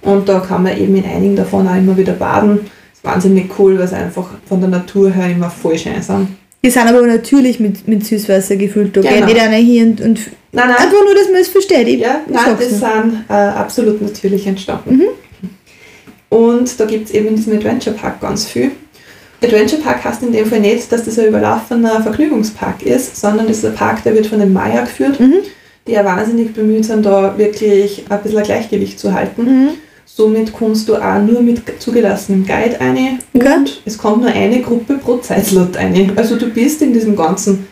und 0.02 0.28
da 0.30 0.40
kann 0.40 0.64
man 0.64 0.76
eben 0.76 0.96
in 0.96 1.06
einigen 1.06 1.36
davon 1.36 1.68
auch 1.68 1.78
immer 1.78 1.96
wieder 1.96 2.14
baden. 2.14 2.62
Das 2.62 2.98
ist 2.98 3.04
wahnsinnig 3.04 3.52
cool, 3.60 3.78
weil 3.78 3.88
sie 3.88 3.98
einfach 3.98 4.30
von 4.48 4.60
der 4.62 4.70
Natur 4.70 5.12
her 5.12 5.30
immer 5.30 5.52
voll 5.52 5.78
schön 5.78 6.02
sind. 6.02 6.41
Die 6.64 6.70
sind 6.70 6.88
aber 6.88 7.02
natürlich 7.08 7.60
mit, 7.60 7.88
mit 7.88 8.06
Süßwasser 8.06 8.56
gefüllt. 8.56 8.96
Da 8.96 9.02
genau. 9.02 9.26
nicht 9.26 9.40
einer 9.40 9.58
hier 9.58 9.84
und, 9.84 10.02
und 10.02 10.20
nein, 10.52 10.68
nein. 10.68 10.78
einfach 10.78 11.04
nur, 11.04 11.16
dass 11.16 11.28
man 11.32 11.42
es 11.42 11.48
versteht. 11.48 11.88
Ich, 11.88 12.00
ja, 12.00 12.22
nein, 12.28 12.56
das 12.58 12.70
sind 12.70 13.26
äh, 13.30 13.34
absolut 13.34 14.02
natürlich 14.02 14.46
entstanden. 14.46 14.98
Mhm. 14.98 15.08
Und 16.30 16.80
da 16.80 16.86
gibt 16.86 17.06
es 17.10 17.14
eben 17.14 17.30
in 17.30 17.36
diesem 17.36 17.58
Adventure 17.58 17.96
Park 17.96 18.22
ganz 18.22 18.46
viel. 18.46 18.72
Adventure 19.44 19.82
Park 19.82 20.04
heißt 20.04 20.22
in 20.22 20.32
dem 20.32 20.46
Fall 20.46 20.60
nicht, 20.60 20.92
dass 20.92 21.04
das 21.04 21.18
ein 21.18 21.28
überlaufener 21.28 22.02
Vergnügungspark 22.04 22.84
ist, 22.84 23.20
sondern 23.20 23.48
das 23.48 23.58
ist 23.58 23.66
ein 23.66 23.74
Park, 23.74 24.04
der 24.04 24.14
wird 24.14 24.28
von 24.28 24.40
den 24.40 24.54
Maya 24.54 24.82
geführt, 24.82 25.20
mhm. 25.20 25.40
die 25.88 25.94
ja 25.94 26.06
wahnsinnig 26.06 26.54
bemüht 26.54 26.86
sind, 26.86 27.06
da 27.06 27.38
wirklich 27.40 28.06
ein 28.08 28.22
bisschen 28.22 28.38
ein 28.38 28.46
Gleichgewicht 28.46 29.00
zu 29.00 29.14
halten. 29.14 29.44
Mhm. 29.44 29.70
Somit 30.14 30.52
kommst 30.52 30.90
du 30.90 30.96
auch 30.96 31.22
nur 31.22 31.42
mit 31.42 31.62
zugelassenem 31.80 32.46
Guide 32.46 32.82
eine 32.82 33.20
okay. 33.34 33.56
und 33.56 33.82
es 33.86 33.98
kommt 33.98 34.22
nur 34.22 34.30
eine 34.30 34.62
Gruppe 34.62 34.96
pro 34.96 35.18
Zeitslot 35.18 35.78
eine. 35.78 36.12
Also 36.18 36.36
du 36.36 36.48
bist 36.48 36.82
in 36.82 36.92
diesem 36.92 37.16
ganzen 37.16 37.68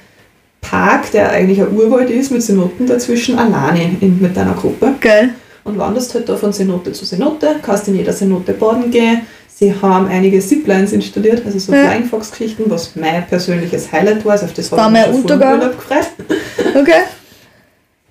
Park, 0.61 1.11
der 1.11 1.31
eigentlich 1.31 1.61
ein 1.61 1.75
Urwald 1.75 2.09
ist, 2.09 2.31
mit 2.31 2.41
Cenoten 2.41 2.87
dazwischen, 2.87 3.37
alleine 3.37 3.97
in, 3.99 4.21
mit 4.21 4.37
deiner 4.37 4.53
Gruppe. 4.53 4.95
Geil. 5.01 5.31
Und 5.65 5.77
wanderst 5.77 6.13
halt 6.13 6.29
da 6.29 6.37
von 6.37 6.53
Cenote 6.53 6.93
zu 6.93 7.05
Cenote, 7.05 7.57
kannst 7.61 7.89
in 7.89 7.95
jeder 7.95 8.13
Cenote 8.13 8.53
baden 8.53 8.89
gehen. 8.89 9.21
Sie 9.53 9.73
haben 9.81 10.07
einige 10.07 10.39
Ziplines 10.39 10.93
installiert, 10.93 11.45
also 11.45 11.59
so 11.59 11.73
ja. 11.73 11.89
Flying 11.89 12.05
Fox 12.05 12.31
Geschichten, 12.31 12.63
was 12.67 12.95
mein 12.95 13.27
persönliches 13.27 13.91
Highlight 13.91 14.23
war. 14.23 14.31
Also 14.33 14.45
auf 14.45 14.53
das 14.53 14.71
war 14.71 14.89
mein 14.89 15.13
Untergang. 15.13 15.59
gefreut. 15.59 16.07
Okay. 16.73 17.01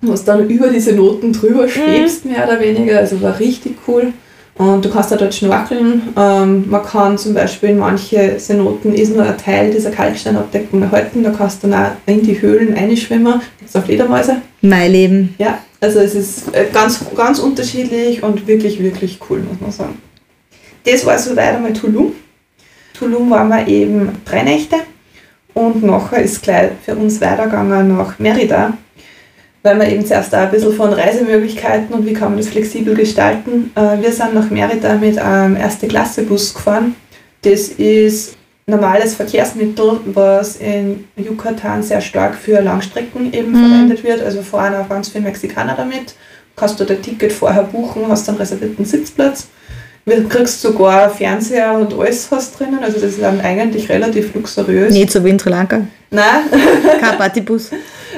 Was 0.01 0.23
dann 0.23 0.49
über 0.49 0.69
diese 0.69 0.93
Noten 0.93 1.33
drüber 1.33 1.63
mhm. 1.63 1.69
schwebst, 1.69 2.25
mhm. 2.25 2.31
mehr 2.31 2.45
oder 2.45 2.59
weniger. 2.59 2.97
Also 2.99 3.21
war 3.21 3.39
richtig 3.39 3.77
cool. 3.87 4.13
Und 4.59 4.83
du 4.83 4.89
kannst 4.89 5.09
da 5.09 5.15
dort 5.15 5.33
schnorkeln. 5.33 6.01
Ähm, 6.17 6.69
man 6.69 6.83
kann 6.83 7.17
zum 7.17 7.33
Beispiel 7.33 7.69
in 7.69 7.77
manche 7.79 8.37
Cenoten 8.37 8.93
ist 8.93 9.15
nur 9.15 9.23
ein 9.23 9.37
Teil 9.37 9.71
dieser 9.71 9.89
Kalksteinabdeckung 9.89 10.81
erhalten. 10.81 11.23
Da 11.23 11.31
kannst 11.31 11.63
du 11.63 11.69
dann 11.69 11.85
auch 11.85 11.91
in 12.05 12.23
die 12.23 12.41
Höhlen 12.41 12.75
einschwimmen. 12.75 13.39
Gibt 13.57 13.69
es 13.69 13.75
auch 13.77 13.85
Fledermäuse. 13.85 14.41
Mein 14.61 14.91
Leben. 14.91 15.35
Ja, 15.37 15.59
also 15.79 15.99
es 15.99 16.13
ist 16.13 16.53
äh, 16.53 16.65
ganz, 16.73 17.05
ganz 17.15 17.39
unterschiedlich 17.39 18.21
und 18.21 18.47
wirklich, 18.47 18.83
wirklich 18.83 19.17
cool, 19.29 19.39
muss 19.39 19.61
man 19.61 19.71
sagen. 19.71 20.01
Das 20.83 21.05
war 21.05 21.17
soweit 21.17 21.55
einmal 21.55 21.71
Tulum. 21.71 22.11
Tulum 22.93 23.29
waren 23.29 23.47
wir 23.47 23.65
eben 23.65 24.09
drei 24.25 24.43
Nächte 24.43 24.75
und 25.53 25.83
nachher 25.83 26.21
ist 26.21 26.41
gleich 26.41 26.71
für 26.83 26.95
uns 26.95 27.21
weitergegangen 27.21 27.95
nach 27.95 28.19
Merida 28.19 28.73
weil 29.63 29.79
wir 29.79 29.89
eben 29.89 30.05
zuerst 30.05 30.33
auch 30.33 30.39
ein 30.39 30.51
bisschen 30.51 30.73
von 30.73 30.93
Reisemöglichkeiten 30.93 31.93
und 31.93 32.05
wie 32.05 32.13
kann 32.13 32.29
man 32.29 32.37
das 32.37 32.49
flexibel 32.49 32.95
gestalten. 32.95 33.71
Äh, 33.75 34.01
wir 34.01 34.11
sind 34.11 34.33
nach 34.33 34.49
Merida 34.49 34.95
mit 34.95 35.17
einem 35.17 35.55
Erste-Klasse-Bus 35.55 36.53
gefahren. 36.53 36.95
Das 37.41 37.69
ist 37.69 38.37
normales 38.65 39.15
Verkehrsmittel, 39.15 39.99
was 40.05 40.57
in 40.57 41.05
Yucatan 41.17 41.83
sehr 41.83 42.01
stark 42.01 42.35
für 42.35 42.61
Langstrecken 42.61 43.33
eben 43.33 43.51
mhm. 43.51 43.67
verwendet 43.67 44.03
wird. 44.03 44.21
Also 44.21 44.41
fahren 44.41 44.75
auch 44.75 44.87
ganz 44.87 45.09
viele 45.09 45.25
Mexikaner 45.25 45.75
damit. 45.75 46.15
kannst 46.55 46.79
du 46.79 46.85
dein 46.85 47.01
Ticket 47.01 47.31
vorher 47.31 47.63
buchen, 47.63 48.07
hast 48.07 48.29
einen 48.29 48.37
reservierten 48.37 48.85
Sitzplatz. 48.85 49.47
Du 50.05 50.27
kriegst 50.27 50.61
sogar 50.61 51.09
Fernseher 51.09 51.73
und 51.73 51.93
alles 51.93 52.29
hast 52.31 52.59
drinnen, 52.59 52.79
also 52.83 52.95
das 52.99 53.11
ist 53.11 53.21
dann 53.21 53.39
eigentlich 53.41 53.87
relativ 53.89 54.33
luxuriös. 54.33 54.91
Nicht 54.93 55.11
so 55.11 55.23
wie 55.23 55.29
in 55.29 55.37
Sri 55.39 55.49
Lanka. 55.51 55.81
Nein, 56.09 56.25
Kein 56.99 57.17
Partybus. 57.17 57.69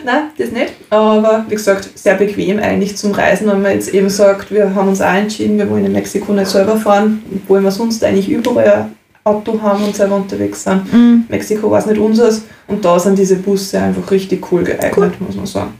nein, 0.06 0.24
das 0.38 0.52
nicht. 0.52 0.72
Aber 0.90 1.46
wie 1.50 1.56
gesagt, 1.56 1.90
sehr 1.96 2.16
bequem 2.16 2.60
eigentlich 2.60 2.96
zum 2.96 3.12
Reisen, 3.12 3.48
wenn 3.48 3.62
man 3.62 3.74
jetzt 3.74 3.94
eben 3.94 4.10
sagt, 4.10 4.52
wir 4.52 4.74
haben 4.74 4.88
uns 4.88 5.02
auch 5.02 5.14
entschieden, 5.14 5.58
wir 5.58 5.70
wollen 5.70 5.86
in 5.86 5.92
Mexiko 5.92 6.32
nicht 6.32 6.48
selber 6.48 6.78
fahren, 6.78 7.22
obwohl 7.36 7.62
wir 7.62 7.72
sonst 7.72 8.02
eigentlich 8.06 8.30
überall 8.30 8.88
Auto 9.26 9.62
haben 9.62 9.84
und 9.84 9.96
selber 9.96 10.16
unterwegs 10.16 10.64
sind. 10.64 10.92
Mhm. 10.94 11.26
Mexiko 11.28 11.70
war 11.70 11.80
es 11.80 11.86
nicht 11.88 12.00
unseres 12.00 12.44
und 12.68 12.84
da 12.86 12.98
sind 12.98 13.20
diese 13.20 13.36
Busse 13.36 13.80
einfach 13.80 14.10
richtig 14.10 14.50
cool 14.52 14.64
geeignet, 14.64 14.96
Cool. 14.98 15.12
muss 15.28 15.36
man 15.36 15.46
sagen. 15.46 15.74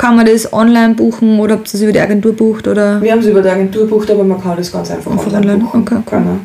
Kann 0.00 0.16
man 0.16 0.24
das 0.24 0.50
online 0.50 0.94
buchen 0.94 1.38
oder 1.40 1.56
habt 1.56 1.68
ihr 1.68 1.72
das 1.72 1.82
über 1.82 1.92
die 1.92 2.00
Agentur 2.00 2.32
bucht? 2.32 2.66
Oder? 2.66 3.02
Wir 3.02 3.12
haben 3.12 3.18
es 3.18 3.26
über 3.26 3.42
die 3.42 3.50
Agentur 3.50 3.82
gebucht, 3.82 4.10
aber 4.10 4.24
man 4.24 4.40
kann 4.40 4.56
das 4.56 4.72
ganz 4.72 4.90
einfach, 4.90 5.10
Einfach 5.10 5.26
online 5.26 5.46
online, 5.52 5.58
buchen. 5.64 5.82
okay, 5.82 5.96
cool. 6.10 6.18
Genau. 6.18 6.38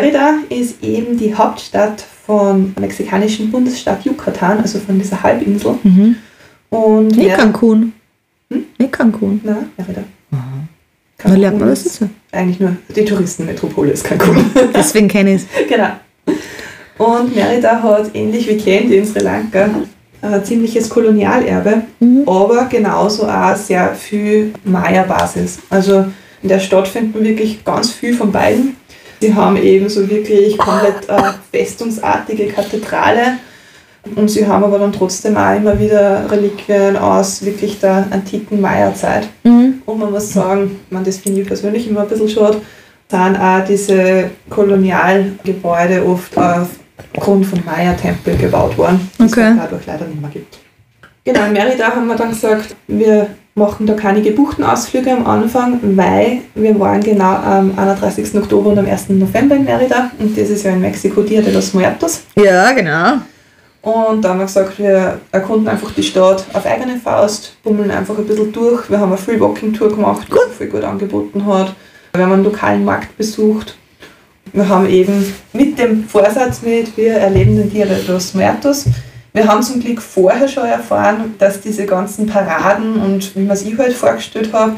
Mérida 0.00 0.34
ist 0.48 0.80
eben 0.80 1.18
die 1.18 1.34
Hauptstadt 1.34 2.04
vom 2.24 2.72
mexikanischen 2.80 3.50
Bundesstaat 3.50 4.04
Yucatan, 4.04 4.58
also 4.60 4.78
von 4.78 4.96
dieser 4.96 5.20
Halbinsel. 5.20 5.74
Mhm. 5.82 6.14
Und 6.70 7.16
Nicht 7.16 7.34
Cancun. 7.36 7.92
Hm? 8.52 8.64
Nicht 8.78 8.92
Cancun. 8.92 9.40
Nein, 9.42 9.70
Mérida. 9.76 10.04
Da 11.18 11.28
lernt 11.34 11.58
man 11.58 11.68
Cancun 11.68 11.68
das 11.68 11.82
dazu. 11.82 12.10
Eigentlich 12.30 12.60
nur 12.60 12.76
die 12.94 13.04
Touristenmetropole 13.04 13.90
ist 13.90 14.04
Cancun. 14.04 14.36
Deswegen 14.74 15.08
kenne 15.08 15.34
ich 15.34 15.42
es. 15.42 15.68
genau. 15.68 15.88
Und 16.98 17.34
Merida 17.34 17.82
hat 17.82 18.14
ähnlich 18.14 18.48
wie 18.48 18.56
Kandy 18.56 18.98
in 18.98 19.04
Sri 19.04 19.18
Lanka 19.18 19.68
ein 20.32 20.44
ziemliches 20.44 20.88
Kolonialerbe, 20.88 21.82
Mhm. 22.00 22.22
aber 22.26 22.64
genauso 22.66 23.26
auch 23.28 23.56
sehr 23.56 23.94
viel 23.94 24.52
Maya-Basis. 24.64 25.58
Also 25.70 26.06
in 26.42 26.48
der 26.48 26.58
Stadt 26.60 26.88
finden 26.88 27.14
wir 27.14 27.30
wirklich 27.30 27.64
ganz 27.64 27.90
viel 27.92 28.14
von 28.14 28.30
beiden. 28.32 28.76
Sie 29.20 29.32
haben 29.34 29.56
eben 29.56 29.88
so 29.88 30.08
wirklich 30.08 30.58
komplett 30.58 31.08
äh, 31.08 31.32
festungsartige 31.52 32.46
Kathedrale 32.48 33.38
und 34.16 34.28
sie 34.30 34.46
haben 34.46 34.64
aber 34.64 34.78
dann 34.78 34.92
trotzdem 34.92 35.36
auch 35.36 35.56
immer 35.56 35.78
wieder 35.78 36.30
Reliquien 36.30 36.96
aus 36.96 37.42
wirklich 37.44 37.80
der 37.80 38.06
antiken 38.10 38.60
Maya-Zeit. 38.60 39.28
Mhm. 39.44 39.82
Und 39.86 39.98
man 39.98 40.10
muss 40.10 40.32
sagen, 40.32 40.78
man, 40.90 41.04
das 41.04 41.18
finde 41.18 41.40
ich 41.40 41.46
persönlich 41.46 41.88
immer 41.88 42.00
ein 42.02 42.08
bisschen 42.08 42.28
schade, 42.28 42.60
sind 43.10 43.36
auch 43.38 43.64
diese 43.66 44.30
Kolonialgebäude 44.50 46.04
oft 46.06 46.36
aufgrund 47.16 47.46
von 47.46 47.62
Maya-Tempel 47.64 48.36
gebaut 48.36 48.76
worden, 48.78 49.10
die 49.18 49.24
Okay. 49.24 49.50
es 49.52 49.56
dadurch 49.58 49.86
leider 49.86 50.06
nicht 50.06 50.20
mehr 50.20 50.30
gibt. 50.30 50.58
Genau, 51.24 51.46
in 51.46 51.52
Merida 51.52 51.86
haben 51.86 52.06
wir 52.06 52.16
dann 52.16 52.30
gesagt, 52.30 52.76
wir 52.86 53.28
machen 53.54 53.86
da 53.86 53.94
keine 53.94 54.20
gebuchten 54.20 54.64
Ausflüge 54.64 55.12
am 55.12 55.26
Anfang, 55.26 55.78
weil 55.96 56.42
wir 56.54 56.78
waren 56.78 57.00
genau 57.00 57.34
am 57.36 57.72
31. 57.78 58.34
Oktober 58.34 58.70
und 58.70 58.78
am 58.80 58.86
1. 58.86 59.10
November 59.10 59.54
in 59.56 59.64
Merida 59.64 60.10
und 60.18 60.36
das 60.36 60.50
ist 60.50 60.64
ja 60.64 60.72
in 60.72 60.80
Mexiko 60.80 61.22
Dia 61.22 61.40
de 61.40 61.52
los 61.52 61.72
Muertos. 61.72 62.22
Ja, 62.36 62.72
genau. 62.72 63.18
Und 63.80 64.24
da 64.24 64.30
haben 64.30 64.38
wir 64.38 64.46
gesagt, 64.46 64.78
wir 64.78 65.20
erkunden 65.30 65.68
einfach 65.68 65.90
die 65.92 66.02
Stadt 66.02 66.44
auf 66.52 66.64
eigene 66.66 66.96
Faust, 66.96 67.56
bummeln 67.62 67.90
einfach 67.90 68.16
ein 68.18 68.26
bisschen 68.26 68.50
durch. 68.50 68.90
Wir 68.90 68.98
haben 68.98 69.10
eine 69.12 69.18
Free 69.18 69.38
Walking 69.38 69.72
Tour 69.74 69.90
gemacht, 69.94 70.26
die 70.28 70.32
sich 70.32 70.56
voll 70.56 70.66
gut 70.68 70.84
angeboten 70.84 71.44
hat. 71.46 71.74
Wir 72.14 72.24
haben 72.24 72.32
einen 72.32 72.44
lokalen 72.44 72.84
Markt 72.84 73.16
besucht. 73.18 73.76
Wir 74.54 74.68
haben 74.68 74.88
eben 74.88 75.34
mit 75.52 75.76
dem 75.80 76.04
Vorsatz 76.04 76.62
mit, 76.62 76.96
wir 76.96 77.14
erleben 77.14 77.56
den 77.56 77.70
Dia 77.70 77.86
de 77.86 78.06
los 78.06 78.34
Muertos. 78.34 78.84
Wir 79.32 79.48
haben 79.48 79.60
zum 79.64 79.80
Glück 79.80 80.00
vorher 80.00 80.46
schon 80.46 80.64
erfahren, 80.64 81.34
dass 81.40 81.60
diese 81.60 81.86
ganzen 81.86 82.28
Paraden 82.28 83.00
und 83.00 83.34
wie 83.34 83.40
man 83.40 83.56
es 83.56 83.64
ich 83.64 83.76
halt 83.76 83.92
vorgestellt 83.92 84.52
habe, 84.52 84.76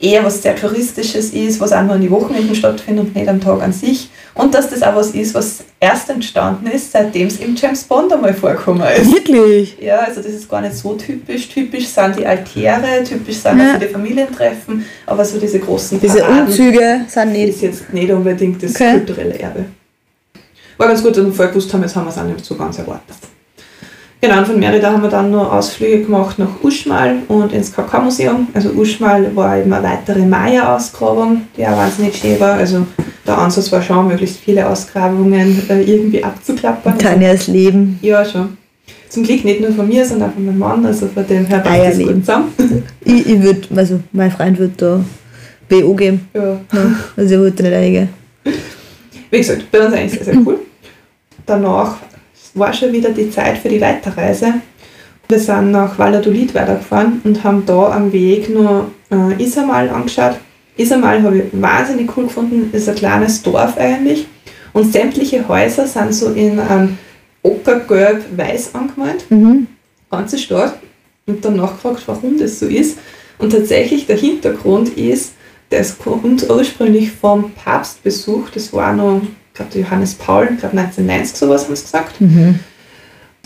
eher 0.00 0.24
was 0.24 0.42
sehr 0.42 0.56
Touristisches 0.56 1.30
ist, 1.30 1.60
was 1.60 1.72
auch 1.72 1.82
nur 1.82 1.94
an 1.94 2.00
die 2.00 2.10
Wochenenden 2.10 2.54
stattfindet 2.54 3.06
und 3.06 3.14
nicht 3.14 3.28
am 3.28 3.40
Tag 3.40 3.62
an 3.62 3.72
sich. 3.72 4.10
Und 4.34 4.52
dass 4.54 4.68
das 4.68 4.82
auch 4.82 4.96
was 4.96 5.10
ist, 5.12 5.34
was 5.34 5.64
erst 5.80 6.10
entstanden 6.10 6.66
ist, 6.66 6.90
seitdem 6.92 7.28
es 7.28 7.38
im 7.38 7.54
James 7.54 7.84
Bond 7.84 8.12
einmal 8.12 8.34
vorgekommen 8.34 8.82
ist. 9.00 9.12
Wirklich? 9.12 9.76
Ja, 9.80 10.00
also 10.00 10.20
das 10.20 10.32
ist 10.32 10.48
gar 10.48 10.60
nicht 10.60 10.74
so 10.74 10.94
typisch. 10.94 11.48
Typisch 11.48 11.86
sind 11.86 12.18
die 12.18 12.26
Altäre, 12.26 13.02
typisch 13.04 13.36
sind 13.36 13.58
Ja. 13.58 13.74
also 13.74 13.86
die 13.86 13.92
Familientreffen, 13.92 14.84
aber 15.06 15.24
so 15.24 15.38
diese 15.38 15.60
großen 15.60 16.00
Diese 16.00 16.18
Paraden 16.18 16.46
Umzüge 16.46 17.00
sind 17.06 17.32
nicht. 17.32 17.48
ist 17.50 17.62
jetzt 17.62 17.92
nicht 17.92 18.10
unbedingt 18.10 18.62
das 18.62 18.72
Okay. 18.74 18.92
kulturelle 18.94 19.38
Erbe. 19.38 19.64
War 20.76 20.88
ganz 20.88 21.02
gut, 21.02 21.16
dass 21.16 21.24
wir 21.24 21.32
vorher 21.32 21.52
gewusst 21.54 21.72
haben, 21.72 21.82
jetzt 21.82 21.94
haben 21.94 22.04
wir 22.06 22.10
es 22.10 22.18
auch 22.18 22.24
nicht 22.24 22.44
so 22.44 22.56
ganz 22.56 22.78
erwartet. 22.78 23.16
Genau, 24.24 24.38
und 24.38 24.46
von 24.46 24.58
Merida 24.58 24.90
haben 24.90 25.02
wir 25.02 25.10
dann 25.10 25.30
noch 25.30 25.52
Ausflüge 25.52 26.00
gemacht 26.04 26.38
nach 26.38 26.48
Uschmal 26.62 27.16
und 27.28 27.52
ins 27.52 27.70
Kakao-Museum. 27.74 28.48
Also 28.54 28.70
Uschmal 28.70 29.36
war 29.36 29.58
eben 29.58 29.70
eine 29.70 29.86
weitere 29.86 30.24
Maya-Ausgrabung, 30.24 31.42
die 31.54 31.66
auch 31.66 31.76
wahnsinnig 31.76 32.16
schön 32.16 32.40
war. 32.40 32.54
Also 32.54 32.86
der 33.26 33.36
Ansatz 33.36 33.70
war 33.70 33.82
schon, 33.82 34.08
möglichst 34.08 34.38
viele 34.38 34.66
Ausgrabungen 34.66 35.68
äh, 35.68 35.82
irgendwie 35.82 36.24
abzuklappern. 36.24 36.94
Also, 36.94 37.06
Tanias 37.06 37.48
Leben. 37.48 37.98
ja, 38.00 38.24
schon. 38.24 38.56
Zum 39.10 39.24
Glück 39.24 39.44
nicht 39.44 39.60
nur 39.60 39.72
von 39.72 39.86
mir, 39.86 40.06
sondern 40.06 40.30
auch 40.30 40.34
von 40.34 40.46
meinem 40.46 40.58
Mann, 40.58 40.86
also 40.86 41.06
von 41.06 41.26
dem 41.26 41.44
her 41.44 41.58
passt 41.58 41.66
das 41.66 41.84
Eierleben. 41.84 42.14
gut 42.14 42.24
zusammen. 42.24 42.52
Ich, 43.04 43.26
ich 43.28 43.42
würde, 43.42 43.60
also 43.76 44.00
mein 44.12 44.30
Freund 44.30 44.58
wird 44.58 44.80
da 44.80 45.04
BO 45.68 45.92
geben. 45.94 46.26
Ja. 46.32 46.42
Ja, 46.42 46.96
also 47.14 47.34
ich 47.34 47.40
würde 47.40 47.62
nicht 47.62 47.74
eingehen. 47.74 48.08
Wie 49.30 49.36
gesagt, 49.36 49.70
bei 49.70 49.84
uns 49.84 49.94
eigentlich 49.94 50.12
sehr, 50.12 50.32
sehr 50.32 50.42
cool. 50.46 50.60
Danach 51.44 51.96
war 52.54 52.72
schon 52.72 52.92
wieder 52.92 53.10
die 53.10 53.30
Zeit 53.30 53.58
für 53.58 53.68
die 53.68 53.80
Weiterreise. 53.80 54.54
Wir 55.28 55.38
sind 55.38 55.70
nach 55.70 55.98
Valladolid 55.98 56.54
weitergefahren 56.54 57.20
und 57.24 57.42
haben 57.44 57.64
da 57.66 57.92
am 57.92 58.12
Weg 58.12 58.50
nur 58.50 58.90
äh, 59.10 59.42
Isamal 59.42 59.88
angeschaut. 59.88 60.36
Isamal 60.76 61.22
habe 61.22 61.38
ich 61.38 61.44
wahnsinnig 61.52 62.10
cool 62.16 62.24
gefunden, 62.24 62.70
ist 62.72 62.88
ein 62.88 62.94
kleines 62.94 63.42
Dorf 63.42 63.76
eigentlich. 63.78 64.26
Und 64.72 64.92
sämtliche 64.92 65.46
Häuser 65.48 65.86
sind 65.86 66.12
so 66.14 66.30
in 66.32 66.58
ähm, 66.58 66.98
ockergelb-weiß 67.42 68.74
angemalt, 68.74 69.24
Mhm. 69.30 69.66
ganze 70.10 70.38
Stadt. 70.38 70.78
Und 71.26 71.44
dann 71.44 71.56
nachgefragt, 71.56 72.02
warum 72.06 72.38
das 72.38 72.58
so 72.60 72.66
ist. 72.66 72.98
Und 73.38 73.50
tatsächlich 73.50 74.06
der 74.06 74.16
Hintergrund 74.16 74.90
ist, 74.90 75.32
das 75.70 75.98
kommt 75.98 76.48
ursprünglich 76.48 77.10
vom 77.12 77.50
Papstbesuch, 77.52 78.50
das 78.50 78.72
war 78.72 78.92
noch, 78.92 79.22
ich 79.54 79.56
glaube, 79.56 79.70
der 79.72 79.82
Johannes 79.82 80.14
Paul, 80.14 80.48
ich 80.52 80.58
glaube 80.58 80.76
1990 80.76 81.36
sowas 81.36 81.64
haben 81.66 81.76
sie 81.76 81.82
gesagt. 81.84 82.20
Mhm. 82.20 82.58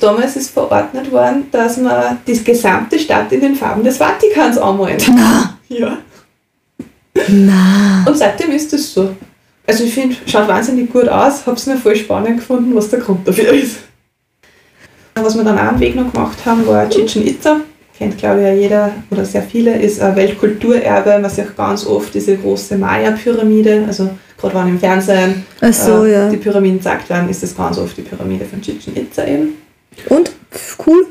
Damals 0.00 0.36
ist 0.36 0.50
verordnet 0.52 1.12
worden, 1.12 1.44
dass 1.52 1.76
man 1.76 2.16
die 2.26 2.42
gesamte 2.42 2.98
Stadt 2.98 3.30
in 3.30 3.42
den 3.42 3.54
Farben 3.54 3.84
des 3.84 3.98
Vatikans 3.98 4.56
anmalt. 4.56 5.04
Na, 5.14 5.58
Ja. 5.68 5.98
na. 7.28 8.04
Und 8.06 8.16
seitdem 8.16 8.52
ist 8.52 8.72
das 8.72 8.90
so. 8.94 9.14
Also 9.66 9.84
ich 9.84 9.92
finde, 9.92 10.16
schaut 10.26 10.48
wahnsinnig 10.48 10.90
gut 10.90 11.08
aus, 11.10 11.44
habe 11.44 11.56
es 11.56 11.66
mir 11.66 11.76
voll 11.76 11.94
spannend 11.94 12.38
gefunden, 12.38 12.74
was 12.74 12.88
der 12.88 13.00
Grund 13.00 13.28
dafür 13.28 13.52
ist. 13.52 13.76
Was 15.14 15.36
wir 15.36 15.44
dann 15.44 15.58
auch 15.58 15.62
am 15.64 15.80
Weg 15.80 15.94
noch 15.94 16.10
gemacht 16.10 16.38
haben, 16.46 16.66
war 16.66 16.88
Chichen 16.88 17.26
Itza. 17.26 17.60
Kennt 17.98 18.16
glaube 18.16 18.38
ich 18.38 18.46
ja 18.46 18.52
jeder 18.52 18.92
oder 19.10 19.24
sehr 19.24 19.42
viele, 19.42 19.76
ist 19.76 20.00
ein 20.00 20.14
Weltkulturerbe. 20.14 21.18
Man 21.18 21.28
sieht 21.28 21.56
ganz 21.56 21.84
oft 21.84 22.14
diese 22.14 22.36
große 22.36 22.78
Maya-Pyramide. 22.78 23.86
Also 23.88 24.10
gerade 24.40 24.54
wenn 24.54 24.68
im 24.68 24.78
Fernsehen 24.78 25.44
so, 25.72 26.04
äh, 26.04 26.12
ja. 26.12 26.28
die 26.30 26.36
Pyramiden 26.36 26.78
gezeigt 26.78 27.10
werden, 27.10 27.28
ist 27.28 27.42
das 27.42 27.56
ganz 27.56 27.76
oft 27.76 27.96
die 27.96 28.02
Pyramide 28.02 28.44
von 28.44 28.62
Chichen 28.62 28.96
Itza 28.96 29.26
eben. 29.26 29.54
Und? 30.10 30.30
Cool. 30.86 31.08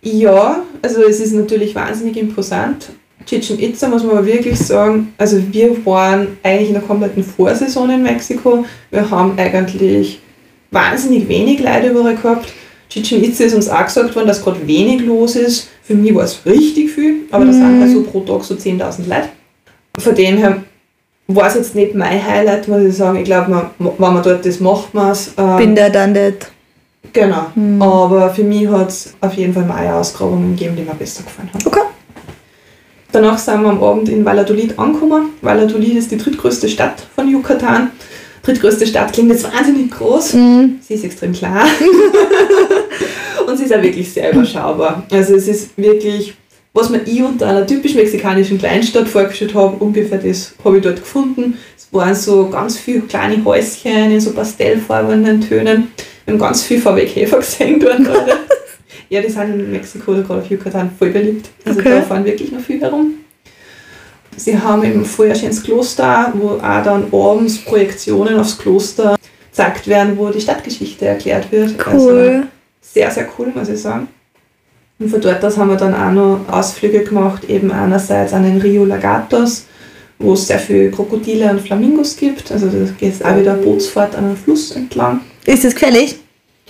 Ja, 0.00 0.62
also 0.80 1.02
es 1.02 1.20
ist 1.20 1.34
natürlich 1.34 1.74
wahnsinnig 1.74 2.16
imposant. 2.16 2.88
Chichen 3.26 3.60
Itza 3.60 3.88
muss 3.88 4.02
man 4.02 4.16
aber 4.16 4.26
wirklich 4.26 4.58
sagen, 4.58 5.12
also 5.18 5.42
wir 5.52 5.84
waren 5.84 6.38
eigentlich 6.42 6.68
in 6.68 6.74
der 6.74 6.82
kompletten 6.82 7.22
Vorsaison 7.22 7.90
in 7.90 8.02
Mexiko. 8.02 8.64
Wir 8.90 9.10
haben 9.10 9.38
eigentlich 9.38 10.20
wahnsinnig 10.70 11.28
wenig 11.28 11.60
Leute 11.60 11.88
überall 11.88 12.16
gehabt. 12.16 12.50
Chichen 12.92 13.24
Itza 13.24 13.44
ist 13.44 13.54
uns 13.54 13.68
auch 13.68 13.84
gesagt 13.84 14.14
worden, 14.14 14.26
dass 14.26 14.42
gerade 14.42 14.66
wenig 14.66 15.00
los 15.02 15.36
ist. 15.36 15.68
Für 15.82 15.94
mich 15.94 16.14
war 16.14 16.24
es 16.24 16.44
richtig 16.44 16.90
viel, 16.90 17.22
aber 17.30 17.46
das 17.46 17.56
sind 17.56 17.80
halt 17.80 17.90
so 17.90 18.02
pro 18.02 18.20
Tag 18.20 18.44
so 18.44 18.54
10.000 18.54 19.08
Leute. 19.08 19.28
Von 19.98 20.14
dem 20.14 20.36
her 20.36 20.62
war 21.28 21.48
es 21.48 21.54
jetzt 21.54 21.74
nicht 21.74 21.94
mein 21.94 22.24
Highlight, 22.24 22.68
muss 22.68 22.82
ich 22.82 22.96
sagen. 22.96 23.18
Ich 23.18 23.24
glaube, 23.24 23.70
wenn 23.78 23.94
man 23.98 24.22
dort 24.22 24.44
ist, 24.44 24.60
macht 24.60 24.92
man 24.92 25.12
es. 25.12 25.32
Ähm, 25.38 25.56
Bin 25.56 25.74
der 25.74 25.90
dann 25.90 26.12
nicht. 26.12 26.50
Genau. 27.12 27.46
Hm. 27.54 27.80
Aber 27.80 28.30
für 28.30 28.44
mich 28.44 28.68
hat 28.68 28.88
es 28.88 29.14
auf 29.20 29.34
jeden 29.34 29.52
Fall 29.52 29.64
Maya-Ausgrabungen 29.64 30.56
gegeben, 30.56 30.76
die 30.76 30.82
mir 30.82 30.94
besser 30.94 31.22
gefallen 31.22 31.50
haben. 31.52 31.66
Okay. 31.66 31.80
Danach 33.10 33.38
sind 33.38 33.62
wir 33.62 33.68
am 33.68 33.82
Abend 33.82 34.08
in 34.08 34.24
Valladolid 34.24 34.78
angekommen. 34.78 35.30
Valladolid 35.42 35.96
ist 35.96 36.10
die 36.10 36.16
drittgrößte 36.16 36.68
Stadt 36.68 37.06
von 37.14 37.28
Yucatan. 37.28 37.90
Drittgrößte 38.42 38.86
Stadt 38.86 39.12
klingt 39.12 39.30
jetzt 39.30 39.44
wahnsinnig 39.44 39.90
groß. 39.90 40.34
Mhm. 40.34 40.78
Sie 40.80 40.94
ist 40.94 41.04
extrem 41.04 41.32
klar. 41.32 41.64
Und 43.46 43.56
sie 43.56 43.64
ist 43.64 43.74
auch 43.74 43.82
wirklich 43.82 44.10
sehr 44.12 44.32
überschaubar. 44.32 45.04
Also 45.10 45.34
es 45.34 45.46
ist 45.48 45.76
wirklich, 45.76 46.34
was 46.72 46.90
man 46.90 47.00
ich 47.06 47.22
unter 47.22 47.46
einer 47.48 47.66
typisch 47.66 47.94
mexikanischen 47.94 48.58
Kleinstadt 48.58 49.08
vorgestellt 49.08 49.54
habe, 49.54 49.76
ungefähr 49.82 50.18
das 50.18 50.54
habe 50.64 50.78
ich 50.78 50.82
dort 50.82 50.96
gefunden. 50.96 51.56
Es 51.76 51.88
waren 51.92 52.14
so 52.14 52.48
ganz 52.48 52.78
viele 52.78 53.00
kleine 53.02 53.44
Häuschen 53.44 54.10
in 54.12 54.20
so 54.20 54.32
pastellfarbenen 54.32 55.40
Tönen. 55.40 55.88
Wir 56.24 56.34
haben 56.34 56.40
ganz 56.40 56.62
viel 56.62 56.80
VW-Käfer 56.80 57.38
gesehen 57.38 57.80
dort 57.80 57.98
gerade. 58.04 58.32
Ja, 59.08 59.20
die 59.20 59.28
sind 59.28 59.60
in 59.60 59.70
Mexiko 59.72 60.12
oder 60.12 60.22
gerade 60.22 60.40
auf 60.40 60.50
Yucatan 60.50 60.90
voll 60.98 61.10
beliebt. 61.10 61.50
Also 61.66 61.80
Okay. 61.80 61.90
da 61.96 62.00
fahren 62.00 62.24
wirklich 62.24 62.50
noch 62.50 62.62
viel 62.62 62.80
herum. 62.80 63.12
Sie 64.36 64.58
haben 64.58 64.82
eben 64.84 65.04
vorher 65.04 65.34
schon 65.34 65.48
ins 65.48 65.62
Kloster, 65.62 66.32
wo 66.34 66.54
auch 66.54 66.82
dann 66.82 67.12
abends 67.12 67.58
Projektionen 67.58 68.38
aufs 68.38 68.58
Kloster 68.58 69.16
gezeigt 69.50 69.86
werden, 69.86 70.16
wo 70.16 70.30
die 70.30 70.40
Stadtgeschichte 70.40 71.06
erklärt 71.06 71.52
wird. 71.52 71.74
Cool. 71.86 71.92
Also 71.92 72.48
sehr, 72.80 73.10
sehr 73.10 73.28
cool, 73.38 73.52
muss 73.54 73.68
ich 73.68 73.80
sagen. 73.80 74.08
Und 74.98 75.08
von 75.08 75.20
dort 75.20 75.44
aus 75.44 75.56
haben 75.56 75.70
wir 75.70 75.76
dann 75.76 75.94
auch 75.94 76.12
noch 76.12 76.48
Ausflüge 76.48 77.04
gemacht, 77.04 77.44
eben 77.48 77.70
einerseits 77.72 78.32
an 78.32 78.44
den 78.44 78.60
Rio 78.60 78.84
Lagatos, 78.84 79.66
wo 80.18 80.34
es 80.34 80.46
sehr 80.46 80.58
viele 80.58 80.90
Krokodile 80.90 81.50
und 81.50 81.60
Flamingos 81.60 82.16
gibt. 82.16 82.50
Also 82.52 82.68
da 82.68 82.78
geht 82.98 83.14
es 83.14 83.22
auch 83.22 83.36
wieder 83.36 83.54
Bootsfahrt 83.54 84.14
an 84.14 84.26
einem 84.26 84.36
Fluss 84.36 84.70
entlang. 84.70 85.20
Ist 85.44 85.64
das 85.64 85.74
gefährlich? 85.74 86.18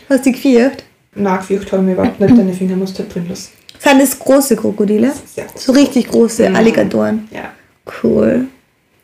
Hast 0.08 0.26
du 0.26 0.32
dich 0.32 0.42
gefürchtet? 0.42 0.84
Nein, 1.14 1.38
gefürchtet 1.38 1.72
habe 1.72 1.84
ich 1.84 1.92
überhaupt 1.92 2.20
nicht, 2.20 2.38
deine 2.38 2.52
Finger 2.54 2.76
musst 2.76 2.98
du 2.98 3.02
halt 3.02 3.14
drin 3.14 3.28
lassen. 3.28 3.50
Sind 3.82 4.00
das 4.00 4.18
große 4.18 4.56
Krokodile? 4.56 5.08
Groß. 5.08 5.64
So 5.64 5.72
richtig 5.72 6.08
große 6.10 6.48
Mhm. 6.48 6.56
Alligatoren. 6.56 7.28
Ja. 7.32 7.50
Cool. 8.02 8.46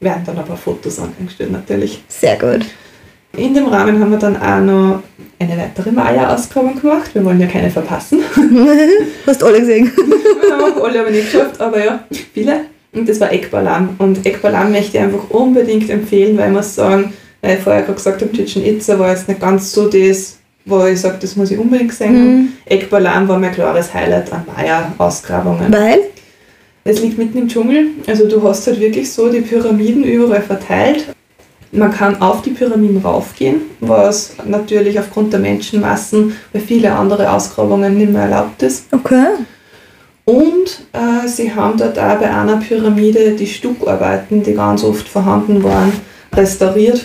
Werden 0.01 0.23
dann 0.25 0.39
aber 0.39 0.57
Fotos 0.57 0.99
angestellt 1.01 1.51
natürlich. 1.51 2.03
Sehr 2.09 2.37
gut. 2.37 2.65
In 3.37 3.53
dem 3.55 3.67
Rahmen 3.67 4.01
haben 4.01 4.11
wir 4.11 4.19
dann 4.19 4.37
auch 4.37 4.61
noch 4.61 5.03
eine 5.39 5.57
weitere 5.59 5.91
Maya-Ausgrabung 5.93 6.81
gemacht. 6.81 7.11
Wir 7.15 7.25
wollen 7.25 7.41
ja 7.41 7.47
keine 7.47 7.71
verpassen. 7.71 8.21
Hast 9.27 9.43
alle 9.43 9.61
gesehen? 9.61 9.93
Wir 9.97 10.55
haben 10.55 10.73
auch 10.79 10.85
alle 10.85 11.01
aber 11.01 11.11
nicht 11.11 11.31
geschafft, 11.31 11.61
aber 11.61 11.85
ja, 11.85 12.05
viele. 12.33 12.61
Und 12.93 13.09
das 13.09 13.21
war 13.21 13.31
Ekbalam. 13.33 13.97
Und 13.99 14.25
Ekbalam 14.25 14.73
möchte 14.73 14.97
ich 14.97 15.03
einfach 15.03 15.29
unbedingt 15.31 15.91
empfehlen, 15.91 16.39
weil 16.39 16.49
ich 16.49 16.57
muss 16.57 16.75
sagen, 16.75 17.13
weil 17.43 17.59
ich 17.59 17.63
vorher 17.63 17.83
gerade 17.83 17.95
gesagt 17.97 18.23
habe, 18.23 18.33
Chichen 18.33 18.65
Itza 18.65 18.99
war 18.99 19.11
jetzt 19.11 19.29
nicht 19.29 19.41
ganz 19.41 19.73
so 19.73 19.89
das, 19.89 20.38
wo 20.69 20.85
ich 20.85 21.01
sage, 21.01 21.19
das 21.21 21.37
muss 21.37 21.51
ich 21.51 21.59
unbedingt 21.59 21.93
sehen. 21.93 22.13
Mhm. 22.13 22.49
Ekbalam 22.67 23.29
war 23.29 23.39
mein 23.39 23.53
klares 23.53 23.93
Highlight 23.93 24.33
an 24.33 24.45
Maya-Ausgrabungen. 24.47 25.73
Weil? 25.73 26.01
Es 26.85 27.01
liegt 27.01 27.19
mitten 27.19 27.39
im 27.39 27.49
Dschungel, 27.49 27.89
also 28.07 28.27
du 28.27 28.43
hast 28.43 28.67
halt 28.67 28.81
wirklich 28.81 29.13
so 29.13 29.31
die 29.31 29.43
Pyramiden 29.43 30.05
überall 30.05 30.41
verteilt. 30.41 31.07
Man 31.71 31.93
kann 31.93 32.23
auf 32.23 32.41
die 32.41 32.51
Pyramiden 32.51 33.03
raufgehen, 33.03 33.61
was 33.81 34.37
natürlich 34.47 34.99
aufgrund 34.99 35.35
der 35.35 35.41
Menschenmassen 35.41 36.35
bei 36.51 36.61
vielen 36.61 36.91
anderen 36.91 37.27
Ausgrabungen 37.27 37.99
nicht 37.99 38.11
mehr 38.11 38.23
erlaubt 38.23 38.63
ist. 38.63 38.87
Okay. 38.91 39.27
Und 40.25 40.83
äh, 40.93 41.29
sie 41.29 41.55
haben 41.55 41.77
dort 41.77 41.99
auch 41.99 42.17
bei 42.19 42.31
einer 42.31 42.57
Pyramide 42.57 43.33
die 43.33 43.47
Stuckarbeiten, 43.47 44.43
die 44.43 44.55
ganz 44.55 44.83
oft 44.83 45.07
vorhanden 45.09 45.63
waren, 45.63 45.93
restauriert 46.35 47.05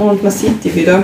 und 0.00 0.22
man 0.22 0.32
sieht 0.32 0.64
die 0.64 0.74
wieder. 0.74 1.02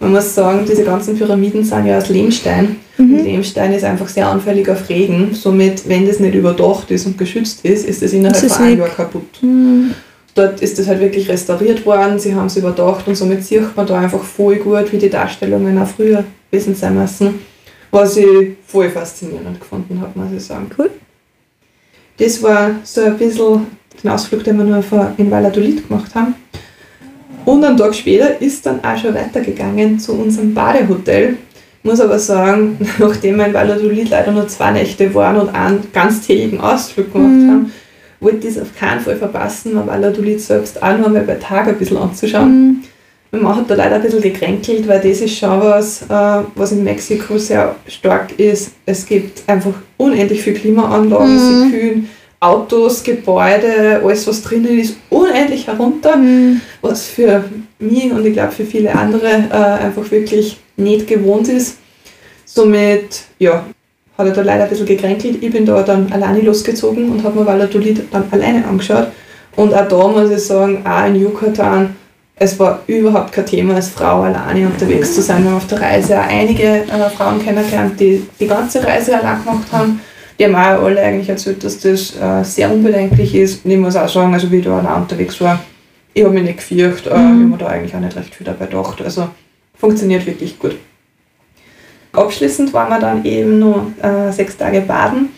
Man 0.00 0.12
muss 0.12 0.34
sagen, 0.34 0.64
diese 0.68 0.84
ganzen 0.84 1.16
Pyramiden 1.16 1.64
sind 1.64 1.86
ja 1.86 1.98
aus 1.98 2.08
Lehmstein. 2.08 2.76
Und 2.98 3.24
Lehmstein 3.24 3.72
ist 3.72 3.84
einfach 3.84 4.08
sehr 4.08 4.28
anfällig 4.28 4.68
auf 4.68 4.88
Regen. 4.88 5.34
Somit, 5.34 5.88
wenn 5.88 6.06
das 6.06 6.18
nicht 6.20 6.34
überdacht 6.34 6.90
ist 6.90 7.06
und 7.06 7.18
geschützt 7.18 7.64
ist, 7.64 7.86
ist 7.86 8.02
das 8.02 8.12
innerhalb 8.12 8.42
es 8.42 8.54
von 8.54 8.64
einem. 8.64 8.78
Jahr 8.78 8.88
kaputt. 8.88 9.42
Mhm. 9.42 9.94
Dort 10.34 10.60
ist 10.60 10.78
das 10.78 10.86
halt 10.86 11.00
wirklich 11.00 11.28
restauriert 11.28 11.84
worden, 11.84 12.18
sie 12.18 12.32
haben 12.32 12.46
es 12.46 12.56
überdacht 12.56 13.08
und 13.08 13.16
somit 13.16 13.42
sieht 13.42 13.76
man 13.76 13.86
da 13.86 13.98
einfach 13.98 14.22
voll 14.22 14.56
gut, 14.56 14.92
wie 14.92 14.98
die 14.98 15.10
Darstellungen 15.10 15.76
auch 15.78 15.88
früher 15.88 16.22
gewesen 16.50 16.76
sein 16.76 16.96
müssen. 16.96 17.40
Was 17.90 18.16
ich 18.16 18.26
voll 18.64 18.88
faszinierend 18.90 19.58
gefunden 19.58 20.00
habe, 20.00 20.16
muss 20.16 20.32
ich 20.32 20.44
sagen. 20.44 20.70
Cool. 20.78 20.90
Das 22.18 22.40
war 22.42 22.70
so 22.84 23.00
ein 23.00 23.18
bisschen 23.18 23.66
den 24.02 24.10
Ausflug, 24.10 24.44
den 24.44 24.58
wir 24.58 24.64
nur 24.64 25.12
in 25.16 25.30
Valladolid 25.30 25.88
gemacht 25.88 26.14
haben. 26.14 26.34
Und 27.48 27.64
einen 27.64 27.78
Tag 27.78 27.94
später 27.94 28.42
ist 28.42 28.66
dann 28.66 28.84
auch 28.84 28.98
schon 28.98 29.14
weitergegangen 29.14 29.98
zu 29.98 30.12
unserem 30.12 30.52
Badehotel. 30.52 31.38
Ich 31.82 31.90
muss 31.90 31.98
aber 31.98 32.18
sagen, 32.18 32.76
nachdem 32.98 33.36
wir 33.38 33.46
in 33.46 33.54
Valladolid 33.54 34.10
leider 34.10 34.32
nur 34.32 34.46
zwei 34.48 34.72
Nächte 34.72 35.14
waren 35.14 35.36
und 35.36 35.54
einen 35.54 35.80
ganztägigen 35.94 36.60
Ausflug 36.60 37.10
gemacht 37.10 37.30
Mhm. 37.32 37.50
haben, 37.50 37.72
wollte 38.20 38.48
ich 38.48 38.56
es 38.56 38.60
auf 38.60 38.76
keinen 38.78 39.00
Fall 39.00 39.16
verpassen, 39.16 39.74
mir 39.74 39.86
Valladolid 39.86 40.40
selbst 40.42 40.82
auch 40.82 40.94
nur 40.98 41.06
einmal 41.06 41.22
bei 41.22 41.36
Tag 41.36 41.68
ein 41.68 41.78
bisschen 41.78 41.96
anzuschauen. 41.96 42.82
Mhm. 43.32 43.40
Man 43.40 43.56
hat 43.56 43.70
da 43.70 43.74
leider 43.74 43.96
ein 43.96 44.02
bisschen 44.02 44.20
gekränkelt, 44.22 44.86
weil 44.86 45.00
das 45.00 45.20
ist 45.22 45.38
schon 45.38 45.60
was, 45.60 46.02
äh, 46.02 46.42
was 46.54 46.72
in 46.72 46.84
Mexiko 46.84 47.38
sehr 47.38 47.76
stark 47.86 48.38
ist. 48.38 48.72
Es 48.84 49.06
gibt 49.06 49.42
einfach 49.48 49.72
unendlich 49.96 50.42
viele 50.42 50.56
Klimaanlagen, 50.58 51.34
Mhm. 51.34 51.38
sie 51.38 51.70
kühlen 51.70 52.08
Autos, 52.40 53.02
Gebäude, 53.02 54.00
alles 54.04 54.26
was 54.26 54.42
drinnen 54.42 54.78
ist, 54.78 54.96
unendlich 55.10 55.66
herunter, 55.66 56.16
Mhm. 56.16 56.60
was 56.82 57.06
für 57.06 57.44
mich 57.78 58.12
und 58.12 58.24
ich 58.24 58.32
glaube 58.34 58.52
für 58.52 58.64
viele 58.64 58.94
andere 58.94 59.26
äh, 59.26 59.84
einfach 59.84 60.08
wirklich 60.10 60.58
nicht 60.76 61.06
gewohnt 61.08 61.48
ist. 61.48 61.78
Somit, 62.44 63.22
ja, 63.38 63.64
hat 64.16 64.26
er 64.26 64.32
da 64.32 64.42
leider 64.42 64.64
ein 64.64 64.70
bisschen 64.70 64.86
gekränkelt. 64.86 65.42
Ich 65.42 65.50
bin 65.50 65.66
da 65.66 65.82
dann 65.82 66.12
alleine 66.12 66.40
losgezogen 66.40 67.10
und 67.10 67.22
habe 67.22 67.40
mir 67.40 67.46
Valladolid 67.46 68.02
dann 68.10 68.24
alleine 68.30 68.64
angeschaut. 68.66 69.08
Und 69.56 69.74
auch 69.74 69.88
da 69.88 70.08
muss 70.08 70.30
ich 70.30 70.38
sagen, 70.40 70.84
auch 70.86 71.06
in 71.06 71.16
Yucatan, 71.16 71.96
es 72.36 72.58
war 72.58 72.82
überhaupt 72.86 73.32
kein 73.32 73.46
Thema, 73.46 73.74
als 73.74 73.88
Frau 73.88 74.22
alleine 74.22 74.66
unterwegs 74.66 75.14
zu 75.14 75.22
sein. 75.22 75.42
Wir 75.42 75.50
haben 75.50 75.56
auf 75.56 75.66
der 75.66 75.80
Reise 75.80 76.18
auch 76.18 76.26
einige 76.28 76.62
äh, 76.64 77.10
Frauen 77.16 77.42
kennengelernt, 77.44 77.98
die 77.98 78.24
die 78.38 78.46
ganze 78.46 78.84
Reise 78.84 79.18
allein 79.18 79.44
gemacht 79.44 79.66
haben. 79.72 80.00
Die 80.38 80.44
haben 80.44 80.54
auch 80.54 80.84
alle 80.84 81.02
eigentlich 81.02 81.28
erzählt, 81.28 81.64
dass 81.64 81.80
das 81.80 82.14
äh, 82.16 82.44
sehr 82.44 82.70
unbedenklich 82.72 83.34
ist. 83.34 83.64
Und 83.64 83.72
ich 83.72 83.78
muss 83.78 83.96
auch 83.96 84.08
sagen, 84.08 84.32
also 84.32 84.50
wie 84.52 84.58
ich 84.58 84.64
da 84.64 84.78
allein 84.78 85.02
unterwegs 85.02 85.40
war, 85.40 85.58
ich 86.14 86.24
habe 86.24 86.34
mich 86.34 86.44
nicht 86.44 86.58
gefürchtet, 86.58 87.12
äh, 87.12 87.16
ich 87.16 87.20
habe 87.20 87.34
mir 87.34 87.58
da 87.58 87.66
eigentlich 87.66 87.94
auch 87.94 88.00
nicht 88.00 88.16
recht 88.16 88.34
viel 88.34 88.46
dabei 88.46 88.66
gedacht. 88.66 89.02
Also 89.02 89.28
funktioniert 89.74 90.26
wirklich 90.26 90.58
gut. 90.58 90.76
Abschließend 92.12 92.72
waren 92.72 92.88
wir 92.88 93.00
dann 93.00 93.24
eben 93.24 93.58
nur 93.58 93.92
äh, 94.02 94.32
sechs 94.32 94.56
Tage 94.56 94.80
baden. 94.80 95.30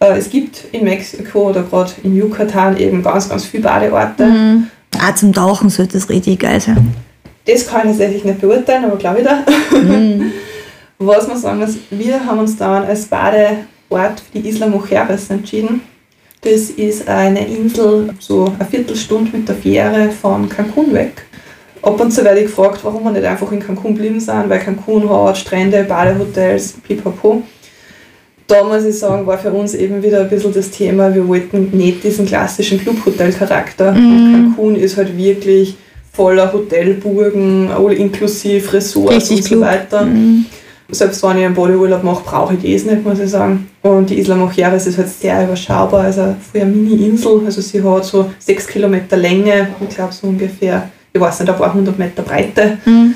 Äh, 0.00 0.18
es 0.18 0.30
gibt 0.30 0.64
in 0.72 0.84
Mexiko 0.84 1.50
oder 1.50 1.62
gerade 1.62 1.92
in 2.02 2.16
Yucatan 2.16 2.76
eben 2.76 3.02
ganz, 3.02 3.28
ganz 3.28 3.44
viele 3.44 3.62
Badeorte. 3.62 4.26
Mhm. 4.26 4.66
Ah, 4.98 5.14
zum 5.14 5.32
Tauchen 5.32 5.70
sollte 5.70 5.94
das 5.94 6.08
richtig 6.08 6.40
geil 6.40 6.60
sein. 6.60 6.94
Das 7.46 7.66
kann 7.66 7.82
ich 7.82 7.88
tatsächlich 7.88 8.24
nicht 8.24 8.40
beurteilen, 8.40 8.84
aber 8.84 8.96
glaube 8.96 9.20
ich 9.20 9.24
da. 9.24 9.44
Mhm. 9.76 10.32
Was 10.98 11.26
man 11.26 11.36
sagen 11.36 11.58
muss, 11.58 11.76
wir 11.90 12.24
haben 12.24 12.38
uns 12.38 12.56
dann 12.56 12.84
als 12.84 13.06
Badeort 13.88 14.20
für 14.20 14.38
die 14.38 14.48
Isla 14.48 14.66
Mujeres 14.66 15.30
entschieden. 15.30 15.82
Das 16.40 16.70
ist 16.70 17.08
eine 17.08 17.46
Insel, 17.46 18.10
so 18.18 18.52
eine 18.58 18.68
Viertelstunde 18.68 19.36
mit 19.36 19.48
der 19.48 19.56
Fähre 19.56 20.10
von 20.10 20.48
Cancun 20.48 20.92
weg. 20.92 21.22
Ab 21.80 22.00
und 22.00 22.10
zu 22.10 22.24
werde 22.24 22.40
ich 22.40 22.46
gefragt, 22.46 22.80
warum 22.82 23.04
wir 23.04 23.10
nicht 23.12 23.24
einfach 23.24 23.50
in 23.52 23.60
Cancun 23.60 23.94
geblieben 23.94 24.20
sind, 24.20 24.48
weil 24.48 24.58
Cancun 24.58 25.08
hat 25.08 25.38
Strände, 25.38 25.84
Badehotels, 25.84 26.74
pipapo. 26.86 27.42
Da 28.46 28.62
muss 28.62 28.84
ich 28.84 28.98
sagen, 28.98 29.26
war 29.26 29.38
für 29.38 29.52
uns 29.52 29.72
eben 29.74 30.02
wieder 30.02 30.20
ein 30.20 30.28
bisschen 30.28 30.52
das 30.52 30.70
Thema, 30.70 31.14
wir 31.14 31.26
wollten 31.26 31.70
nicht 31.72 32.04
diesen 32.04 32.26
klassischen 32.26 32.78
Clubhotel-Charakter. 32.78 33.90
Und 33.92 34.32
Cancun 34.32 34.76
ist 34.76 34.98
halt 34.98 35.16
wirklich 35.16 35.76
voller 36.12 36.52
Hotelburgen, 36.52 37.70
all 37.70 37.92
inklusive 37.92 38.72
Resorts 38.72 39.30
Richtig 39.30 39.38
und 39.38 39.44
so 39.44 39.60
weiter. 39.60 40.04
Mhm. 40.04 40.46
Selbst 40.90 41.22
wenn 41.22 41.38
ich 41.38 41.44
einen 41.44 41.54
Bodyurlaub 41.54 42.02
mache, 42.02 42.24
brauche 42.24 42.54
ich 42.54 42.74
das 42.74 42.90
nicht, 42.90 43.04
muss 43.04 43.18
ich 43.18 43.30
sagen. 43.30 43.68
Und 43.82 44.10
die 44.10 44.18
Isla 44.18 44.36
Mujeres 44.36 44.86
ist 44.86 44.98
halt 44.98 45.08
sehr 45.08 45.44
überschaubar, 45.44 46.04
also 46.04 46.34
eine 46.54 46.64
Mini-Insel. 46.66 47.42
Also 47.44 47.60
sie 47.60 47.82
hat 47.82 48.04
so 48.04 48.30
sechs 48.38 48.66
Kilometer 48.66 49.16
Länge, 49.16 49.68
ich 49.80 49.94
glaube 49.94 50.12
so 50.12 50.26
ungefähr, 50.26 50.90
ich 51.12 51.20
weiß 51.20 51.40
nicht, 51.40 51.50
ein 51.50 51.56
paar 51.56 51.72
hundert 51.72 51.98
Meter 51.98 52.22
Breite. 52.22 52.78
Mhm. 52.84 53.14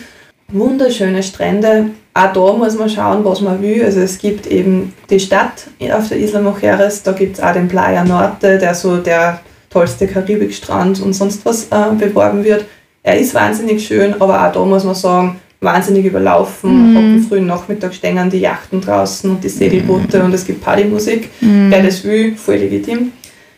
Wunderschöne 0.51 1.23
Strände. 1.23 1.91
Auch 2.15 2.33
da 2.33 2.53
muss 2.55 2.77
man 2.79 2.89
schauen, 2.89 3.25
was 3.25 3.43
man 3.43 3.61
will. 3.61 3.85
Also 3.85 4.01
es 4.01 4.19
gibt 4.19 4.47
eben 4.47 4.95
die 5.11 5.21
Stadt 5.21 5.69
auf 5.93 6.09
der 6.09 6.19
Isla 6.19 6.41
Mujeres, 6.41 7.03
da 7.03 7.13
gibt 7.13 7.37
es 7.39 7.45
auch 7.45 7.53
den 7.53 7.69
Playa 7.69 8.03
Norte, 8.03 8.59
der 8.59 8.75
so 8.75 8.97
der 8.97 9.41
tollste 9.71 10.07
Karibikstrand 10.07 11.03
und 11.03 11.13
sonst 11.13 11.45
was 11.45 11.65
äh, 11.65 11.95
beworben 11.99 12.45
wird. 12.45 12.65
Er 13.03 13.19
ist 13.19 13.35
wahnsinnig 13.35 13.87
schön, 13.87 14.15
aber 14.21 14.47
auch 14.47 14.53
da 14.53 14.65
muss 14.65 14.85
man 14.85 14.95
sagen, 14.95 15.39
wahnsinnig 15.61 16.05
überlaufen. 16.05 16.91
Mhm. 16.91 16.97
Ab 16.97 17.03
dem 17.03 17.23
frühen 17.25 17.47
Nachmittag 17.47 17.95
stehen 17.95 18.31
die 18.31 18.39
Yachten 18.39 18.81
draußen 18.81 19.31
und 19.31 19.43
die 19.43 19.49
Segelboote 19.49 20.23
und 20.23 20.33
es 20.33 20.47
gibt 20.47 20.63
Partymusik. 20.63 21.31
Mhm. 21.41 21.71
Wer 21.71 21.83
das 21.83 22.05
will, 22.05 22.37
voll 22.37 22.57
legitim. 22.57 23.13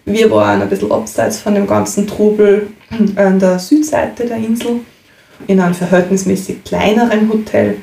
Wir 0.05 0.31
waren 0.31 0.63
ein 0.63 0.69
bisschen 0.69 0.91
abseits 0.91 1.39
von 1.39 1.55
dem 1.55 1.67
ganzen 1.67 2.07
Trubel 2.07 2.69
an 3.17 3.39
der 3.39 3.59
Südseite 3.59 4.25
der 4.25 4.39
Insel, 4.39 4.81
in 5.47 5.61
einem 5.61 5.75
verhältnismäßig 5.75 6.65
kleineren 6.65 7.29
Hotel. 7.29 7.77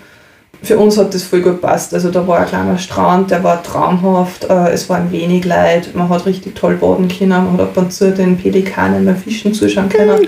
Für 0.63 0.79
uns 0.79 0.97
hat 0.97 1.13
das 1.13 1.23
voll 1.23 1.41
gut 1.41 1.61
gepasst. 1.61 1.93
Also 1.93 2.09
da 2.09 2.27
war 2.27 2.39
ein 2.39 2.47
kleiner 2.47 2.77
Strand, 2.79 3.29
der 3.29 3.43
war 3.43 3.61
traumhaft, 3.61 4.45
äh, 4.49 4.71
es 4.71 4.89
waren 4.89 5.11
wenig 5.11 5.45
Leute, 5.45 5.91
man 5.93 6.09
hat 6.09 6.25
richtig 6.25 6.55
toll 6.55 6.75
baden 6.75 7.07
können, 7.07 7.29
man 7.29 7.53
hat 7.53 7.61
ab 7.61 7.77
und 7.77 7.93
zu 7.93 8.11
den 8.11 8.37
Pelikanen 8.37 9.05
beim 9.05 9.15
Fischen 9.15 9.53
zuschauen 9.53 9.87
können. 9.87 10.27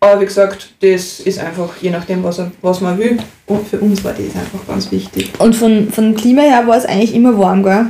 Aber 0.00 0.20
wie 0.20 0.26
gesagt, 0.26 0.74
das 0.80 1.20
ist 1.20 1.38
einfach 1.38 1.70
je 1.80 1.90
nachdem, 1.90 2.22
was, 2.22 2.38
er- 2.38 2.52
was 2.62 2.80
man 2.80 2.98
will. 2.98 3.16
Und 3.46 3.66
für 3.66 3.78
uns 3.80 4.04
war 4.04 4.12
das 4.12 4.34
einfach 4.40 4.66
ganz 4.68 4.90
wichtig. 4.92 5.32
Und 5.38 5.56
von, 5.56 5.88
von 5.90 6.14
Klima 6.14 6.42
her 6.42 6.64
war 6.66 6.76
es 6.76 6.84
eigentlich 6.84 7.14
immer 7.14 7.36
warm, 7.38 7.62
gell? 7.62 7.86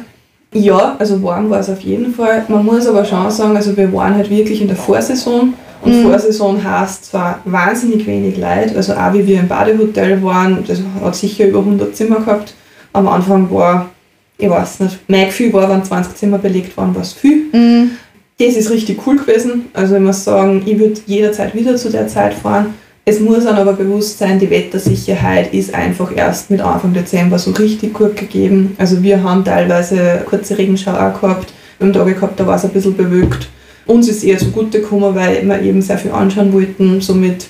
Ja, 0.54 0.96
also 0.98 1.22
warm 1.22 1.50
war 1.50 1.60
es 1.60 1.68
auf 1.68 1.80
jeden 1.80 2.14
Fall. 2.14 2.44
Man 2.48 2.64
muss 2.64 2.86
aber 2.86 3.04
schon 3.04 3.30
sagen, 3.30 3.56
also 3.56 3.76
wir 3.76 3.92
waren 3.92 4.14
halt 4.14 4.30
wirklich 4.30 4.60
in 4.62 4.68
der 4.68 4.76
Vorsaison. 4.76 5.54
Und 5.82 5.92
Mhm. 5.92 6.04
Vorsaison 6.04 6.62
heißt 6.64 7.06
zwar 7.06 7.40
wahnsinnig 7.44 8.06
wenig 8.06 8.38
Leute, 8.38 8.74
also 8.76 8.94
auch 8.94 9.12
wie 9.12 9.26
wir 9.26 9.40
im 9.40 9.46
Badehotel 9.48 10.22
waren, 10.22 10.64
das 10.66 10.80
hat 11.04 11.14
sicher 11.14 11.46
über 11.46 11.58
100 11.58 11.94
Zimmer 11.94 12.16
gehabt. 12.20 12.54
Am 12.94 13.06
Anfang 13.06 13.50
war, 13.50 13.90
ich 14.38 14.48
weiß 14.48 14.80
nicht, 14.80 14.98
mein 15.06 15.26
Gefühl 15.26 15.52
war, 15.52 15.68
wenn 15.68 15.84
20 15.84 16.14
Zimmer 16.14 16.38
belegt 16.38 16.74
waren, 16.78 16.94
war 16.94 17.02
es 17.02 17.12
viel. 17.12 17.44
Mhm. 17.52 17.90
Das 18.38 18.54
ist 18.54 18.70
richtig 18.70 19.06
cool 19.06 19.16
gewesen. 19.16 19.66
Also 19.72 19.96
ich 19.96 20.02
muss 20.02 20.24
sagen, 20.24 20.62
ich 20.66 20.78
würde 20.78 21.00
jederzeit 21.06 21.54
wieder 21.54 21.76
zu 21.76 21.90
der 21.90 22.08
Zeit 22.08 22.34
fahren. 22.34 22.74
Es 23.04 23.20
muss 23.20 23.44
dann 23.44 23.56
aber 23.56 23.74
bewusst 23.74 24.18
sein, 24.18 24.40
die 24.40 24.50
Wettersicherheit 24.50 25.54
ist 25.54 25.72
einfach 25.72 26.10
erst 26.14 26.50
mit 26.50 26.60
Anfang 26.60 26.92
Dezember 26.92 27.38
so 27.38 27.52
richtig 27.52 27.94
gut 27.94 28.16
gegeben. 28.16 28.74
Also 28.78 29.02
wir 29.02 29.22
haben 29.22 29.44
teilweise 29.44 30.24
kurze 30.28 30.58
Regenschau 30.58 30.90
auch 30.90 31.20
gehabt. 31.20 31.52
Wir 31.78 31.86
haben 31.86 31.92
Tage 31.94 32.14
gehabt, 32.14 32.40
da 32.40 32.46
war 32.46 32.56
es 32.56 32.64
ein 32.64 32.72
bisschen 32.72 32.96
bewölkt. 32.96 33.48
Uns 33.86 34.08
ist 34.08 34.24
eher 34.24 34.40
so 34.40 34.46
gut 34.46 34.72
gekommen, 34.72 35.14
weil 35.14 35.46
wir 35.46 35.62
eben 35.62 35.80
sehr 35.80 35.98
viel 35.98 36.10
anschauen 36.10 36.52
wollten. 36.52 37.00
Somit 37.00 37.46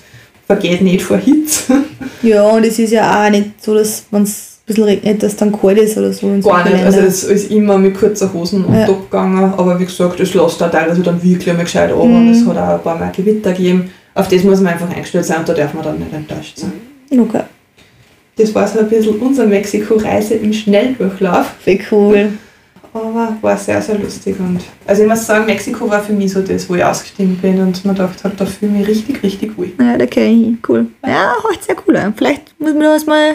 vergeht 0.46 0.82
nicht 0.82 1.02
vor 1.02 1.16
Hitze. 1.16 1.84
Ja, 2.22 2.42
und 2.50 2.64
es 2.64 2.78
ist 2.78 2.92
ja 2.92 3.24
auch 3.24 3.30
nicht 3.30 3.62
so, 3.62 3.74
dass 3.74 4.04
wenn 4.10 4.24
es 4.24 4.55
bisschen 4.66 4.84
regnet, 4.84 5.22
dass 5.22 5.36
dann 5.36 5.52
kalt 5.52 5.78
ist 5.78 5.96
oder 5.96 6.12
so. 6.12 6.38
Gar 6.40 6.68
nicht. 6.68 6.84
Also 6.84 7.00
es 7.00 7.24
ist 7.24 7.50
immer 7.50 7.78
mit 7.78 7.96
kurzer 7.96 8.32
Hosen 8.32 8.64
und 8.64 8.74
ja. 8.74 8.86
Top 8.86 9.10
gegangen. 9.10 9.54
Aber 9.56 9.78
wie 9.78 9.84
gesagt, 9.84 10.20
es 10.20 10.34
lässt 10.34 10.60
da 10.60 10.68
teilweise 10.68 11.02
dann 11.02 11.22
wirklich 11.22 11.48
einmal 11.48 11.64
gescheit 11.64 11.92
an 11.92 12.08
mhm. 12.08 12.16
und 12.16 12.30
es 12.30 12.46
hat 12.46 12.56
auch 12.56 12.74
ein 12.74 12.82
paar 12.82 12.98
Mal 12.98 13.12
Gewitter 13.14 13.52
gegeben. 13.52 13.90
Auf 14.14 14.28
das 14.28 14.42
muss 14.42 14.60
man 14.60 14.72
einfach 14.72 14.90
eingestellt 14.90 15.24
sein 15.24 15.38
und 15.38 15.48
da 15.48 15.54
darf 15.54 15.74
man 15.74 15.84
dann 15.84 15.98
nicht 15.98 16.12
enttäuscht 16.12 16.58
sein. 16.58 16.72
Okay. 17.12 17.42
Das 18.36 18.54
war 18.54 18.66
so 18.66 18.80
ein 18.80 18.88
bisschen 18.88 19.16
unsere 19.16 19.46
Mexiko-Reise 19.46 20.34
im 20.34 20.52
Schnelldurchlauf. 20.52 21.54
Wie 21.64 21.80
cool. 21.90 22.32
Aber 22.92 23.36
war 23.42 23.56
sehr, 23.58 23.80
sehr 23.82 23.98
lustig. 23.98 24.36
Und 24.38 24.60
also 24.86 25.02
ich 25.02 25.08
muss 25.08 25.26
sagen, 25.26 25.46
Mexiko 25.46 25.88
war 25.88 26.02
für 26.02 26.12
mich 26.12 26.32
so 26.32 26.40
das, 26.40 26.68
wo 26.68 26.74
ich 26.74 26.84
ausgestiegen 26.84 27.36
bin 27.36 27.60
und 27.60 27.84
mir 27.84 27.92
gedacht 27.92 28.24
habe, 28.24 28.34
da 28.36 28.46
fühle 28.46 28.72
ich 28.72 28.78
mich 28.78 28.88
richtig, 28.88 29.22
richtig 29.22 29.58
wohl. 29.58 29.72
Ja, 29.78 29.98
da 29.98 30.06
kenne 30.06 30.32
ich. 30.32 30.68
Cool. 30.68 30.86
Ja, 31.06 31.34
heute 31.44 31.62
sehr 31.62 31.76
cool. 31.86 32.12
Vielleicht 32.16 32.58
muss 32.58 32.72
man 32.72 32.82
das 32.82 33.06
mal, 33.06 33.34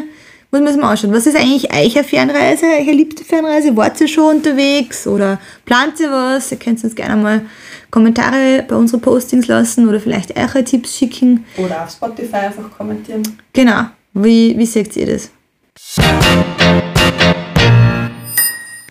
muss 0.52 0.60
man 0.60 0.66
das 0.66 0.78
mal 0.78 0.92
anschauen. 0.92 1.14
Was 1.14 1.28
ist 1.28 1.38
eigentlich 1.38 1.74
eure 1.74 2.04
Fernreise, 2.04 2.66
eure 2.66 2.92
liebste 2.92 3.24
Fernreise? 3.24 3.76
Wart 3.78 4.02
ihr 4.02 4.08
schon 4.10 4.38
unterwegs 4.38 5.08
oder 5.08 5.40
plant 5.66 6.00
ihr 6.02 6.12
was? 6.12 6.52
Ihr 6.52 6.60
könnt 6.60 6.84
uns 6.84 6.94
gerne 6.94 7.22
mal 7.22 7.42
Kommentare 7.90 8.66
bei 8.68 8.76
unseren 8.76 9.00
Postings 9.00 9.48
lassen 9.48 9.88
oder 9.88 10.02
vielleicht 10.02 10.38
eure 10.38 10.64
Tipps 10.64 10.98
schicken. 10.98 11.46
Oder 11.58 11.84
auf 11.84 11.92
Spotify 11.92 12.36
einfach 12.36 12.70
kommentieren. 12.78 13.24
Genau. 13.54 13.86
Wie, 14.14 14.58
wie 14.58 14.66
seht 14.66 14.96
ihr 14.98 15.06
das? 15.06 15.32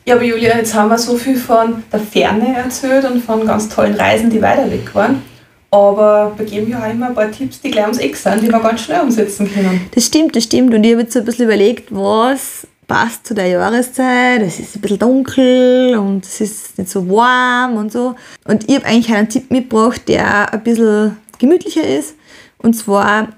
Ja, 0.07 0.15
aber 0.15 0.25
Julia, 0.25 0.57
jetzt 0.57 0.75
haben 0.75 0.89
wir 0.89 0.99
so 0.99 1.17
viel 1.17 1.37
von 1.37 1.85
der 1.93 2.01
Ferne 2.01 2.57
erzählt 2.57 3.05
und 3.05 3.23
von 3.23 3.47
ganz 3.47 3.69
tollen 3.69 3.95
Reisen, 3.95 4.31
die 4.31 4.41
weiter 4.41 4.71
weg 4.71 4.95
waren. 4.95 5.23
Aber 5.71 6.33
wir 6.37 6.47
geben 6.47 6.71
ja 6.71 6.83
auch 6.83 6.91
immer 6.91 7.09
ein 7.09 7.15
paar 7.15 7.31
Tipps, 7.31 7.61
die 7.61 7.71
gleich 7.71 7.85
ums 7.85 7.99
Eck 7.99 8.17
sind, 8.17 8.43
die 8.43 8.49
wir 8.49 8.59
ganz 8.59 8.81
schnell 8.81 9.03
umsetzen 9.03 9.53
können. 9.53 9.89
Das 9.95 10.07
stimmt, 10.07 10.35
das 10.35 10.45
stimmt. 10.45 10.75
Und 10.75 10.83
ich 10.83 10.93
habe 10.93 11.03
jetzt 11.03 11.13
so 11.13 11.21
ein 11.21 11.25
bisschen 11.25 11.45
überlegt, 11.45 11.95
was 11.95 12.67
passt 12.89 13.25
zu 13.25 13.35
der 13.35 13.47
Jahreszeit. 13.47 14.43
Es 14.43 14.59
ist 14.59 14.75
ein 14.75 14.81
bisschen 14.81 14.99
dunkel 14.99 15.97
und 15.97 16.25
es 16.25 16.41
ist 16.41 16.77
nicht 16.77 16.91
so 16.91 17.09
warm 17.09 17.77
und 17.77 17.93
so. 17.93 18.17
Und 18.47 18.69
ich 18.69 18.75
habe 18.75 18.87
eigentlich 18.87 19.15
einen 19.15 19.29
Tipp 19.29 19.49
mitgebracht, 19.51 20.09
der 20.09 20.53
ein 20.53 20.63
bisschen 20.65 21.17
gemütlicher 21.39 21.87
ist. 21.87 22.17
Und 22.59 22.75
zwar 22.75 23.29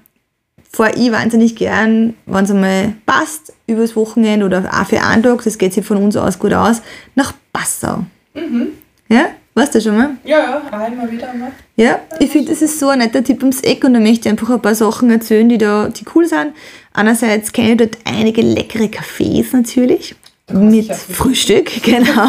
fahre 0.71 0.95
ich 0.95 1.11
wahnsinnig 1.11 1.55
gern, 1.55 2.15
wenn 2.25 2.45
es 2.45 2.51
einmal 2.51 2.95
passt, 3.05 3.53
übers 3.67 3.95
Wochenende 3.95 4.47
oder 4.47 4.67
auch 4.73 4.87
für 4.87 5.01
einen 5.01 5.21
Tag, 5.21 5.43
das 5.43 5.59
geht 5.59 5.73
sich 5.73 5.85
von 5.85 5.97
uns 5.97 6.17
aus 6.17 6.39
gut 6.39 6.53
aus, 6.53 6.81
nach 7.13 7.33
Passau. 7.53 8.05
Mhm. 8.33 8.69
Ja? 9.07 9.27
Weißt 9.55 9.75
du 9.75 9.81
schon 9.81 9.97
mal? 9.97 10.17
Ja, 10.23 10.61
ja, 10.71 10.85
immer 10.87 11.11
wieder 11.11 11.31
mal. 11.33 11.51
Ja, 11.75 11.99
ich 12.19 12.31
finde, 12.31 12.51
das 12.51 12.61
ist 12.63 12.79
so 12.79 12.89
ein 12.89 12.99
netter 12.99 13.23
Tipp 13.23 13.41
ums 13.41 13.61
Eck 13.61 13.83
und 13.83 13.93
da 13.93 13.99
möchte 13.99 14.27
ich 14.27 14.31
einfach 14.31 14.49
ein 14.49 14.61
paar 14.61 14.73
Sachen 14.73 15.11
erzählen, 15.11 15.47
die 15.47 15.59
da 15.59 15.89
die 15.89 16.05
cool 16.15 16.27
sind. 16.27 16.53
Einerseits 16.93 17.53
kenne 17.53 17.71
ich 17.71 17.77
dort 17.77 17.97
einige 18.05 18.41
leckere 18.41 18.85
Cafés 18.85 19.55
natürlich. 19.55 20.15
Mit 20.51 20.93
Frühstück, 20.93 21.71
genau. 21.83 22.27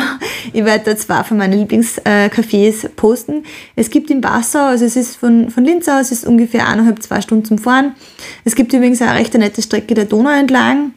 Ich 0.53 0.65
werde 0.65 0.85
da 0.85 0.97
zwei 0.97 1.25
von 1.25 1.39
meinen 1.39 1.67
Lieblingscafés 1.67 2.89
posten. 2.91 3.45
Es 3.75 3.91
gibt 3.91 4.11
in 4.11 4.21
Passau, 4.21 4.67
also 4.67 4.85
es 4.85 4.95
ist 4.95 5.17
von, 5.17 5.51
von 5.51 5.65
Linz 5.65 5.89
aus, 5.89 6.13
es 6.13 6.19
ist 6.19 6.27
ungefähr 6.27 6.69
eineinhalb, 6.69 7.03
zwei 7.03 7.21
Stunden 7.21 7.45
zum 7.45 7.59
Fahren. 7.59 7.95
Es 8.45 8.55
gibt 8.55 8.73
übrigens 8.73 9.03
auch 9.03 9.07
eine 9.07 9.19
recht 9.19 9.35
nette 9.35 9.63
Strecke 9.63 9.95
der 9.95 10.05
Donau 10.05 10.31
entlang 10.31 10.93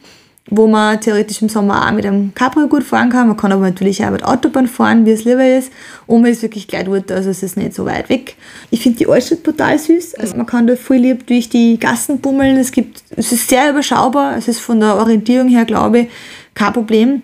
wo 0.50 0.66
man 0.66 1.00
theoretisch 1.00 1.42
im 1.42 1.48
Sommer 1.48 1.86
auch 1.86 1.92
mit 1.92 2.06
einem 2.06 2.32
Cabrio 2.34 2.68
gut 2.68 2.82
fahren 2.82 3.10
kann. 3.10 3.28
Man 3.28 3.36
kann 3.36 3.52
aber 3.52 3.62
natürlich 3.62 4.04
auch 4.04 4.10
mit 4.10 4.24
Autobahn 4.24 4.66
fahren, 4.66 5.04
wie 5.04 5.10
es 5.10 5.24
lieber 5.24 5.46
ist. 5.46 5.70
Und 6.06 6.22
man 6.22 6.30
ist 6.30 6.42
wirklich 6.42 6.68
gleich 6.68 6.84
dort, 6.84 7.10
also 7.12 7.30
es 7.30 7.42
ist 7.42 7.56
nicht 7.56 7.74
so 7.74 7.84
weit 7.84 8.08
weg. 8.08 8.36
Ich 8.70 8.82
finde 8.82 8.98
die 8.98 9.06
Altstadt 9.06 9.44
total 9.44 9.78
süß. 9.78 10.14
Also 10.14 10.36
man 10.36 10.46
kann 10.46 10.66
da 10.66 10.76
voll 10.76 10.96
lieb 10.96 11.26
durch 11.26 11.48
die 11.48 11.78
Gassen 11.78 12.20
bummeln. 12.20 12.56
Es, 12.56 12.72
gibt, 12.72 13.02
es 13.16 13.32
ist 13.32 13.48
sehr 13.48 13.70
überschaubar. 13.70 14.36
Es 14.36 14.48
ist 14.48 14.60
von 14.60 14.80
der 14.80 14.96
Orientierung 14.96 15.48
her, 15.48 15.64
glaube 15.64 16.00
ich, 16.00 16.08
kein 16.54 16.72
Problem. 16.72 17.22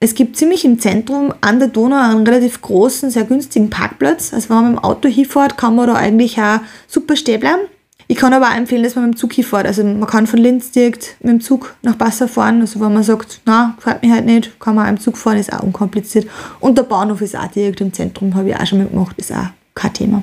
Es 0.00 0.14
gibt 0.14 0.36
ziemlich 0.36 0.64
im 0.64 0.78
Zentrum 0.80 1.32
an 1.40 1.60
der 1.60 1.68
Donau 1.68 1.96
einen 1.96 2.26
relativ 2.26 2.60
großen, 2.60 3.10
sehr 3.10 3.24
günstigen 3.24 3.70
Parkplatz. 3.70 4.34
Also 4.34 4.50
wenn 4.50 4.56
man 4.56 4.70
mit 4.72 4.80
dem 4.80 4.84
Auto 4.84 5.08
hinfährt, 5.08 5.56
kann 5.56 5.76
man 5.76 5.86
da 5.86 5.94
eigentlich 5.94 6.38
auch 6.38 6.60
super 6.88 7.16
stehen 7.16 7.40
bleiben. 7.40 7.62
Ich 8.06 8.16
kann 8.16 8.32
aber 8.32 8.48
auch 8.48 8.56
empfehlen, 8.56 8.82
dass 8.82 8.96
man 8.96 9.06
mit 9.06 9.14
dem 9.14 9.18
Zug 9.18 9.32
hinfährt. 9.32 9.66
Also 9.66 9.82
man 9.82 10.06
kann 10.06 10.26
von 10.26 10.38
Linz 10.38 10.70
direkt 10.70 11.16
mit 11.20 11.32
dem 11.32 11.40
Zug 11.40 11.74
nach 11.82 11.96
Passau 11.96 12.26
fahren. 12.26 12.60
Also 12.60 12.80
wenn 12.80 12.92
man 12.92 13.02
sagt, 13.02 13.40
na, 13.46 13.74
gefällt 13.76 14.02
mir 14.02 14.12
halt 14.12 14.26
nicht, 14.26 14.58
kann 14.60 14.74
man 14.74 14.86
auch 14.86 14.90
im 14.90 15.00
Zug 15.00 15.16
fahren, 15.16 15.38
ist 15.38 15.52
auch 15.52 15.62
unkompliziert. 15.62 16.26
Und 16.60 16.76
der 16.76 16.82
Bahnhof 16.82 17.20
ist 17.22 17.36
auch 17.36 17.46
direkt 17.46 17.80
im 17.80 17.92
Zentrum, 17.92 18.34
habe 18.34 18.50
ich 18.50 18.56
auch 18.56 18.66
schon 18.66 18.78
mal 18.78 18.88
gemacht, 18.88 19.16
ist 19.18 19.32
auch 19.32 19.48
kein 19.74 19.92
Thema. 19.94 20.22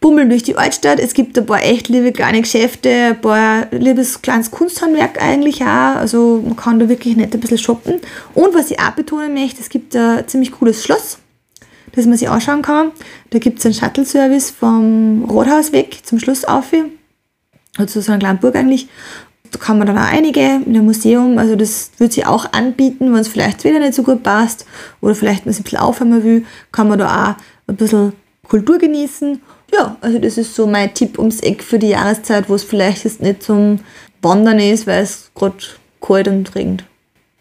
Bummeln 0.00 0.28
durch 0.28 0.44
die 0.44 0.56
Altstadt. 0.56 1.00
Es 1.00 1.12
gibt 1.12 1.36
ein 1.36 1.46
paar 1.46 1.62
echt 1.62 1.88
liebe 1.88 2.12
kleine 2.12 2.40
Geschäfte, 2.40 2.90
ein 2.90 3.20
paar 3.20 3.66
liebes 3.72 4.22
kleines 4.22 4.50
Kunsthandwerk 4.50 5.20
eigentlich 5.20 5.62
auch. 5.62 5.96
Also 5.96 6.42
man 6.44 6.56
kann 6.56 6.78
da 6.78 6.88
wirklich 6.88 7.16
nicht 7.16 7.34
ein 7.34 7.40
bisschen 7.40 7.58
shoppen. 7.58 7.94
Und 8.34 8.54
was 8.54 8.70
ich 8.70 8.78
auch 8.78 8.92
betonen 8.92 9.34
möchte, 9.34 9.60
es 9.60 9.68
gibt 9.68 9.96
ein 9.96 10.26
ziemlich 10.28 10.52
cooles 10.52 10.84
Schloss 10.84 11.18
das 11.98 12.06
man 12.06 12.16
sich 12.16 12.28
anschauen 12.28 12.62
kann. 12.62 12.92
Da 13.30 13.38
gibt 13.38 13.58
es 13.58 13.66
einen 13.66 13.74
Shuttle-Service 13.74 14.50
vom 14.50 15.24
Rathaus 15.28 15.72
weg 15.72 15.98
zum 16.04 16.18
Schluss 16.18 16.44
auf. 16.44 16.72
Also 17.76 18.00
so 18.00 18.12
eine 18.12 18.18
kleine 18.18 18.38
Burg 18.38 18.56
eigentlich. 18.56 18.88
Da 19.50 19.58
kann 19.58 19.78
man 19.78 19.86
dann 19.86 19.96
auch 19.96 20.12
einige 20.12 20.40
in 20.40 20.66
einem 20.76 20.84
Museum, 20.84 21.38
also 21.38 21.56
das 21.56 21.90
wird 21.96 22.12
sich 22.12 22.26
auch 22.26 22.52
anbieten, 22.52 23.12
wenn 23.12 23.20
es 23.20 23.28
vielleicht 23.28 23.64
wieder 23.64 23.78
nicht 23.78 23.94
so 23.94 24.02
gut 24.02 24.22
passt 24.22 24.66
oder 25.00 25.14
vielleicht 25.14 25.46
man 25.46 25.54
sich 25.54 25.60
ein 25.60 25.64
bisschen 25.64 25.78
aufhören 25.78 26.22
will, 26.22 26.44
kann 26.70 26.88
man 26.88 26.98
da 26.98 27.30
auch 27.30 27.42
ein 27.66 27.76
bisschen 27.76 28.12
Kultur 28.46 28.78
genießen. 28.78 29.40
Ja, 29.72 29.96
also 30.02 30.18
das 30.18 30.36
ist 30.36 30.54
so 30.54 30.66
mein 30.66 30.92
Tipp 30.92 31.18
ums 31.18 31.40
Eck 31.40 31.62
für 31.62 31.78
die 31.78 31.88
Jahreszeit, 31.88 32.50
wo 32.50 32.54
es 32.54 32.62
vielleicht 32.62 33.04
jetzt 33.04 33.22
nicht 33.22 33.42
zum 33.42 33.80
Wandern 34.20 34.58
ist, 34.58 34.86
weil 34.86 35.02
es 35.02 35.30
gerade 35.34 35.56
kalt 36.00 36.28
und 36.28 36.54
regnet. 36.54 36.84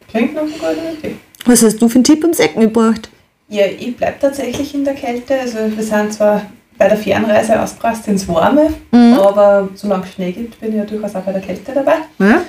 Klingt 0.07 0.33
nach 0.33 0.43
einer 0.43 0.51
guten 0.51 0.97
Idee. 0.97 1.15
Was 1.45 1.61
hast 1.63 1.81
du 1.81 1.89
für 1.89 1.95
einen 1.95 2.03
Tipp 2.05 2.23
ums 2.23 2.39
Eck 2.39 2.55
mitgebracht? 2.55 3.09
Ja, 3.49 3.65
ich 3.65 3.95
bleibe 3.95 4.17
tatsächlich 4.19 4.73
in 4.73 4.83
der 4.83 4.93
Kälte. 4.93 5.39
Also 5.39 5.57
wir 5.73 5.83
sind 5.83 6.13
zwar 6.13 6.41
bei 6.77 6.87
der 6.87 6.97
Fernreise 6.97 7.59
ausgerast 7.59 8.07
ins 8.07 8.27
Warme, 8.27 8.73
mhm. 8.91 9.13
aber 9.13 9.69
solange 9.73 10.03
es 10.03 10.13
Schnee 10.13 10.31
gibt, 10.31 10.59
bin 10.59 10.71
ich 10.71 10.75
ja 10.75 10.83
durchaus 10.83 11.15
auch 11.15 11.21
bei 11.21 11.31
der 11.31 11.41
Kälte 11.41 11.71
dabei. 11.73 11.95
Ja. 12.19 12.41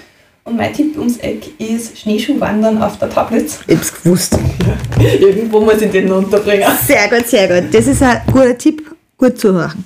Und 0.44 0.56
mein 0.56 0.72
Tipp 0.72 0.96
ums 0.96 1.18
Eck 1.18 1.60
ist 1.60 1.98
Schneeschuhwandern 1.98 2.82
auf 2.82 2.98
der 2.98 3.10
Tablitz. 3.10 3.60
Ich 3.66 3.76
hab's 3.76 4.02
gewusst. 4.02 4.38
Irgendwo 4.98 5.60
muss 5.60 5.80
ich 5.80 5.90
den 5.90 6.10
unterbringen. 6.10 6.66
Sehr 6.86 7.08
gut, 7.08 7.26
sehr 7.26 7.48
gut. 7.48 7.72
Das 7.72 7.86
ist 7.86 8.02
ein 8.02 8.22
guter 8.26 8.56
Tipp, 8.56 8.90
gut 9.16 9.38
zu 9.38 9.52
hören. 9.52 9.84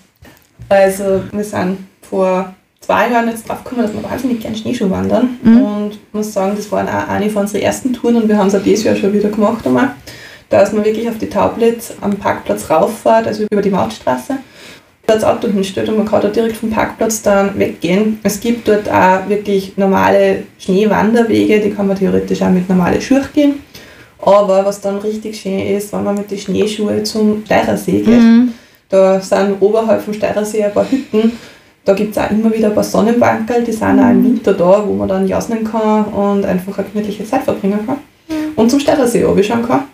Also 0.69 1.23
wir 1.33 1.45
sind 1.45 1.79
vor 2.01 2.55
zwei 2.81 3.11
Jahren 3.11 3.29
jetzt 3.29 3.49
drauf 3.49 3.63
gekommen, 3.65 3.83
dass 3.83 3.93
wir 3.93 4.03
wahnsinnig 4.03 4.41
gerne 4.41 4.57
Schneeschuh 4.57 4.89
wandern. 4.89 5.39
Mhm. 5.43 5.63
Und 5.63 5.99
muss 6.13 6.33
sagen, 6.33 6.55
das 6.57 6.71
waren 6.71 6.89
auch 6.89 7.09
eine 7.09 7.29
von 7.29 7.43
unseren 7.43 7.63
ersten 7.63 7.93
Touren 7.93 8.17
und 8.17 8.29
wir 8.29 8.39
haben 8.39 8.49
es 8.49 8.55
auch 8.55 8.63
dieses 8.63 8.85
Jahr 8.85 8.97
schon 8.97 9.13
wieder 9.13 9.29
gemacht 9.31 9.67
einmal 9.67 9.91
dass 10.53 10.73
man 10.73 10.85
wirklich 10.85 11.09
auf 11.09 11.17
die 11.17 11.31
Tablets 11.31 11.95
am 12.03 12.17
Parkplatz 12.17 12.69
rauffährt, 12.69 13.27
also 13.27 13.45
über 13.51 13.63
die 13.63 13.71
Mautstraße, 13.71 14.37
das 15.07 15.25
Auto 15.25 15.49
hinstellt 15.49 15.89
und 15.89 15.97
man 15.97 16.07
kann 16.07 16.21
da 16.21 16.29
direkt 16.29 16.57
vom 16.57 16.71
Parkplatz 16.71 17.23
dann 17.23 17.59
weggehen. 17.59 18.21
Es 18.23 18.39
gibt 18.39 18.69
dort 18.69 18.89
auch 18.89 19.29
wirklich 19.29 19.77
normale 19.77 20.45
Schneewanderwege, 20.59 21.61
die 21.61 21.71
kann 21.71 21.89
man 21.89 21.97
theoretisch 21.97 22.43
auch 22.43 22.51
mit 22.51 22.69
normalen 22.69 23.01
Schuhen 23.01 23.25
gehen. 23.35 23.55
Aber 24.21 24.65
was 24.65 24.81
dann 24.81 24.99
richtig 24.99 25.41
schön 25.41 25.59
ist, 25.59 25.93
wenn 25.93 26.05
man 26.05 26.17
mit 26.17 26.31
den 26.31 26.39
Schneeschuhen 26.39 27.05
zum 27.05 27.43
Steirersee 27.47 28.01
geht, 28.01 28.21
mhm. 28.21 28.53
da 28.91 29.21
sind 29.21 29.57
oberhalb 29.59 30.03
vom 30.03 30.13
Steirersee 30.13 30.63
ein 30.63 30.73
paar 30.73 30.89
Hütten. 30.89 31.33
Da 31.85 31.95
gibt 31.95 32.15
es 32.15 32.23
auch 32.23 32.31
immer 32.31 32.53
wieder 32.53 32.69
ein 32.69 32.75
paar 32.75 32.85
Sonnenbankerl, 32.85 33.65
die 33.65 33.73
sind 33.73 33.97
mhm. 33.97 34.03
auch 34.03 34.11
im 34.11 34.25
Winter 34.25 34.53
da, 34.53 34.87
wo 34.87 34.93
man 34.93 35.09
dann 35.09 35.27
jasnen 35.27 35.65
kann 35.65 36.05
und 36.05 36.45
einfach 36.45 36.79
eine 36.79 36.87
gemütliche 36.89 37.25
Zeit 37.25 37.43
verbringen 37.43 37.81
kann. 37.87 37.97
Mhm. 38.29 38.53
Und 38.55 38.71
zum 38.71 38.79
Steirersee 38.79 39.25
schauen 39.43 39.67
kann. 39.67 39.85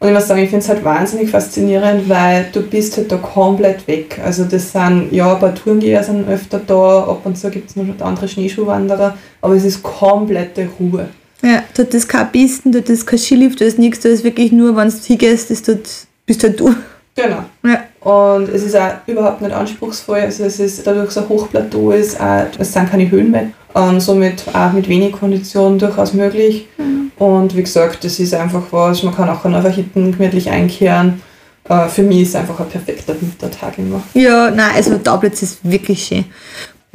Und 0.00 0.08
ich 0.08 0.14
muss 0.14 0.28
sagen, 0.28 0.40
ich 0.40 0.48
finde 0.48 0.64
es 0.64 0.68
halt 0.70 0.82
wahnsinnig 0.82 1.28
faszinierend, 1.30 2.08
weil 2.08 2.46
du 2.52 2.62
bist 2.62 2.96
halt 2.96 3.12
da 3.12 3.18
komplett 3.18 3.86
weg. 3.86 4.18
Also 4.24 4.44
das 4.44 4.72
sind, 4.72 5.12
ja, 5.12 5.34
ein 5.34 5.38
paar 5.38 5.54
Tourengeher 5.54 6.02
sind 6.02 6.26
öfter 6.26 6.58
da, 6.66 7.00
ab 7.00 7.20
und 7.24 7.36
zu 7.36 7.50
gibt 7.50 7.68
es 7.68 7.76
noch 7.76 7.84
andere 8.00 8.26
Schneeschuhwanderer, 8.26 9.18
aber 9.42 9.54
es 9.54 9.64
ist 9.64 9.82
komplette 9.82 10.66
Ruhe. 10.78 11.10
Ja, 11.42 11.62
dort 11.76 11.92
ist 11.92 12.08
kein 12.08 12.32
Pisten, 12.32 12.72
dort 12.72 12.88
ist 12.88 13.06
kein 13.06 13.18
Skilift, 13.18 13.60
da 13.60 13.66
ist 13.66 13.78
nichts, 13.78 14.00
da 14.00 14.08
ist 14.08 14.24
wirklich 14.24 14.52
nur, 14.52 14.74
wenn 14.74 14.88
du 14.88 14.96
hingehst, 14.96 15.50
ist 15.50 15.68
dort, 15.68 15.86
bist 16.24 16.42
halt 16.44 16.58
du. 16.58 16.74
Genau. 17.14 17.44
Ja. 17.62 17.84
Und 18.00 18.48
es 18.48 18.62
ist 18.62 18.76
auch 18.76 18.92
überhaupt 19.06 19.42
nicht 19.42 19.52
anspruchsvoll, 19.52 20.20
also 20.20 20.44
es 20.44 20.58
ist, 20.60 20.86
dadurch 20.86 21.10
so 21.10 21.20
ein 21.20 21.28
Hochplateau 21.28 21.90
ist, 21.90 22.18
auch, 22.18 22.46
es 22.58 22.72
sind 22.72 22.90
keine 22.90 23.10
Höhen 23.10 23.30
mehr, 23.30 23.50
ähm, 23.74 24.00
somit 24.00 24.44
auch 24.54 24.72
mit 24.72 24.88
wenig 24.88 25.12
Konditionen 25.12 25.78
durchaus 25.78 26.14
möglich. 26.14 26.68
Mhm. 26.78 27.09
Und 27.20 27.54
wie 27.54 27.62
gesagt, 27.62 28.02
das 28.02 28.18
ist 28.18 28.32
einfach 28.32 28.62
was, 28.70 29.02
man 29.02 29.14
kann 29.14 29.28
auch 29.28 29.44
einfach 29.44 29.74
hinten 29.74 30.12
gemütlich 30.12 30.48
einkehren. 30.48 31.20
äh, 31.68 31.86
für 31.86 32.02
mich 32.02 32.22
ist 32.22 32.28
es 32.30 32.34
einfach 32.36 32.58
ein 32.58 32.68
perfekter 32.70 33.14
Wintertag 33.20 33.76
immer. 33.76 34.02
Ja, 34.14 34.50
nein, 34.50 34.70
also 34.74 34.96
Taublitz 34.96 35.42
ist 35.42 35.58
wirklich 35.62 36.02
schön. 36.02 36.24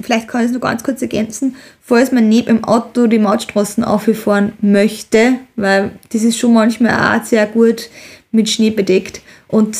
Vielleicht 0.02 0.28
kann 0.28 0.42
ich 0.42 0.48
es 0.48 0.54
noch 0.54 0.62
ganz 0.62 0.84
kurz 0.84 1.04
ergänzen, 1.04 1.56
falls 1.80 2.12
man 2.12 2.28
neben 2.28 2.48
dem 2.48 2.64
Auto 2.64 3.06
die 3.06 3.20
Mautstraßen 3.20 3.84
auffahren 3.84 4.54
möchte, 4.62 5.36
weil 5.58 5.92
das 6.12 6.24
ist 6.24 6.40
schon 6.40 6.56
manchmal 6.56 7.20
auch 7.20 7.24
sehr 7.24 7.46
gut 7.46 7.88
mit 8.32 8.50
Schnee 8.50 8.72
bedeckt 8.72 9.22
und 9.48 9.78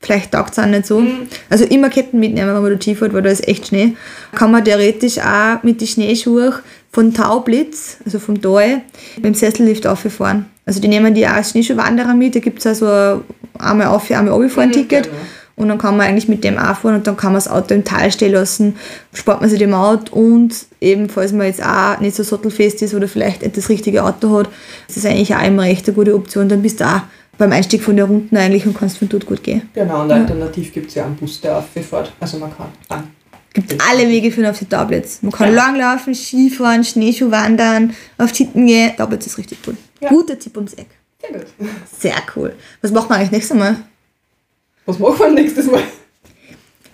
vielleicht 0.00 0.30
taugt 0.30 0.52
es 0.52 0.60
auch 0.60 0.66
nicht 0.66 0.86
so. 0.86 1.00
Mhm. 1.00 1.26
Also 1.50 1.64
immer 1.64 1.90
Ketten 1.90 2.20
mitnehmen, 2.20 2.54
wenn 2.54 2.62
man 2.62 2.72
da 2.72 2.80
Ski 2.80 2.94
fährt, 2.94 3.12
weil 3.12 3.22
da 3.22 3.30
ist 3.30 3.48
echt 3.48 3.66
Schnee. 3.66 3.96
Kann 4.32 4.52
man 4.52 4.64
theoretisch 4.64 5.18
auch 5.18 5.60
mit 5.64 5.80
den 5.80 5.88
Schneeschuhen 5.88 6.54
von 6.90 7.12
Taublitz, 7.12 7.98
also 8.04 8.18
vom 8.18 8.40
Tal, 8.40 8.82
mit 9.16 9.24
dem 9.24 9.34
Sessellift 9.34 9.86
auffahren. 9.86 10.46
Also 10.66 10.80
die 10.80 10.88
nehmen 10.88 11.14
die 11.14 11.26
auch 11.26 11.32
als 11.32 11.50
Schneeschuhwanderer 11.50 12.14
mit, 12.14 12.34
da 12.34 12.40
gibt 12.40 12.58
es 12.58 12.66
also 12.66 12.86
ein 12.86 13.22
einmal 13.58 13.88
auf, 13.88 14.10
einmal 14.10 14.32
runterfahren 14.34 14.72
Ticket. 14.72 15.04
genau. 15.04 15.16
Und 15.56 15.68
dann 15.68 15.78
kann 15.78 15.96
man 15.96 16.06
eigentlich 16.06 16.28
mit 16.28 16.44
dem 16.44 16.56
auch 16.56 16.76
fahren 16.76 16.94
und 16.94 17.06
dann 17.08 17.16
kann 17.16 17.32
man 17.32 17.42
das 17.42 17.48
Auto 17.48 17.74
im 17.74 17.84
Tal 17.84 18.12
stehen 18.12 18.32
lassen, 18.32 18.76
spart 19.12 19.40
man 19.40 19.50
sich 19.50 19.58
die 19.58 19.66
Maut 19.66 20.12
und 20.12 20.54
eben, 20.80 21.08
falls 21.08 21.32
man 21.32 21.48
jetzt 21.48 21.64
auch 21.64 21.98
nicht 21.98 22.14
so 22.14 22.22
sattelfest 22.22 22.80
ist 22.82 22.94
oder 22.94 23.08
vielleicht 23.08 23.42
nicht 23.42 23.56
das 23.56 23.68
richtige 23.68 24.04
Auto 24.04 24.38
hat, 24.38 24.48
ist 24.86 24.96
das 24.96 25.04
eigentlich 25.04 25.34
auch 25.34 25.44
immer 25.44 25.64
echt 25.64 25.88
eine 25.88 25.96
gute 25.96 26.14
Option. 26.14 26.48
Dann 26.48 26.62
bist 26.62 26.78
du 26.80 26.84
auch 26.84 27.00
beim 27.38 27.50
Einstieg 27.50 27.82
von 27.82 27.96
der 27.96 28.04
Runden 28.04 28.36
eigentlich 28.36 28.66
und 28.66 28.78
kannst 28.78 28.98
von 28.98 29.08
dort 29.08 29.26
gut 29.26 29.42
gehen. 29.42 29.62
Genau, 29.74 30.02
und 30.02 30.12
alternativ 30.12 30.72
gibt 30.72 30.88
es 30.90 30.94
ja 30.94 31.06
einen 31.06 31.16
Bus, 31.16 31.40
der 31.40 31.58
auffährt. 31.58 32.12
Also 32.20 32.38
man 32.38 32.56
kann 32.56 32.66
an. 32.88 33.08
Gibt 33.54 33.76
alle 33.88 34.08
Wege 34.08 34.30
führen 34.30 34.46
auf 34.46 34.58
die 34.58 34.66
Tablets. 34.66 35.22
Man 35.22 35.32
kann 35.32 35.48
Ja. 35.54 35.66
langlaufen, 35.66 36.14
Skifahren, 36.14 36.84
Schneeschuh 36.84 37.30
wandern, 37.30 37.94
auf 38.18 38.32
Titten 38.32 38.66
gehen. 38.66 38.92
Tablets 38.96 39.26
ist 39.26 39.38
richtig 39.38 39.58
cool. 39.66 39.76
Ja. 40.00 40.08
Guter 40.10 40.38
Tipp 40.38 40.56
ums 40.56 40.74
Eck. 40.74 40.88
Sehr 41.20 41.32
gut. 41.38 41.46
Sehr 41.98 42.14
cool. 42.36 42.54
Was 42.82 42.92
machen 42.92 43.08
wir 43.10 43.16
eigentlich 43.16 43.32
nächstes 43.32 43.56
Mal? 43.56 43.76
Was 44.86 44.98
machen 44.98 45.18
wir 45.18 45.30
nächstes 45.30 45.66
Mal? 45.66 45.82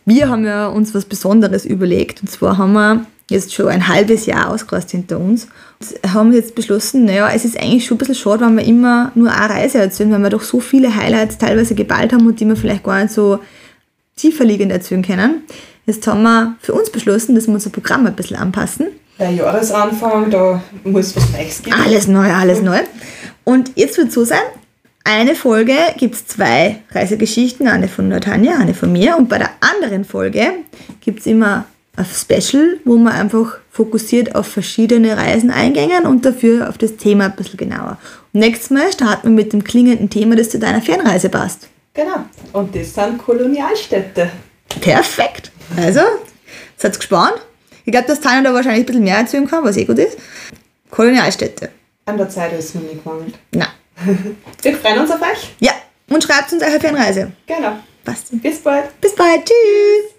Wir 0.07 0.28
haben 0.28 0.44
ja 0.44 0.68
uns 0.68 0.94
was 0.94 1.05
Besonderes 1.05 1.64
überlegt. 1.64 2.22
Und 2.22 2.30
zwar 2.30 2.57
haben 2.59 2.72
wir 2.72 3.07
jetzt 3.30 3.55
schon 3.55 3.68
ein 3.68 3.88
halbes 3.88 4.26
Jahr 4.26 4.50
ausgereist 4.50 4.90
hinter 4.90 5.18
uns. 5.18 5.48
Und 5.80 6.12
haben 6.12 6.32
jetzt 6.32 6.55
beschlossen, 6.55 7.05
naja, 7.07 7.30
es 7.34 7.44
ist 7.44 7.59
eigentlich 7.59 7.84
schon 7.86 7.96
ein 7.96 7.98
bisschen 7.98 8.14
schade, 8.14 8.44
wenn 8.44 8.57
wir 8.57 8.64
immer 8.64 9.12
nur 9.14 9.30
eine 9.32 9.50
Reise 9.55 9.78
erzählen, 9.78 10.11
weil 10.12 10.22
wir 10.22 10.30
doch 10.30 10.42
so 10.42 10.61
viele 10.61 10.94
Highlights 10.94 11.38
teilweise 11.38 11.74
geballt 11.74 12.12
haben 12.12 12.26
und 12.26 12.38
die 12.40 12.46
wir 12.46 12.57
vielleicht 12.57 12.84
gar 12.84 13.02
nicht 13.02 13.12
so 13.14 13.38
tiefer 14.16 14.44
liegend 14.44 14.72
erzählen 14.72 15.02
können. 15.02 15.42
Jetzt 15.87 16.07
haben 16.07 16.22
wir 16.22 16.57
für 16.61 16.72
uns 16.72 16.91
beschlossen, 16.91 17.35
dass 17.35 17.47
wir 17.47 17.55
unser 17.55 17.70
Programm 17.70 18.07
ein 18.07 18.14
bisschen 18.14 18.37
anpassen. 18.37 18.87
Der 19.18 19.30
Jahresanfang, 19.30 20.30
da 20.30 20.62
muss 20.82 21.14
was 21.14 21.30
Neues 21.30 21.62
geben. 21.62 21.76
Alles 21.85 22.09
neu, 22.09 22.32
alles 22.32 22.62
neu. 22.62 22.78
Und 23.45 23.72
jetzt 23.76 23.99
wird 23.99 24.11
so 24.11 24.24
sein, 24.24 24.41
eine 25.05 25.35
Folge 25.35 25.76
gibt 25.99 26.14
es 26.14 26.26
zwei 26.26 26.80
Reisegeschichten, 26.91 27.68
eine 27.68 27.89
von 27.89 28.09
der 28.09 28.22
Tanja, 28.22 28.57
eine 28.59 28.72
von 28.72 28.91
mir. 28.91 29.16
Und 29.18 29.28
bei 29.28 29.39
der 29.39 29.51
anderen 29.61 30.05
Folge 30.05 30.53
gibt 31.03 31.20
es 31.20 31.26
immer 31.26 31.66
ein 31.97 32.07
Special, 32.07 32.78
wo 32.85 32.97
man 32.97 33.12
einfach 33.12 33.59
fokussiert 33.70 34.35
auf 34.35 34.47
verschiedene 34.47 35.16
Reisen 35.16 35.51
eingängen 35.51 36.07
und 36.07 36.24
dafür 36.24 36.68
auf 36.68 36.78
das 36.78 36.97
Thema 36.97 37.26
ein 37.26 37.37
bisschen 37.37 37.59
genauer. 37.59 37.99
Und 38.32 38.41
nächstes 38.41 38.70
Mal 38.70 38.91
starten 38.93 39.28
wir 39.28 39.45
mit 39.45 39.53
dem 39.53 39.62
klingenden 39.62 40.09
Thema, 40.09 40.37
das 40.37 40.51
zu 40.51 40.59
deiner 40.59 40.80
Fernreise 40.80 41.28
passt. 41.28 41.68
Genau. 41.93 42.24
Und 42.53 42.74
das 42.74 42.95
sind 42.95 43.18
Kolonialstädte. 43.18 44.30
Perfekt. 44.80 45.50
Also, 45.76 46.00
seid 46.76 46.96
gespannt. 46.96 47.40
Ich 47.84 47.92
glaube, 47.92 48.06
dass 48.06 48.20
Tanja 48.20 48.42
da 48.42 48.54
wahrscheinlich 48.54 48.82
ein 48.82 48.86
bisschen 48.86 49.04
mehr 49.04 49.18
erzählen 49.18 49.46
kann, 49.46 49.64
was 49.64 49.76
eh 49.76 49.84
gut 49.84 49.98
ist. 49.98 50.16
Kolonialstädte. 50.90 51.70
An 52.06 52.18
der 52.18 52.28
Zeit 52.28 52.52
ist 52.52 52.66
es 52.66 52.74
noch 52.74 52.82
nicht 52.82 53.02
gemangelt. 53.02 53.34
Na. 53.52 53.68
Wir 54.62 54.76
freuen 54.76 55.00
uns 55.00 55.10
auf 55.10 55.20
euch. 55.20 55.54
Ja, 55.60 55.72
und 56.08 56.22
schreibt 56.22 56.52
uns 56.52 56.62
eure 56.62 56.80
Fernreise. 56.80 57.32
Genau. 57.46 57.78
Passt. 58.04 58.30
Bis 58.42 58.60
bald. 58.60 59.00
Bis 59.00 59.14
bald. 59.14 59.44
Tschüss. 59.44 60.14